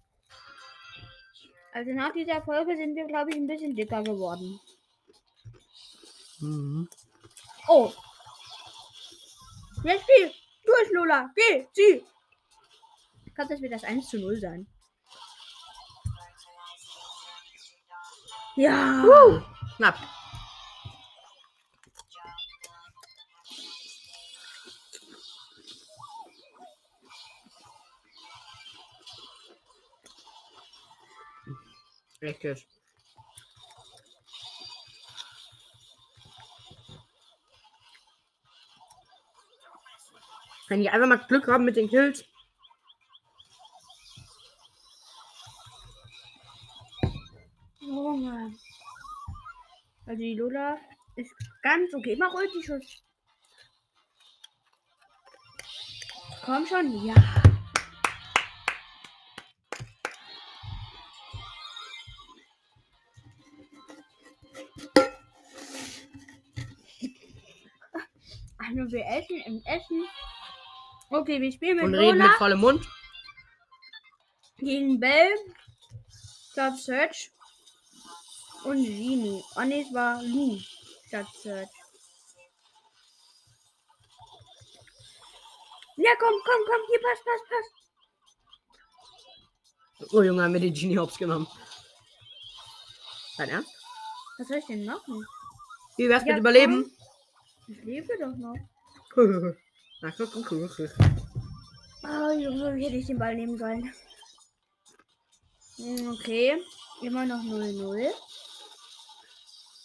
Also 1.74 1.92
nach 1.92 2.12
dieser 2.14 2.42
Folge 2.42 2.76
sind 2.76 2.96
wir, 2.96 3.06
glaube 3.06 3.30
ich, 3.32 3.36
ein 3.36 3.48
bisschen 3.48 3.76
dicker 3.76 4.02
geworden. 4.04 4.60
Mhm. 6.40 6.90
Oh. 7.68 7.92
Jetzt 9.84 10.04
spiel! 10.04 10.32
Durch, 10.66 10.90
Lola! 10.92 11.30
Geh! 11.36 11.68
Zieh! 11.74 12.04
Ich 13.38 13.40
glaube, 13.40 13.54
das 13.54 13.62
wird 13.62 13.72
das 13.72 13.84
1 13.84 14.10
zu 14.10 14.18
0 14.18 14.40
sein. 14.40 14.68
Ja! 18.56 19.04
Uh, 19.04 19.44
knapp. 19.76 19.96
Jetzt. 32.20 32.66
Wenn 40.70 40.82
die 40.82 40.90
einfach 40.90 41.08
mal 41.08 41.18
Glück 41.28 41.48
haben 41.48 41.66
mit 41.66 41.76
den 41.76 41.88
Kills. 41.88 42.26
Junge. 47.88 48.54
Also 50.06 50.22
die 50.22 50.36
Lola 50.36 50.78
ist 51.16 51.34
ganz 51.62 51.94
okay. 51.94 52.16
Mach 52.18 52.34
Ulti-Schuss. 52.34 53.04
Komm 56.46 56.66
schon. 56.66 57.06
Ja. 57.06 57.16
Also 68.60 68.92
wir 68.92 69.06
essen 69.06 69.38
im 69.46 69.62
Essen. 69.66 70.04
Okay, 71.10 71.42
wir 71.42 71.52
spielen 71.52 71.78
mit 71.78 71.86
Und 71.86 71.96
reden 71.96 72.18
mit 72.18 72.26
Lola 72.28 72.38
vollem 72.38 72.60
Mund. 72.60 72.86
gegen 74.58 75.00
Bell, 75.00 75.30
statt 76.52 76.78
Search 76.78 77.32
und 78.68 78.84
Genie. 78.84 79.44
Oh 79.56 79.62
ne, 79.62 79.82
es 79.82 79.94
war 79.94 80.22
Lu 80.24 80.58
statt 81.08 81.28
Search. 81.42 81.70
Ja, 85.98 86.12
komm, 86.20 86.34
komm, 86.46 86.62
komm, 86.68 86.82
hier, 86.90 87.00
pass, 87.02 87.20
pass, 87.26 87.42
pass. 87.50 87.68
Oh 90.14 90.22
Junge, 90.22 90.44
haben 90.44 90.54
wir 90.54 90.60
den 90.60 90.74
Genie 90.74 90.98
Hops 91.00 91.18
genommen. 91.18 91.48
Dein 93.38 93.50
Ernst? 93.50 93.72
Was 94.38 94.48
soll 94.48 94.58
ich 94.58 94.66
denn 94.66 94.86
machen? 94.86 95.26
Wie 95.98 96.08
wär's 96.08 96.24
Ja, 96.26 96.34
mit 96.34 96.42
Überleben? 96.42 96.84
komm. 96.84 96.92
Ich 97.76 97.84
lebe 97.84 98.14
doch 98.20 98.36
noch. 98.38 98.56
Na, 100.02 100.12
guck, 100.12 100.32
guck, 100.32 100.48
guck, 100.48 100.70
guck. 100.78 100.90
Oh, 102.04 102.32
Junge, 102.32 102.76
wie 102.76 102.86
hätte 102.86 102.98
ich 102.98 103.08
den 103.08 103.18
Ball 103.18 103.36
nehmen 103.36 103.58
sollen? 103.58 103.92
Hm, 105.78 106.10
Okay, 106.12 106.62
immer 107.02 107.26
noch 107.26 107.42
0-0. 107.44 108.12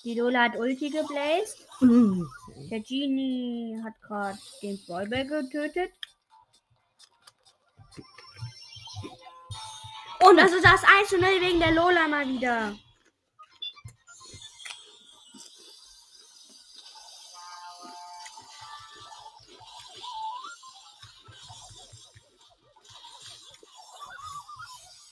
Die 0.04 0.18
Lola 0.18 0.44
hat 0.44 0.56
Ulti 0.56 0.90
gebläst. 0.90 1.66
Mm. 1.80 2.24
Der 2.70 2.80
Genie 2.80 3.80
hat 3.84 3.94
gerade 4.02 4.38
den 4.60 4.78
Ballball 4.86 5.26
getötet. 5.26 5.92
Und 10.24 10.36
das 10.36 10.52
ist 10.52 10.64
das 10.64 10.82
1 10.84 11.12
0 11.12 11.20
wegen 11.40 11.60
der 11.60 11.72
Lola 11.72 12.08
mal 12.08 12.28
wieder. 12.28 12.76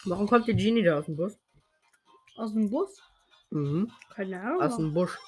Warum 0.05 0.29
kommt 0.29 0.49
die 0.49 0.57
Genie 0.57 0.83
da 0.83 0.99
aus 0.99 1.05
dem 1.05 1.17
Bus? 1.17 1.39
Aus 2.37 2.53
dem 2.53 2.71
Bus? 2.71 3.01
Mhm. 3.51 3.91
Keine 4.15 4.41
Ahnung. 4.41 4.63
Aus 4.63 4.77
dem 4.77 4.95
Busch. 4.95 5.19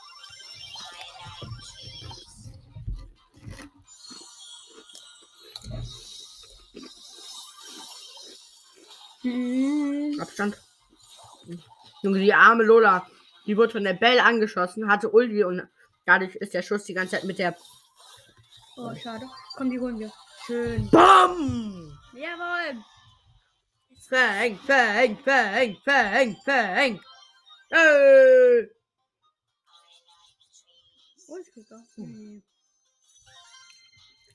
Hm, 9.22 10.18
Abstand. 10.20 10.56
Junge, 12.02 12.18
die 12.18 12.34
arme 12.34 12.64
Lola. 12.64 13.06
Die 13.46 13.56
wurde 13.56 13.72
von 13.72 13.84
der 13.84 13.94
Bell 13.94 14.18
angeschossen, 14.20 14.88
hatte 14.88 15.10
Ulti 15.10 15.44
und 15.44 15.66
dadurch 16.06 16.34
ist 16.36 16.54
der 16.54 16.62
Schuss 16.62 16.84
die 16.84 16.94
ganze 16.94 17.16
Zeit 17.16 17.24
mit 17.24 17.38
der 17.38 17.56
Oh, 18.76 18.94
schade. 18.94 19.28
Komm, 19.56 19.70
die 19.70 19.78
holen 19.78 19.98
wir. 19.98 20.10
Schön. 20.46 20.88
BAM! 20.90 21.98
Jawohl. 22.14 22.82
Fang, 24.08 24.58
fang, 24.66 25.18
fang, 25.24 25.76
fang, 25.84 26.36
fang. 26.44 27.00
Äh. 27.72 28.68
Kicker? 31.54 31.82
Nee. 31.96 32.42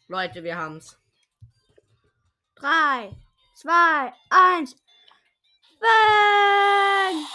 Leute, 0.08 0.44
wir 0.44 0.58
haben's. 0.58 0.98
3, 2.56 3.16
2, 3.56 4.14
1. 4.30 4.76
Bang! 5.80 7.26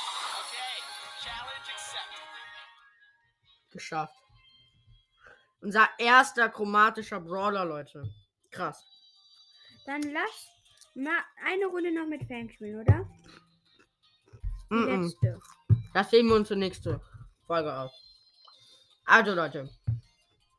Geschafft. 3.70 4.14
Unser 5.60 5.88
erster 5.98 6.48
chromatischer 6.48 7.20
Brawler, 7.20 7.64
Leute. 7.64 8.04
Krass. 8.50 8.84
Dann 9.86 10.02
lass 10.02 10.48
mal 10.94 11.22
eine 11.44 11.66
Runde 11.66 11.92
noch 11.92 12.06
mit 12.06 12.26
Fang 12.26 12.50
spielen, 12.50 12.80
oder? 12.80 13.08
Die 14.70 14.74
Mm 14.74 14.84
-mm. 14.84 15.02
letzte. 15.02 15.40
Das 15.94 16.10
sehen 16.10 16.28
wir 16.28 16.36
uns 16.36 16.48
zur 16.48 16.56
nächsten 16.56 17.00
Folge 17.46 17.74
auf. 17.74 17.92
Also 19.04 19.34
Leute, 19.34 19.68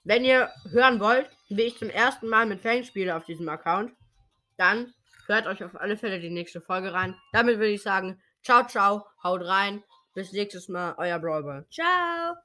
wenn 0.03 0.25
ihr 0.25 0.49
hören 0.69 0.99
wollt, 0.99 1.29
wie 1.49 1.63
ich 1.63 1.77
zum 1.77 1.89
ersten 1.89 2.27
Mal 2.27 2.45
mit 2.45 2.61
Fang 2.61 2.83
spiele 2.83 3.15
auf 3.15 3.25
diesem 3.25 3.47
Account, 3.49 3.93
dann 4.57 4.93
hört 5.27 5.47
euch 5.47 5.63
auf 5.63 5.79
alle 5.79 5.97
Fälle 5.97 6.19
die 6.19 6.29
nächste 6.29 6.61
Folge 6.61 6.93
rein. 6.93 7.15
Damit 7.31 7.57
würde 7.57 7.71
ich 7.71 7.81
sagen, 7.81 8.21
ciao, 8.43 8.67
ciao, 8.67 9.05
haut 9.23 9.43
rein. 9.45 9.83
Bis 10.13 10.31
nächstes 10.31 10.67
Mal, 10.69 10.93
euer 10.97 11.19
Brawlball. 11.19 11.65
Ciao. 11.71 12.35